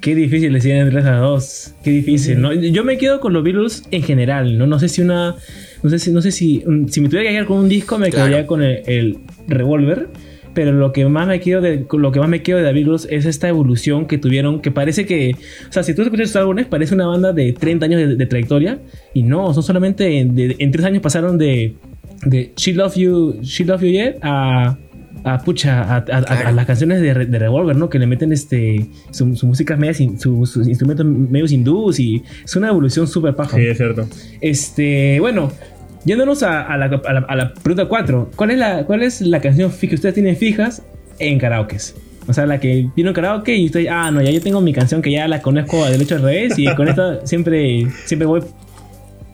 Qué 0.00 0.14
difícil 0.16 0.52
decir 0.52 0.72
entre 0.72 0.98
esas 1.00 1.20
dos. 1.20 1.74
Qué 1.84 1.90
difícil, 1.90 2.40
¿no? 2.40 2.52
Yo 2.52 2.82
me 2.82 2.98
quedo 2.98 3.20
con 3.20 3.32
los 3.32 3.44
Beatles 3.44 3.84
en 3.92 4.02
general, 4.02 4.58
¿no? 4.58 4.66
No 4.66 4.78
sé 4.80 4.88
si 4.88 5.00
una. 5.00 5.36
No 5.82 5.90
sé 5.90 5.98
si, 6.00 6.10
no 6.10 6.20
sé 6.20 6.32
si, 6.32 6.62
mm, 6.66 6.88
si 6.88 7.00
me 7.00 7.08
tuviera 7.08 7.28
que 7.28 7.34
quedar 7.34 7.46
con 7.46 7.58
un 7.58 7.68
disco, 7.68 7.98
me 7.98 8.10
Claro. 8.10 8.26
quedaría 8.26 8.46
con 8.48 8.62
el, 8.64 8.82
el 8.86 9.18
Revolver. 9.48 10.08
Pero 10.54 10.72
lo 10.72 10.92
que 10.92 11.06
más 11.06 11.26
me 11.28 11.40
quedo 11.40 11.60
de 11.62 11.86
lo 11.92 12.12
que 12.12 12.18
más 12.20 12.28
me 12.28 12.42
quedo 12.42 12.58
de 12.58 12.64
The 12.64 12.72
Beatles 12.74 13.06
es 13.10 13.24
esta 13.26 13.48
evolución 13.48 14.06
que 14.06 14.18
tuvieron, 14.18 14.60
que 14.60 14.70
parece 14.70 15.06
que, 15.06 15.34
o 15.68 15.72
sea, 15.72 15.82
si 15.82 15.94
tú 15.94 16.02
escuchas 16.02 16.28
sus 16.28 16.36
álbumes, 16.36 16.66
parece 16.66 16.94
una 16.94 17.06
banda 17.06 17.32
de 17.32 17.52
30 17.54 17.86
años 17.86 18.00
de, 18.00 18.16
de 18.16 18.26
trayectoria 18.26 18.78
y 19.14 19.22
no, 19.22 19.54
son 19.54 19.62
solamente 19.62 20.18
en, 20.18 20.34
de- 20.34 20.56
en 20.58 20.70
tres 20.70 20.84
años 20.84 21.00
pasaron 21.00 21.38
de, 21.38 21.74
de 22.24 22.52
She 22.56 22.72
Love 22.74 22.94
You, 22.96 23.40
She 23.42 23.64
Love 23.64 23.82
You 23.82 23.88
Yet 23.90 24.18
a 24.22 24.76
a 25.24 25.38
pucha, 25.38 25.82
a, 25.82 25.94
a- 25.94 25.98
a- 25.98 26.02
Claro. 26.02 26.48
a 26.48 26.52
las 26.52 26.66
canciones 26.66 27.00
de, 27.00 27.14
de 27.14 27.38
Revolver, 27.38 27.76
¿no? 27.76 27.88
Que 27.88 28.00
le 28.00 28.06
meten 28.08 28.32
este 28.32 28.88
su, 29.12 29.36
su 29.36 29.46
música 29.46 29.76
media 29.76 29.94
sin, 29.94 30.18
su- 30.18 30.44
sus 30.46 30.66
instrumentos 30.66 31.06
medio 31.06 31.46
hindús 31.48 32.00
y 32.00 32.24
es 32.44 32.56
una 32.56 32.68
evolución 32.68 33.06
súper 33.06 33.36
paja. 33.36 33.56
Sí, 33.56 33.64
es 33.66 33.76
cierto. 33.76 34.08
Este, 34.40 35.20
bueno, 35.20 35.52
yéndonos 36.04 36.42
a, 36.42 36.62
a 36.62 36.76
la, 36.76 36.86
a, 36.86 37.12
la, 37.12 37.20
a 37.20 37.36
la 37.36 37.54
pregunta 37.54 37.86
4. 37.86 38.30
¿Cuál 38.34 38.50
es 38.50 38.58
la, 38.58 38.84
cuál 38.84 39.02
es 39.04 39.20
la 39.20 39.40
canción 39.40 39.70
que 39.70 39.94
ustedes 39.94 40.14
tienen 40.14 40.36
fijas 40.36 40.82
en 41.20 41.38
karaokes? 41.38 41.94
O 42.26 42.32
sea, 42.32 42.46
la 42.46 42.58
que 42.58 42.88
vino 42.96 43.10
en 43.10 43.14
karaoke 43.14 43.54
y 43.56 43.66
usted, 43.66 43.86
ah, 43.90 44.10
no, 44.10 44.22
ya 44.22 44.30
yo 44.32 44.40
tengo 44.40 44.60
mi 44.60 44.72
canción 44.72 45.02
que 45.02 45.12
ya 45.12 45.28
la 45.28 45.40
conozco 45.40 45.84
a 45.84 45.90
derecho 45.90 46.16
al 46.16 46.22
revés 46.22 46.58
y 46.58 46.66
con 46.74 46.88
esta 46.88 47.24
siempre, 47.26 47.86
siempre 48.06 48.26
voy 48.26 48.40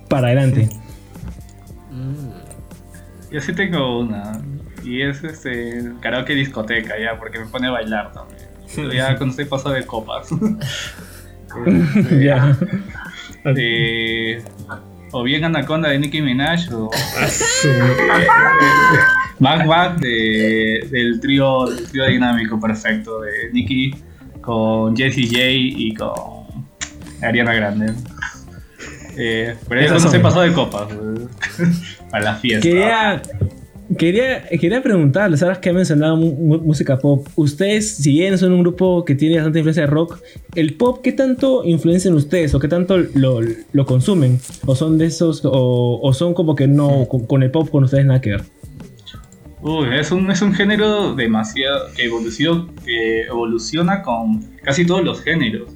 para 0.08 0.26
adelante. 0.28 0.68
Yo 3.30 3.40
sí 3.40 3.52
tengo 3.52 4.00
una. 4.00 4.40
Y 4.84 5.02
es 5.02 5.22
este 5.24 5.82
karaoke 6.00 6.34
discoteca 6.34 6.98
ya, 6.98 7.18
porque 7.18 7.38
me 7.38 7.46
pone 7.46 7.66
a 7.68 7.72
bailar 7.72 8.12
también. 8.12 8.40
Pero 8.74 8.92
ya 8.92 9.16
cuando 9.16 9.30
estoy 9.30 9.44
paso 9.46 9.70
de 9.70 9.84
copas. 9.86 10.28
Este, 11.66 12.24
ya. 12.24 12.54
eh, 13.56 14.42
o 15.12 15.22
bien 15.22 15.44
Anaconda 15.46 15.88
de 15.88 15.98
Nicki 15.98 16.20
Minaj 16.20 16.70
o 16.74 16.90
Ah, 18.10 18.98
Back 19.38 19.66
Back 19.66 19.98
de, 20.00 20.86
del 20.90 21.18
trío 21.20 21.66
del 21.70 21.88
trío 21.88 22.06
dinámico 22.06 22.60
perfecto 22.60 23.22
de 23.22 23.50
Nicki 23.52 23.94
con 24.42 24.94
Jessie 24.94 25.26
J 25.26 25.38
y 25.48 25.94
con 25.94 26.12
Ariana 27.22 27.54
Grande. 27.54 27.94
Eh, 29.18 29.56
pero 29.68 29.80
eso 29.80 29.94
no 29.94 30.10
se 30.10 30.20
pasó 30.20 30.40
de 30.42 30.52
copas. 30.52 30.88
Para 32.10 32.24
la 32.24 32.34
fiesta. 32.36 32.62
Quería, 32.62 33.22
quería, 33.98 34.48
quería 34.48 34.82
preguntarles, 34.82 35.42
ahora 35.42 35.60
que 35.60 35.70
han 35.70 35.74
mencionado 35.74 36.16
música 36.16 36.98
pop, 36.98 37.26
ustedes, 37.34 37.96
si 37.96 38.12
bien 38.12 38.38
son 38.38 38.52
un 38.52 38.60
grupo 38.60 39.04
que 39.04 39.16
tiene 39.16 39.36
bastante 39.36 39.58
influencia 39.58 39.82
de 39.82 39.88
rock, 39.88 40.20
¿el 40.54 40.74
pop 40.74 41.00
qué 41.02 41.12
tanto 41.12 41.64
influencian 41.64 42.14
ustedes 42.14 42.54
o 42.54 42.60
qué 42.60 42.68
tanto 42.68 42.96
lo, 42.96 43.40
lo 43.72 43.86
consumen? 43.86 44.38
¿O 44.66 44.76
son 44.76 44.98
de 44.98 45.06
esos, 45.06 45.44
o, 45.44 46.00
o 46.00 46.12
son 46.12 46.32
como 46.32 46.54
que 46.54 46.68
no, 46.68 47.06
con, 47.08 47.26
con 47.26 47.42
el 47.42 47.50
pop 47.50 47.68
con 47.70 47.84
ustedes 47.84 48.06
nada 48.06 48.20
que 48.20 48.30
ver? 48.30 48.42
Uy, 49.60 49.88
es 49.92 50.12
un, 50.12 50.30
es 50.30 50.40
un 50.40 50.54
género 50.54 51.14
demasiado 51.14 51.88
que 51.96 52.04
evoluciona, 52.04 52.66
que 52.84 53.22
evoluciona 53.22 54.02
con 54.02 54.40
casi 54.62 54.86
todos 54.86 55.04
los 55.04 55.20
géneros. 55.22 55.68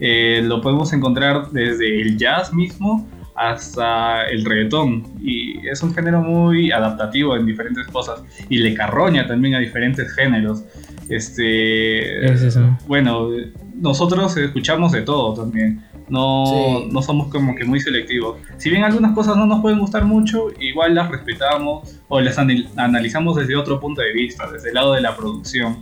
Eh, 0.00 0.40
lo 0.44 0.60
podemos 0.60 0.92
encontrar 0.92 1.50
desde 1.50 2.00
el 2.00 2.16
jazz 2.16 2.52
mismo 2.54 3.06
hasta 3.36 4.24
el 4.28 4.44
reggaetón. 4.44 5.04
Y 5.22 5.66
es 5.68 5.82
un 5.82 5.94
género 5.94 6.20
muy 6.20 6.72
adaptativo 6.72 7.36
en 7.36 7.46
diferentes 7.46 7.86
cosas. 7.88 8.22
Y 8.48 8.58
le 8.58 8.74
carroña 8.74 9.26
también 9.26 9.54
a 9.54 9.58
diferentes 9.60 10.12
géneros. 10.14 10.64
Este, 11.08 12.24
Es 12.26 12.42
eso. 12.42 12.76
bueno, 12.86 13.28
nosotros 13.74 14.36
escuchamos 14.36 14.92
de 14.92 15.02
todo 15.02 15.34
también. 15.34 15.82
No, 16.08 16.44
Sí. 16.46 16.88
no 16.92 17.02
somos 17.02 17.28
como 17.28 17.54
que 17.54 17.64
muy 17.64 17.78
selectivos. 17.80 18.36
Si 18.56 18.68
bien 18.68 18.82
algunas 18.82 19.12
cosas 19.12 19.36
no 19.36 19.46
nos 19.46 19.60
pueden 19.60 19.78
gustar 19.78 20.04
mucho, 20.04 20.48
igual 20.60 20.94
las 20.96 21.08
respetamos 21.08 22.00
o 22.08 22.20
las 22.20 22.36
anal- 22.38 22.68
analizamos 22.76 23.36
desde 23.36 23.54
otro 23.54 23.78
punto 23.78 24.02
de 24.02 24.12
vista, 24.12 24.50
desde 24.50 24.68
el 24.70 24.74
lado 24.74 24.94
de 24.94 25.02
la 25.02 25.16
producción. 25.16 25.76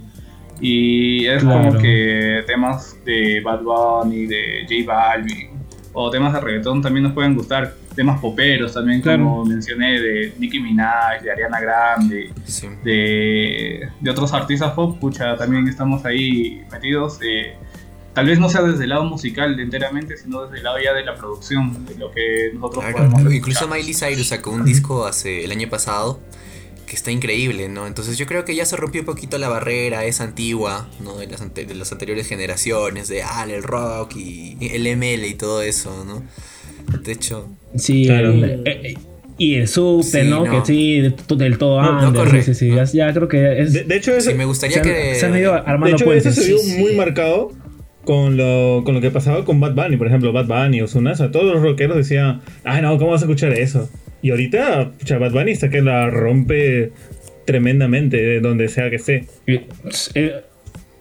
Y 0.60 1.26
es 1.26 1.42
Claro. 1.42 1.68
como 1.70 1.78
que 1.80 2.42
temas 2.46 2.96
de 3.04 3.40
Bad 3.40 3.62
Bunny, 3.62 4.26
de 4.26 4.66
J 4.68 4.84
Balvin, 4.86 5.50
o 5.92 6.10
temas 6.10 6.32
de 6.32 6.40
reggaetón 6.40 6.82
también 6.82 7.04
nos 7.04 7.12
pueden 7.12 7.34
gustar. 7.34 7.74
Temas 7.94 8.20
poperos 8.20 8.74
también, 8.74 9.00
Claro. 9.00 9.24
como 9.24 9.44
mencioné, 9.44 10.00
de 10.00 10.32
Nicki 10.38 10.60
Minaj, 10.60 11.20
de 11.22 11.32
Ariana 11.32 11.60
Grande, 11.60 12.30
Sí. 12.44 12.68
de, 12.84 13.88
de 14.00 14.10
otros 14.10 14.32
artistas 14.32 14.72
pop, 14.72 14.98
pucha, 15.00 15.36
también 15.36 15.66
estamos 15.68 16.04
ahí 16.04 16.62
metidos. 16.70 17.18
eh, 17.22 17.54
tal 18.14 18.26
vez 18.26 18.38
no 18.40 18.48
sea 18.48 18.62
desde 18.62 18.82
el 18.84 18.90
lado 18.90 19.04
musical 19.04 19.58
enteramente, 19.60 20.16
sino 20.16 20.42
desde 20.42 20.58
el 20.58 20.64
lado 20.64 20.78
ya 20.82 20.92
de 20.92 21.04
la 21.04 21.14
producción, 21.14 21.86
de 21.86 21.94
lo 21.96 22.10
que 22.10 22.50
nosotros 22.54 22.84
Claro, 22.84 22.96
podemos 23.10 23.32
Incluso 23.32 23.60
escuchar. 23.64 23.78
Miley 23.78 23.94
Cyrus 23.94 24.26
sacó 24.28 24.50
un 24.50 24.64
disco 24.64 25.06
hace 25.06 25.44
el 25.44 25.52
año 25.52 25.68
pasado 25.68 26.18
que 26.88 26.96
está 26.96 27.10
increíble, 27.10 27.68
¿no? 27.68 27.86
Entonces 27.86 28.16
yo 28.18 28.26
creo 28.26 28.44
que 28.44 28.54
ya 28.54 28.64
se 28.64 28.76
rompió 28.76 29.02
un 29.02 29.06
poquito 29.06 29.38
la 29.38 29.48
barrera 29.48 30.04
esa 30.06 30.24
antigua, 30.24 30.88
¿no? 31.04 31.16
De 31.18 31.26
las, 31.26 31.40
ante- 31.42 31.64
de 31.66 31.74
las 31.74 31.92
anteriores 31.92 32.26
generaciones, 32.26 33.08
de 33.08 33.22
ah, 33.22 33.46
el 33.48 33.62
rock 33.62 34.16
y 34.16 34.56
el 34.72 34.86
ML 34.96 35.26
y 35.26 35.34
todo 35.34 35.62
eso, 35.62 36.04
¿no? 36.04 36.22
De 37.00 37.12
hecho, 37.12 37.48
Sí, 37.76 38.06
Claro. 38.06 38.32
eh, 38.32 38.62
eh, 38.64 38.94
y 39.36 39.54
el 39.56 39.68
subte, 39.68 40.22
Sí, 40.24 40.28
¿no? 40.30 40.44
no. 40.46 40.50
Que 40.62 40.66
sí, 40.66 41.00
de- 41.00 41.14
del 41.36 41.58
todo 41.58 41.80
No, 41.82 41.92
no, 42.00 42.08
under, 42.08 42.22
sí, 42.24 42.28
correcto. 42.30 42.54
sí, 42.54 42.70
sí, 42.70 42.74
ya, 42.74 42.84
ya 42.84 43.12
creo 43.12 43.28
que 43.28 43.60
es... 43.62 43.72
De, 43.74 43.84
de 43.84 43.96
hecho, 43.96 44.12
eso, 44.16 44.30
sí 44.30 44.34
me 44.36 44.42
se, 44.42 44.46
gustaría 44.46 44.76
han, 44.78 44.82
que... 44.82 45.14
se 45.14 45.26
han 45.26 45.36
ido 45.38 45.52
de 45.52 45.58
armando 45.66 45.94
hecho, 45.96 46.04
puentes. 46.06 46.26
eso 46.26 46.40
se 46.40 46.48
vio 46.48 46.58
Sí, 46.58 46.70
sí. 46.70 46.78
muy 46.78 46.94
marcado 46.94 47.52
con 48.04 48.36
lo, 48.38 48.82
con 48.84 48.94
lo 48.94 49.00
que 49.02 49.10
pasaba 49.10 49.44
con 49.44 49.60
Bad 49.60 49.74
Bunny, 49.74 49.98
por 49.98 50.06
ejemplo, 50.06 50.32
Bad 50.32 50.46
Bunny 50.46 50.80
o 50.80 50.88
Sunasa. 50.88 51.30
Todos 51.30 51.52
los 51.52 51.62
rockeros 51.62 51.96
decían, 51.98 52.40
ay 52.64 52.80
no, 52.80 52.96
¿cómo 52.98 53.10
vas 53.10 53.20
a 53.20 53.26
escuchar 53.26 53.52
eso? 53.52 53.88
Y 54.22 54.30
ahorita, 54.30 54.92
pucha, 54.98 55.18
Bad 55.18 55.32
Bunny 55.32 55.52
está 55.52 55.68
que 55.70 55.80
la 55.80 56.10
rompe 56.10 56.90
tremendamente, 57.44 58.16
de 58.16 58.40
donde 58.40 58.68
sea 58.68 58.90
que 58.90 58.96
esté. 58.96 59.26
Eh, 59.46 59.64
eh, 60.14 60.32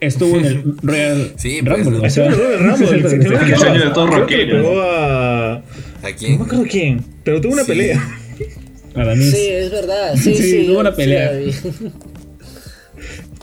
estuvo 0.00 0.38
en 0.38 0.44
el 0.46 0.62
Royal 0.82 1.32
Sí, 1.36 1.60
pues, 1.64 1.84
Rumble. 1.84 1.98
¿no? 1.98 2.04
o 2.04 2.10
sea, 2.10 2.26
Ese 2.28 2.36
fue 2.36 2.54
el 2.54 2.60
Rumble, 2.60 2.86
sí, 2.86 2.94
que- 2.94 3.00
no 3.28 3.74
El 3.74 3.80
de 3.80 3.90
todo 3.90 4.06
Creo 4.06 4.26
que 4.26 4.36
le 4.36 4.44
rockero. 4.44 4.62
pegó 4.62 4.80
a. 4.82 5.52
¿A 5.54 5.60
No 6.02 6.16
quién? 6.16 6.38
me 6.38 6.44
acuerdo 6.44 6.64
quién, 6.70 7.00
pero 7.24 7.40
tuvo 7.40 7.52
una 7.54 7.64
Sí. 7.64 7.72
pelea. 7.72 8.14
a 8.94 9.04
la 9.04 9.14
Miss. 9.14 9.30
Sí, 9.32 9.46
es 9.48 9.70
verdad. 9.70 10.14
Sí, 10.16 10.34
Sí, 10.34 10.42
sí. 10.42 10.66
tuvo 10.66 10.80
una 10.80 10.90
sí 10.90 10.96
pelea. 10.96 11.32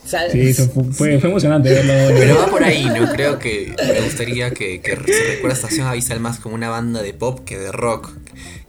O 0.06 0.08
sea, 0.08 0.30
Sí, 0.30 0.40
eso 0.40 0.70
fue, 0.70 0.84
fue, 0.84 1.20
fue 1.20 1.30
emocionante 1.30 1.70
verlo. 1.72 1.94
Pero 2.16 2.38
va 2.38 2.46
por 2.46 2.64
ahí, 2.64 2.86
¿no? 2.86 3.12
Creo 3.12 3.40
que 3.40 3.74
me 3.76 4.02
gustaría 4.02 4.52
que, 4.52 4.80
que 4.80 4.92
se 4.92 5.24
recuerde 5.34 5.50
a 5.50 5.54
Estación 5.54 5.88
Avisal 5.88 6.20
más 6.20 6.40
como 6.40 6.54
una 6.54 6.70
banda 6.70 7.02
de 7.02 7.14
pop 7.14 7.40
que 7.44 7.58
de 7.58 7.72
rock. 7.72 8.12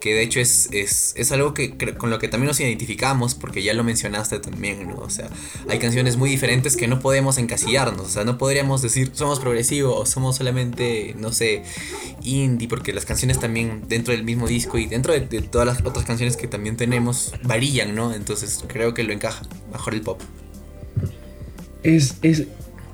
Que 0.00 0.14
de 0.14 0.22
hecho 0.22 0.40
es, 0.40 0.68
es, 0.72 1.12
es 1.16 1.32
algo 1.32 1.52
que 1.52 1.76
con 1.76 2.10
lo 2.10 2.18
que 2.18 2.28
también 2.28 2.48
nos 2.48 2.60
identificamos, 2.60 3.34
porque 3.34 3.62
ya 3.62 3.74
lo 3.74 3.84
mencionaste 3.84 4.38
también, 4.38 4.88
¿no? 4.88 4.96
O 4.96 5.10
sea, 5.10 5.28
hay 5.68 5.78
canciones 5.78 6.16
muy 6.16 6.30
diferentes 6.30 6.76
que 6.76 6.86
no 6.86 7.00
podemos 7.00 7.36
encasillarnos. 7.36 8.06
O 8.06 8.08
sea, 8.08 8.24
no 8.24 8.38
podríamos 8.38 8.80
decir 8.80 9.10
somos 9.12 9.38
progresivos 9.40 9.94
o 9.94 10.06
somos 10.06 10.36
solamente, 10.36 11.14
no 11.18 11.32
sé, 11.32 11.64
indie, 12.22 12.68
porque 12.68 12.94
las 12.94 13.04
canciones 13.04 13.40
también 13.40 13.82
dentro 13.88 14.14
del 14.14 14.24
mismo 14.24 14.46
disco 14.48 14.78
y 14.78 14.86
dentro 14.86 15.12
de, 15.12 15.20
de 15.20 15.42
todas 15.42 15.66
las 15.66 15.80
otras 15.84 16.06
canciones 16.06 16.38
que 16.38 16.46
también 16.46 16.78
tenemos 16.78 17.32
varían, 17.42 17.94
¿no? 17.94 18.14
Entonces 18.14 18.64
creo 18.68 18.94
que 18.94 19.02
lo 19.02 19.12
encaja 19.12 19.42
mejor 19.70 19.92
el 19.92 20.00
pop. 20.00 20.22
Es, 21.86 22.18
es, 22.22 22.44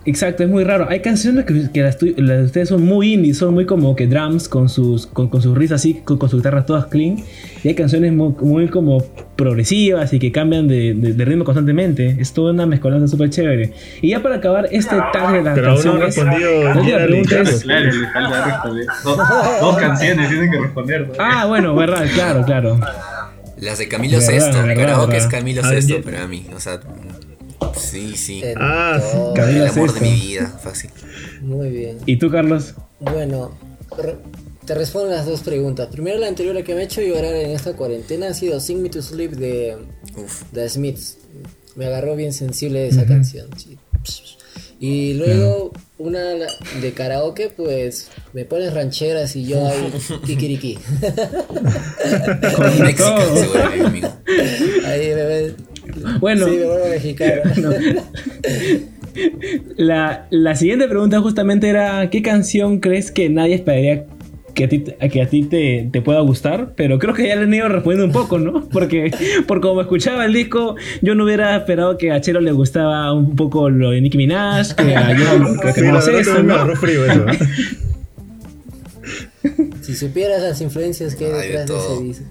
exacto, 0.05 0.43
es 0.43 0.49
muy 0.51 0.65
raro. 0.65 0.87
Hay 0.89 1.01
canciones 1.01 1.45
que, 1.45 1.71
que 1.73 1.83
las, 1.83 1.97
las 2.03 2.39
de 2.39 2.45
ustedes 2.45 2.69
son 2.69 2.85
muy 2.85 3.15
indie, 3.15 3.35
son 3.35 3.55
muy 3.55 3.65
como 3.67 3.95
que 3.97 4.07
drums 4.07 4.49
con 4.49 4.69
sus, 4.69 5.07
con, 5.07 5.29
con 5.29 5.41
sus 5.41 5.57
risas 5.57 5.81
así, 5.81 5.95
con, 6.05 6.19
con 6.19 6.29
sus 6.29 6.41
guitarras 6.41 6.67
todas 6.67 6.87
clean. 6.87 7.17
Y 7.65 7.69
hay 7.69 7.75
canciones 7.75 8.13
muy, 8.13 8.35
muy 8.41 8.69
como 8.69 9.05
progresivas 9.37 10.13
y 10.13 10.19
que 10.19 10.31
cambian 10.33 10.67
de, 10.69 10.95
de- 10.95 11.15
de 11.15 11.25
ritmo 11.25 11.45
constantemente. 11.45 12.17
Es 12.19 12.33
toda 12.33 12.53
una 12.53 12.67
mezcolanza 12.67 13.07
súper 13.09 13.31
chévere. 13.31 13.73
Y 14.03 14.11
ya 14.11 14.23
para 14.23 14.37
acabar 14.37 14.69
este 14.73 14.97
tag 15.13 15.33
de 15.33 15.43
las 15.43 15.55
Pero 15.55 15.71
aún 15.73 15.85
no 15.85 15.93
ha 15.95 15.99
canciones. 16.01 16.35
respondido 16.35 16.63
la 16.65 17.05
es- 17.21 17.29
Carlos. 17.29 17.63
Claro, 17.63 17.85
le 17.93 18.09
falta 18.13 18.45
responder. 18.45 18.87
Dos, 19.05 19.19
dos 19.61 19.77
canciones 19.79 20.29
tienen 20.29 20.51
que 20.51 20.59
responder. 20.59 21.09
¿no? 21.09 21.15
Ah, 21.19 21.47
bueno, 21.47 21.75
verdad, 21.75 22.05
claro, 22.13 22.45
claro. 22.45 22.81
Las 23.59 23.79
de 23.79 23.87
Camilo 23.87 24.21
Sesto, 24.21 24.59
verdad, 24.59 24.75
karaoke 24.77 25.17
es. 25.19 25.27
Camilo 25.29 25.63
Sesto 25.63 25.97
ya. 25.99 26.03
para 26.03 26.27
mí, 26.27 26.45
o 26.55 26.59
sea, 26.59 26.81
sí, 27.77 28.17
sí, 28.17 28.41
en 28.43 28.57
Ah, 28.61 29.01
sí, 29.03 29.13
todo. 29.13 29.35
Camilo 29.35 29.65
el 29.65 29.71
amor 29.71 29.95
de 29.95 30.01
mi 30.01 30.13
vida, 30.15 30.49
fácil. 30.63 30.91
Muy 31.41 31.71
bien. 31.71 31.99
¿Y 32.07 32.17
tú, 32.17 32.31
Carlos? 32.31 32.75
Bueno, 33.01 33.53
te 34.67 34.75
respondo 34.75 35.11
las 35.11 35.27
dos 35.27 35.41
preguntas. 35.41 35.89
Primero, 35.89 36.19
la 36.19 36.29
anterior 36.29 36.55
la 36.55 36.63
que 36.63 36.75
me 36.75 36.83
ha 36.83 36.85
hecho 36.85 37.01
llorar 37.03 37.35
en 37.35 37.51
esta 37.51 37.75
cuarentena 37.75 38.29
ha 38.29 38.35
sido 38.35 38.61
Sing 38.61 38.81
Me 38.83 38.89
to 38.91 39.03
Sleep 39.03 39.33
de 39.33 39.77
Uf, 40.17 40.43
The 40.53 40.69
Smiths. 40.69 41.19
Me 41.77 41.87
agarró 41.87 42.15
bien 42.17 42.33
sensible 42.33 42.87
esa 42.87 43.07
canción. 43.07 43.49
sí. 43.57 43.79
Y 44.79 45.15
luego 45.15 45.71
una 45.99 46.21
de 46.81 46.93
karaoke, 46.93 47.51
pues 47.51 48.09
me 48.33 48.45
pones 48.45 48.75
rancheras 48.75 49.37
y 49.37 49.45
yo 49.47 49.65
ahí 49.65 49.93
kikiriki. 50.27 50.77
Con 52.57 52.79
Mexican 52.81 53.37
seguro 53.37 53.71
mi 53.71 53.81
amigo. 53.85 54.09
ahí 54.85 55.07
me 55.15 55.25
ves. 55.25 55.55
Bueno. 56.21 56.47
Sí, 56.47 56.53
me 56.53 56.65
vuelvo 56.67 56.89
mexicano. 56.89 57.43
La, 59.77 60.27
la 60.31 60.55
siguiente 60.55 60.89
pregunta 60.89 61.21
justamente 61.21 61.69
era, 61.69 62.09
¿qué 62.11 62.23
canción 62.23 62.81
crees 62.81 63.11
que 63.11 63.29
nadie 63.29 63.57
esperaría 63.57 64.07
que 64.55 64.65
a 64.65 64.69
ti, 64.69 64.85
que 64.85 65.23
a 65.23 65.29
ti 65.29 65.43
te, 65.45 65.89
te 65.93 66.01
pueda 66.01 66.21
gustar? 66.21 66.73
Pero 66.77 66.99
creo 66.99 67.15
que 67.15 67.29
ya 67.29 67.37
le 67.37 67.43
han 67.43 67.53
ido 67.55 67.69
respondiendo 67.69 68.07
un 68.07 68.13
poco, 68.13 68.39
¿no? 68.39 68.69
Porque 68.71 69.11
por 69.47 69.61
como 69.61 69.83
escuchaba 69.83 70.25
el 70.25 70.33
disco, 70.33 70.77
yo 71.03 71.15
no 71.15 71.25
hubiera 71.25 71.57
esperado 71.57 71.99
que 71.99 72.11
a 72.11 72.21
Chelo 72.21 72.41
le 72.41 72.53
gustaba 72.53 73.13
un 73.13 73.37
poco 73.37 73.69
lo 73.69 73.91
de 73.91 74.01
Nicki 74.01 74.17
Minaj, 74.17 74.75
que 74.77 74.97
a 74.97 75.13
yo 75.13 75.61
que 75.61 75.73
Sí, 76.25 76.31
¿no? 76.43 76.77
frío 76.77 77.05
eso. 77.05 77.27
¿eh? 77.29 77.39
Si 79.83 79.95
supieras 79.95 80.41
las 80.43 80.61
influencias 80.61 81.15
que 81.17 81.27
hay 81.27 81.33
de 81.33 81.39
detrás 81.39 81.67
de, 81.67 81.67
todo. 81.67 81.95
ese 81.95 82.05
disco. 82.05 82.25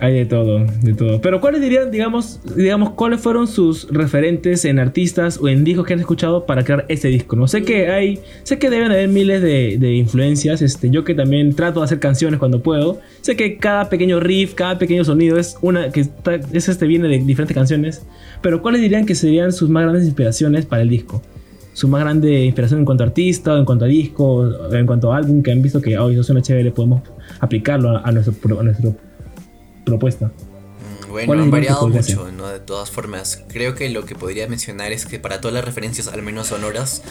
Hay 0.00 0.14
de 0.14 0.26
todo, 0.26 0.64
de 0.80 0.94
todo. 0.94 1.20
Pero 1.20 1.40
¿cuáles 1.40 1.60
dirían, 1.60 1.90
digamos, 1.90 2.40
digamos, 2.54 2.90
cuáles 2.90 3.20
fueron 3.20 3.48
sus 3.48 3.88
referentes 3.90 4.64
en 4.64 4.78
artistas 4.78 5.40
o 5.42 5.48
en 5.48 5.64
discos 5.64 5.86
que 5.86 5.94
han 5.94 5.98
escuchado 5.98 6.46
para 6.46 6.62
crear 6.62 6.84
este 6.88 7.08
disco? 7.08 7.34
No 7.34 7.48
sé 7.48 7.64
que 7.64 7.88
hay, 7.90 8.20
sé 8.44 8.60
que 8.60 8.70
deben 8.70 8.92
haber 8.92 9.08
miles 9.08 9.42
de, 9.42 9.76
de 9.76 9.94
influencias. 9.94 10.62
Este, 10.62 10.90
yo 10.90 11.02
que 11.02 11.16
también 11.16 11.52
trato 11.52 11.80
de 11.80 11.86
hacer 11.86 11.98
canciones 11.98 12.38
cuando 12.38 12.62
puedo, 12.62 13.00
sé 13.22 13.34
que 13.34 13.56
cada 13.56 13.88
pequeño 13.88 14.20
riff, 14.20 14.54
cada 14.54 14.78
pequeño 14.78 15.04
sonido 15.04 15.36
es 15.36 15.56
una 15.62 15.90
que 15.90 16.00
está, 16.00 16.36
es 16.36 16.68
este 16.68 16.86
viene 16.86 17.08
de 17.08 17.18
diferentes 17.18 17.56
canciones. 17.56 18.02
Pero 18.40 18.62
¿cuáles 18.62 18.80
dirían 18.80 19.04
que 19.04 19.16
serían 19.16 19.50
sus 19.50 19.68
más 19.68 19.82
grandes 19.82 20.04
inspiraciones 20.04 20.64
para 20.64 20.82
el 20.82 20.90
disco? 20.90 21.22
Su 21.72 21.88
más 21.88 22.02
grande 22.02 22.44
inspiración 22.44 22.80
en 22.80 22.86
cuanto 22.86 23.02
a 23.02 23.06
artista, 23.08 23.58
en 23.58 23.64
cuanto 23.64 23.84
a 23.84 23.88
disco, 23.88 24.48
en 24.72 24.86
cuanto 24.86 25.12
a 25.12 25.16
álbum 25.16 25.42
que 25.42 25.50
han 25.50 25.60
visto 25.60 25.80
que 25.80 25.98
hoy 25.98 26.14
eso 26.14 26.22
suena 26.22 26.40
chévere, 26.40 26.70
podemos 26.70 27.02
aplicarlo 27.40 27.90
a, 27.90 28.02
a 28.02 28.12
nuestro, 28.12 28.60
a 28.60 28.62
nuestro 28.62 28.94
propuesta. 29.88 30.26
Mm, 30.26 31.10
Bueno, 31.10 31.26
¿Cuál 31.26 31.40
han 31.40 31.50
variado 31.50 31.88
mucho, 31.88 32.30
¿no? 32.32 32.48
De 32.48 32.60
todas 32.60 32.90
formas, 32.90 33.42
creo 33.48 33.74
que 33.74 33.88
lo 33.88 34.04
que 34.04 34.14
podría 34.14 34.46
mencionar 34.46 34.92
es 34.92 35.06
que 35.06 35.18
para 35.18 35.40
todas 35.40 35.54
las 35.54 35.64
referencias, 35.64 36.08
al 36.08 36.22
menos 36.22 36.48
sonoras, 36.48 37.02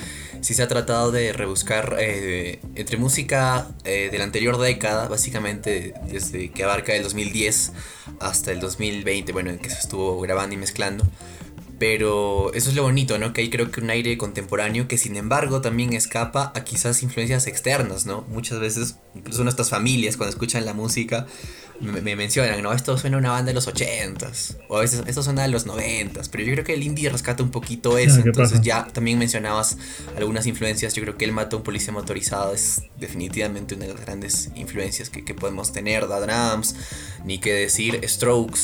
sí 0.42 0.54
se 0.54 0.64
ha 0.64 0.68
tratado 0.68 1.12
de 1.12 1.34
rebuscar 1.34 1.98
eh, 2.00 2.60
entre 2.76 2.98
música 2.98 3.68
eh, 3.86 4.10
de 4.12 4.18
la 4.18 4.24
anterior 4.24 4.58
década, 4.58 5.08
básicamente 5.08 5.94
desde 6.10 6.52
que 6.52 6.64
abarca 6.64 6.96
el 6.96 7.04
2010 7.04 7.74
hasta 8.20 8.52
el 8.52 8.60
2020, 8.60 9.34
bueno, 9.34 9.50
en 9.50 9.60
que 9.60 9.70
se 9.70 9.80
estuvo 9.80 10.20
grabando 10.22 10.54
y 10.54 10.58
mezclando. 10.58 11.06
Pero 11.80 12.52
eso 12.54 12.70
es 12.72 12.76
lo 12.76 12.84
bonito, 12.84 13.20
¿no? 13.20 13.34
Que 13.34 13.42
hay 13.42 13.50
creo 13.52 13.70
que 13.70 13.82
un 13.82 13.90
aire 13.92 14.18
contemporáneo 14.18 14.88
que 14.88 14.98
sin 14.98 15.16
embargo 15.16 15.62
también 15.62 15.94
escapa 15.94 16.52
a 16.56 16.64
quizás 16.64 17.04
influencias 17.04 17.46
externas, 17.46 18.06
¿no? 18.08 18.26
Muchas 18.30 18.60
veces, 18.60 18.96
incluso 19.14 19.44
nuestras 19.44 19.70
familias 19.70 20.18
cuando 20.18 20.32
escuchan 20.32 20.66
la 20.66 20.74
música 20.74 21.28
me, 21.80 22.02
me 22.02 22.16
mencionan, 22.16 22.64
¿no? 22.64 22.74
Esto 22.74 22.98
suena 22.98 23.18
a 23.18 23.20
una 23.20 23.30
banda 23.30 23.50
de 23.50 23.54
los 23.54 23.68
80s, 23.68 24.58
o 24.70 24.78
a 24.78 24.82
veces 24.82 25.04
esto 25.06 25.22
suena 25.22 25.44
de 25.44 25.50
los 25.50 25.68
90s, 25.68 26.30
pero 26.32 26.44
yo 26.44 26.54
creo 26.54 26.64
que 26.66 26.74
el 26.74 26.82
indie 26.82 27.08
rescata 27.12 27.44
un 27.44 27.52
poquito 27.52 28.00
eso, 28.00 28.16
Ah, 28.18 28.24
¿qué 28.24 28.30
entonces 28.30 28.58
pasa? 28.58 28.64
ya 28.64 28.88
también 28.88 29.20
mencionabas 29.20 29.78
algunas 30.18 30.48
influencias, 30.48 30.96
yo 30.96 31.04
creo 31.04 31.18
que 31.18 31.26
El 31.26 31.34
Mata 31.34 31.56
a 31.56 31.60
un 31.60 31.64
Policía 31.64 31.94
Motorizado 31.94 32.56
es 32.56 32.82
definitivamente 33.00 33.76
una 33.76 33.86
de 33.86 33.94
las 33.94 34.02
grandes 34.02 34.50
influencias 34.56 35.12
que, 35.12 35.24
que 35.24 35.36
podemos 35.36 35.72
tener, 35.72 36.08
Da 36.08 36.20
Drums, 36.20 36.74
ni 37.26 37.38
que 37.38 37.54
decir 37.54 38.02
Strokes, 38.10 38.60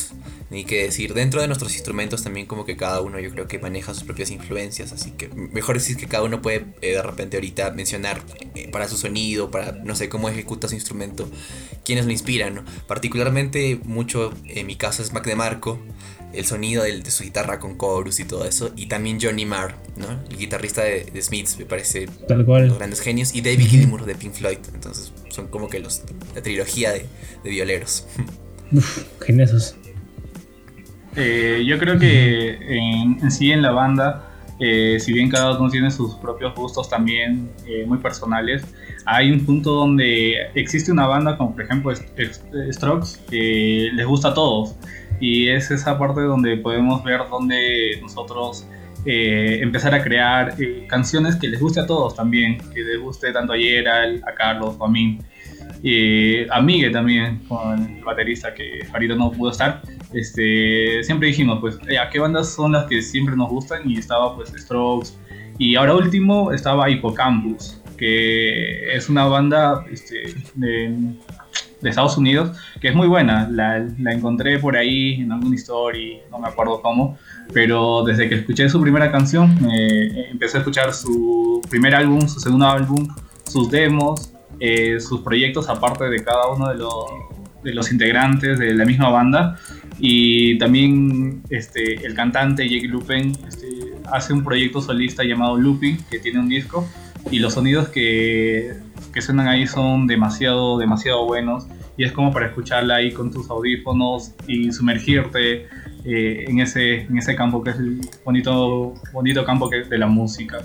ni 0.53 0.65
que 0.65 0.83
decir 0.83 1.15
dentro 1.15 1.41
de 1.41 1.47
nuestros 1.47 1.73
instrumentos 1.73 2.23
también 2.23 2.45
como 2.45 2.63
que 2.63 2.77
cada 2.77 3.01
uno 3.01 3.19
yo 3.19 3.31
creo 3.31 3.47
que 3.47 3.57
maneja 3.57 3.93
sus 3.93 4.03
propias 4.03 4.29
influencias, 4.29 4.93
así 4.93 5.11
que 5.11 5.27
mejor 5.29 5.75
decir 5.75 5.97
que 5.97 6.07
cada 6.07 6.23
uno 6.23 6.43
puede 6.43 6.67
eh, 6.81 6.91
de 6.91 7.01
repente 7.01 7.37
ahorita 7.37 7.71
mencionar 7.71 8.21
eh, 8.53 8.69
para 8.71 8.87
su 8.87 8.95
sonido, 8.95 9.49
para 9.49 9.71
no 9.71 9.95
sé 9.95 10.09
cómo 10.09 10.29
ejecuta 10.29 10.67
su 10.67 10.75
instrumento, 10.75 11.27
quienes 11.83 12.05
lo 12.05 12.11
inspiran, 12.11 12.53
¿no? 12.53 12.65
Particularmente 12.87 13.79
mucho 13.83 14.31
en 14.45 14.67
mi 14.67 14.75
caso 14.75 15.01
es 15.01 15.11
Mac 15.11 15.25
DeMarco, 15.25 15.79
el 16.33 16.45
sonido 16.45 16.83
de, 16.83 17.03
su 17.09 17.23
guitarra 17.23 17.59
con 17.59 17.77
chorus 17.77 18.19
y 18.19 18.25
todo 18.25 18.45
eso, 18.45 18.71
y 18.75 18.85
también 18.85 19.19
Johnny 19.19 19.45
Marr, 19.45 19.75
¿no? 19.95 20.23
El 20.29 20.37
guitarrista 20.37 20.83
de, 20.83 21.05
de 21.05 21.21
Smiths, 21.21 21.57
me 21.57 21.65
parece 21.65 22.07
Tal 22.27 22.37
los 22.37 22.45
cual. 22.45 22.75
grandes 22.75 23.01
genios, 23.01 23.33
y 23.33 23.41
David 23.41 23.67
Gilmour 23.67 24.05
de 24.05 24.13
Pink 24.13 24.33
Floyd, 24.33 24.59
entonces 24.71 25.13
son 25.29 25.47
como 25.47 25.67
que 25.67 25.79
los 25.79 26.03
la 26.35 26.43
trilogía 26.43 26.91
de, 26.91 27.07
de 27.43 27.49
violeros. 27.49 28.05
Uf, 28.71 29.03
geniosos. 29.19 29.75
Eh, 31.15 31.63
yo 31.65 31.77
creo 31.77 31.97
que 31.99 32.57
en, 32.61 33.29
sí 33.31 33.51
en 33.51 33.61
la 33.61 33.71
banda, 33.71 34.29
eh, 34.59 34.97
si 34.99 35.13
bien 35.13 35.29
cada 35.29 35.57
uno 35.57 35.69
tiene 35.69 35.91
sus 35.91 36.15
propios 36.15 36.55
gustos 36.55 36.89
también 36.89 37.49
eh, 37.67 37.85
muy 37.85 37.97
personales, 37.99 38.63
hay 39.05 39.31
un 39.31 39.45
punto 39.45 39.71
donde 39.71 40.35
existe 40.55 40.91
una 40.91 41.05
banda 41.07 41.37
como 41.37 41.53
por 41.53 41.63
ejemplo 41.65 41.91
St- 41.91 42.21
St- 42.23 42.73
Strokes 42.73 43.19
que 43.29 43.89
les 43.93 44.05
gusta 44.05 44.29
a 44.29 44.33
todos 44.33 44.75
y 45.19 45.49
es 45.49 45.69
esa 45.71 45.97
parte 45.99 46.21
donde 46.21 46.57
podemos 46.57 47.03
ver 47.03 47.21
donde 47.29 47.99
nosotros 48.01 48.65
eh, 49.05 49.59
empezar 49.61 49.93
a 49.93 50.01
crear 50.01 50.55
canciones 50.87 51.35
que 51.35 51.47
les 51.49 51.59
guste 51.59 51.81
a 51.81 51.85
todos 51.85 52.15
también, 52.15 52.57
que 52.73 52.79
les 52.81 52.99
guste 52.99 53.31
tanto 53.33 53.53
a 53.53 53.57
Gerald, 53.57 54.23
a 54.25 54.33
Carlos 54.33 54.77
a 54.81 54.87
mí. 54.87 55.19
A 56.49 56.61
Miguel 56.61 56.93
también, 56.93 57.39
con 57.49 57.97
el 57.97 58.03
baterista 58.05 58.53
que 58.53 58.79
ahorita 58.93 59.15
no 59.15 59.31
pudo 59.31 59.51
estar, 59.51 59.81
este, 60.13 61.03
siempre 61.03 61.27
dijimos, 61.27 61.59
pues, 61.59 61.77
eh, 61.89 61.97
¿a 61.97 62.09
qué 62.09 62.19
bandas 62.19 62.53
son 62.53 62.73
las 62.73 62.85
que 62.85 63.01
siempre 63.01 63.35
nos 63.35 63.49
gustan? 63.49 63.89
Y 63.89 63.97
estaba, 63.97 64.35
pues, 64.35 64.53
Strokes. 64.55 65.09
Y 65.57 65.75
ahora 65.75 65.95
último 65.95 66.51
estaba 66.51 66.89
Hippocampus, 66.89 67.81
que 67.97 68.95
es 68.95 69.09
una 69.09 69.25
banda 69.25 69.85
este, 69.91 70.33
de, 70.55 70.95
de 71.81 71.89
Estados 71.89 72.17
Unidos, 72.17 72.57
que 72.81 72.87
es 72.87 72.95
muy 72.95 73.07
buena. 73.07 73.47
La, 73.51 73.85
la 73.99 74.13
encontré 74.13 74.57
por 74.57 74.75
ahí 74.75 75.21
en 75.21 75.31
alguna 75.31 75.55
story, 75.55 76.19
no 76.31 76.39
me 76.39 76.47
acuerdo 76.47 76.81
cómo, 76.81 77.17
pero 77.53 78.03
desde 78.03 78.27
que 78.29 78.35
escuché 78.35 78.67
su 78.69 78.81
primera 78.81 79.11
canción, 79.11 79.57
eh, 79.71 80.29
empecé 80.31 80.57
a 80.57 80.59
escuchar 80.61 80.93
su 80.93 81.61
primer 81.69 81.93
álbum, 81.93 82.27
su 82.27 82.39
segundo 82.39 82.67
álbum, 82.67 83.07
sus 83.45 83.69
demos, 83.69 84.33
eh, 84.59 84.99
sus 84.99 85.21
proyectos 85.21 85.69
aparte 85.69 86.05
de 86.05 86.23
cada 86.23 86.47
uno 86.47 86.69
de 86.69 86.75
los, 86.75 87.05
de 87.63 87.73
los 87.73 87.91
integrantes 87.91 88.57
de 88.59 88.73
la 88.73 88.85
misma 88.85 89.09
banda 89.09 89.59
Y 90.05 90.57
también 90.57 91.43
este, 91.49 92.05
el 92.05 92.13
cantante 92.13 92.67
Jake 92.67 92.89
Lupin 92.89 93.31
este, 93.47 93.67
hace 94.11 94.33
un 94.33 94.43
proyecto 94.43 94.81
solista 94.81 95.23
llamado 95.23 95.55
Looping, 95.57 95.97
que 96.11 96.19
tiene 96.19 96.39
un 96.39 96.49
disco, 96.49 96.85
y 97.31 97.39
los 97.39 97.53
sonidos 97.53 97.87
que, 97.87 98.73
que 99.13 99.21
suenan 99.21 99.47
ahí 99.47 99.65
son 99.65 100.05
demasiado, 100.05 100.77
demasiado 100.77 101.25
buenos 101.25 101.67
y 101.95 102.03
es 102.03 102.11
como 102.11 102.33
para 102.33 102.47
escucharla 102.47 102.95
ahí 102.95 103.13
con 103.13 103.31
tus 103.31 103.49
audífonos 103.49 104.33
y 104.45 104.73
sumergirte 104.73 105.67
eh, 106.03 106.45
en, 106.49 106.59
ese, 106.59 107.03
en 107.03 107.17
ese 107.17 107.33
campo 107.35 107.63
que 107.63 107.69
es 107.69 107.77
el 107.77 108.01
bonito, 108.25 108.95
bonito 109.13 109.45
campo 109.45 109.69
que 109.69 109.83
de 109.83 109.97
la 109.97 110.07
música. 110.07 110.59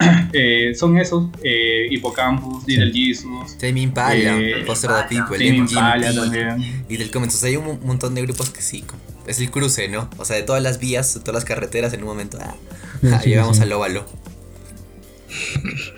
Eh, 0.32 0.74
son 0.76 0.96
esos, 0.96 1.28
eh, 1.42 1.88
Hippocampus, 1.90 2.66
Little 2.66 2.92
Jesus. 2.92 3.58
Tame 3.58 3.80
Impala, 3.80 4.38
eh, 4.38 4.64
Foster 4.64 4.90
the 4.90 5.16
People, 5.16 5.36
Tame 5.36 5.56
Impala 5.56 6.14
también. 6.14 6.84
Y 6.88 6.96
del 6.96 7.10
Comments. 7.10 7.34
O 7.34 7.38
sea, 7.38 7.48
hay 7.48 7.56
un 7.56 7.80
montón 7.84 8.14
de 8.14 8.22
grupos 8.22 8.50
que 8.50 8.62
sí. 8.62 8.84
Es 9.26 9.40
el 9.40 9.50
cruce, 9.50 9.88
¿no? 9.88 10.08
O 10.18 10.24
sea, 10.24 10.36
de 10.36 10.42
todas 10.42 10.62
las 10.62 10.78
vías, 10.78 11.14
de 11.14 11.20
todas 11.20 11.34
las 11.34 11.44
carreteras, 11.44 11.92
en 11.94 12.00
un 12.00 12.06
momento 12.06 12.38
ah, 12.40 12.54
ah, 13.12 13.20
llegamos 13.24 13.60
al 13.60 13.72
óvalo. 13.72 14.06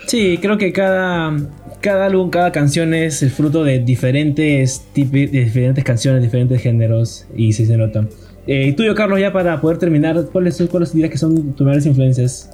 Sí, 0.07 0.39
creo 0.41 0.57
que 0.57 0.73
cada, 0.73 1.35
cada 1.81 2.07
álbum, 2.07 2.29
cada 2.29 2.51
canción 2.51 2.93
es 2.93 3.23
el 3.23 3.31
fruto 3.31 3.63
de 3.63 3.79
diferentes, 3.79 4.83
de 4.95 5.27
diferentes 5.27 5.83
canciones, 5.83 6.21
diferentes 6.21 6.61
géneros 6.61 7.25
y 7.35 7.53
sí 7.53 7.65
se 7.65 7.77
nota. 7.77 8.07
Eh, 8.45 8.67
y 8.67 8.73
tuyo, 8.73 8.93
Carlos, 8.93 9.19
ya 9.19 9.31
para 9.31 9.61
poder 9.61 9.77
terminar, 9.77 10.27
¿cuáles, 10.31 10.61
¿cuáles 10.69 10.93
dirías 10.93 11.11
que 11.11 11.17
son 11.17 11.53
tus 11.53 11.65
mayores 11.65 11.85
influencias 11.85 12.51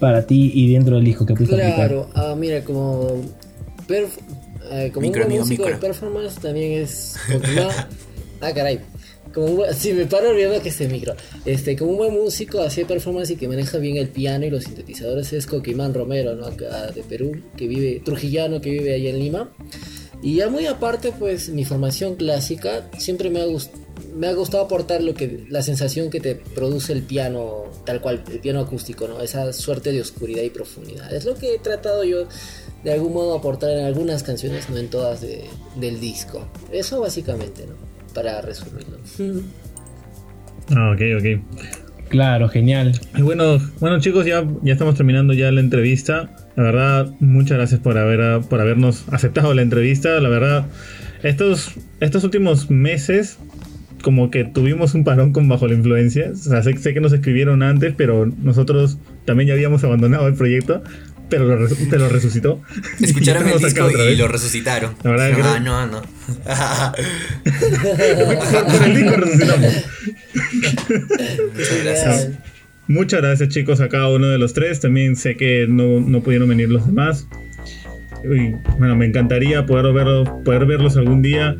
para 0.00 0.26
ti 0.26 0.50
y 0.54 0.72
dentro 0.72 0.96
del 0.96 1.04
disco 1.04 1.24
que 1.24 1.34
pudiste 1.34 1.56
Claro, 1.56 2.08
ah, 2.14 2.34
mira, 2.36 2.64
como, 2.64 3.22
eh, 3.88 4.90
como 4.92 5.06
un 5.06 5.28
músico 5.28 5.66
de 5.66 5.76
performance 5.76 6.40
también 6.40 6.82
es... 6.82 7.16
ah, 8.40 8.52
caray 8.52 8.80
como 9.32 9.64
si 9.72 9.92
me 9.92 10.06
paro 10.06 10.30
olvidando 10.30 10.60
que 10.62 10.70
este 10.70 10.88
micro. 10.88 11.14
Este, 11.44 11.76
como 11.76 11.92
un 11.92 11.96
buen 11.98 12.12
músico, 12.12 12.60
hace 12.60 12.84
performance 12.84 13.30
y 13.30 13.36
que 13.36 13.48
maneja 13.48 13.78
bien 13.78 13.96
el 13.96 14.08
piano 14.08 14.44
y 14.44 14.50
los 14.50 14.64
sintetizadores 14.64 15.32
es 15.32 15.46
Coquimán 15.46 15.94
Romero, 15.94 16.34
¿no? 16.34 16.46
Acá 16.46 16.90
de 16.90 17.02
Perú, 17.02 17.40
que 17.56 17.66
vive, 17.68 18.02
trujillano, 18.04 18.60
que 18.60 18.70
vive 18.70 18.94
ahí 18.94 19.08
en 19.08 19.18
Lima. 19.18 19.50
Y 20.22 20.36
ya 20.36 20.48
muy 20.48 20.66
aparte, 20.66 21.12
pues 21.18 21.48
mi 21.48 21.64
formación 21.64 22.16
clásica 22.16 22.88
siempre 22.98 23.30
me 23.30 23.40
ha, 23.40 23.46
me 24.14 24.26
ha 24.26 24.34
gustado 24.34 24.64
aportar 24.64 25.02
lo 25.02 25.14
que, 25.14 25.46
la 25.48 25.62
sensación 25.62 26.10
que 26.10 26.20
te 26.20 26.34
produce 26.34 26.92
el 26.92 27.02
piano, 27.02 27.64
tal 27.86 28.00
cual, 28.00 28.22
el 28.30 28.40
piano 28.40 28.60
acústico, 28.60 29.08
¿no? 29.08 29.20
Esa 29.20 29.52
suerte 29.52 29.92
de 29.92 30.00
oscuridad 30.00 30.42
y 30.42 30.50
profundidad. 30.50 31.12
Es 31.12 31.24
lo 31.24 31.34
que 31.36 31.54
he 31.54 31.58
tratado 31.58 32.04
yo 32.04 32.26
de 32.84 32.92
algún 32.92 33.12
modo 33.12 33.34
aportar 33.34 33.70
en 33.70 33.84
algunas 33.84 34.22
canciones, 34.22 34.68
no 34.68 34.76
en 34.76 34.88
todas 34.88 35.20
del 35.22 36.00
disco. 36.00 36.46
Eso 36.70 37.00
básicamente, 37.00 37.66
¿no? 37.66 37.90
para 38.12 38.40
resumirlo. 38.40 38.98
Ah, 40.74 40.92
ok, 40.94 41.00
ok. 41.18 42.08
Claro, 42.08 42.48
genial. 42.48 42.98
Y 43.16 43.22
bueno, 43.22 43.58
bueno 43.78 44.00
chicos, 44.00 44.26
ya, 44.26 44.46
ya 44.62 44.72
estamos 44.72 44.96
terminando 44.96 45.32
ya 45.32 45.50
la 45.52 45.60
entrevista. 45.60 46.30
La 46.56 46.62
verdad, 46.62 47.10
muchas 47.20 47.58
gracias 47.58 47.80
por, 47.80 47.96
haber, 47.96 48.42
por 48.42 48.60
habernos 48.60 49.04
aceptado 49.10 49.54
la 49.54 49.62
entrevista. 49.62 50.20
La 50.20 50.28
verdad, 50.28 50.66
estos, 51.22 51.72
estos 52.00 52.24
últimos 52.24 52.70
meses 52.70 53.38
como 54.02 54.30
que 54.30 54.44
tuvimos 54.44 54.94
un 54.94 55.04
parón 55.04 55.32
con 55.32 55.48
Bajo 55.48 55.68
la 55.68 55.74
Influencia. 55.74 56.30
O 56.32 56.36
sea, 56.36 56.62
sé, 56.62 56.76
sé, 56.78 56.94
que 56.94 57.00
nos 57.00 57.12
escribieron 57.12 57.62
antes, 57.62 57.94
pero 57.96 58.26
nosotros 58.42 58.98
también 59.24 59.48
ya 59.48 59.54
habíamos 59.54 59.84
abandonado 59.84 60.26
el 60.26 60.34
proyecto 60.34 60.82
pero 61.30 61.46
lo, 61.46 61.56
lo 61.56 62.08
resucitó. 62.08 62.60
Escucharon 63.00 63.48
el 63.48 63.58
disco 63.58 63.90
y 63.90 64.16
lo 64.16 64.28
resucitaron. 64.28 64.94
La 65.02 65.10
verdad 65.12 65.30
no, 65.30 65.36
que... 65.36 65.42
no, 65.60 65.86
no. 65.86 66.02
Con 68.72 68.84
el 68.84 68.96
disco 68.96 69.16
resucitamos. 69.16 69.72
Muchas 71.54 71.84
gracias. 71.84 72.28
Muchas 72.90 73.20
gracias 73.20 73.50
chicos 73.50 73.80
a 73.80 73.88
cada 73.88 74.08
uno 74.08 74.26
de 74.26 74.36
los 74.36 74.52
tres. 74.52 74.80
También 74.80 75.14
sé 75.14 75.36
que 75.36 75.66
no, 75.68 76.00
no 76.00 76.22
pudieron 76.22 76.48
venir 76.48 76.68
los 76.70 76.84
demás. 76.86 77.28
Y, 78.24 78.50
bueno, 78.78 78.96
me 78.96 79.06
encantaría 79.06 79.64
poder, 79.64 79.92
verlos, 79.94 80.28
poder 80.44 80.66
verlos 80.66 80.96
algún 80.96 81.22
día. 81.22 81.54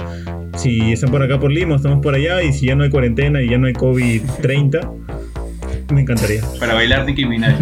Si 0.56 0.90
están 0.90 1.12
por 1.12 1.22
acá 1.22 1.38
por 1.38 1.52
Lima, 1.52 1.76
estamos 1.76 2.02
por 2.02 2.16
allá. 2.16 2.42
Y 2.42 2.52
si 2.52 2.66
ya 2.66 2.74
no 2.74 2.82
hay 2.82 2.90
cuarentena 2.90 3.40
y 3.42 3.48
ya 3.48 3.58
no 3.58 3.68
hay 3.68 3.74
COVID-30 3.74 5.00
me 5.92 6.02
encantaría. 6.02 6.42
Para 6.58 6.74
bailar 6.74 7.04
Nicki 7.04 7.26
Minaj. 7.26 7.58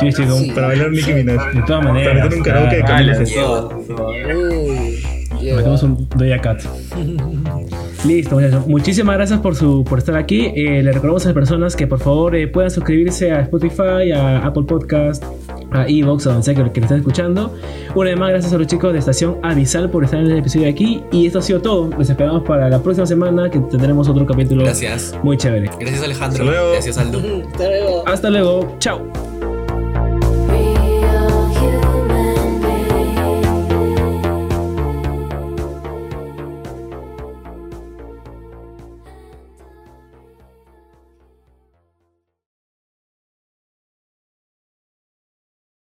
sí, 0.00 0.12
sí, 0.12 0.52
para 0.54 0.68
bailar 0.68 0.90
Nicki 0.90 1.12
Minaj. 1.12 1.54
De 1.54 1.62
todas 1.62 1.84
maneras. 1.84 2.08
Para 2.08 2.24
meter 2.24 2.38
un 2.38 2.44
karaoke 2.44 2.76
de 2.76 2.84
Camila 2.84 3.18
Metemos 5.40 5.82
un 5.82 6.08
Doja 6.16 6.40
Cat. 6.40 6.62
Listo, 8.04 8.36
muchachos. 8.36 8.66
Muchísimas 8.66 9.16
gracias 9.16 9.40
por, 9.40 9.56
su, 9.56 9.84
por 9.84 9.98
estar 9.98 10.16
aquí. 10.16 10.52
Eh, 10.54 10.82
le 10.82 10.92
recordamos 10.92 11.24
a 11.24 11.28
las 11.28 11.34
personas 11.34 11.76
que 11.76 11.86
por 11.86 11.98
favor 11.98 12.36
eh, 12.36 12.46
puedan 12.46 12.70
suscribirse 12.70 13.32
a 13.32 13.40
Spotify, 13.42 14.12
a 14.14 14.38
Apple 14.46 14.64
Podcast, 14.64 15.24
a 15.72 15.86
Evox, 15.88 16.26
a 16.26 16.30
donde 16.30 16.44
sea 16.44 16.54
que, 16.54 16.70
que 16.72 16.80
estén 16.80 16.98
escuchando. 16.98 17.54
Una 17.94 18.10
vez 18.10 18.18
más, 18.18 18.30
gracias 18.30 18.52
a 18.52 18.58
los 18.58 18.66
chicos 18.66 18.92
de 18.92 19.00
Estación 19.00 19.38
Avisal 19.42 19.90
por 19.90 20.04
estar 20.04 20.20
en 20.20 20.26
el 20.26 20.38
episodio 20.38 20.66
de 20.66 20.70
aquí. 20.70 21.02
Y 21.10 21.26
esto 21.26 21.40
ha 21.40 21.42
sido 21.42 21.60
todo. 21.60 21.90
Les 21.98 22.08
esperamos 22.08 22.44
para 22.44 22.68
la 22.68 22.82
próxima 22.82 23.06
semana 23.06 23.50
que 23.50 23.58
tendremos 23.58 24.08
otro 24.08 24.24
capítulo 24.26 24.62
gracias. 24.64 25.14
muy 25.22 25.36
chévere. 25.36 25.70
Gracias, 25.80 26.02
Alejandro. 26.02 26.44
Gracias, 26.72 26.98
Aldo. 26.98 27.18
Hasta 27.52 27.68
luego. 27.68 28.08
Hasta 28.08 28.30
luego. 28.30 28.76
Chao. 28.78 29.37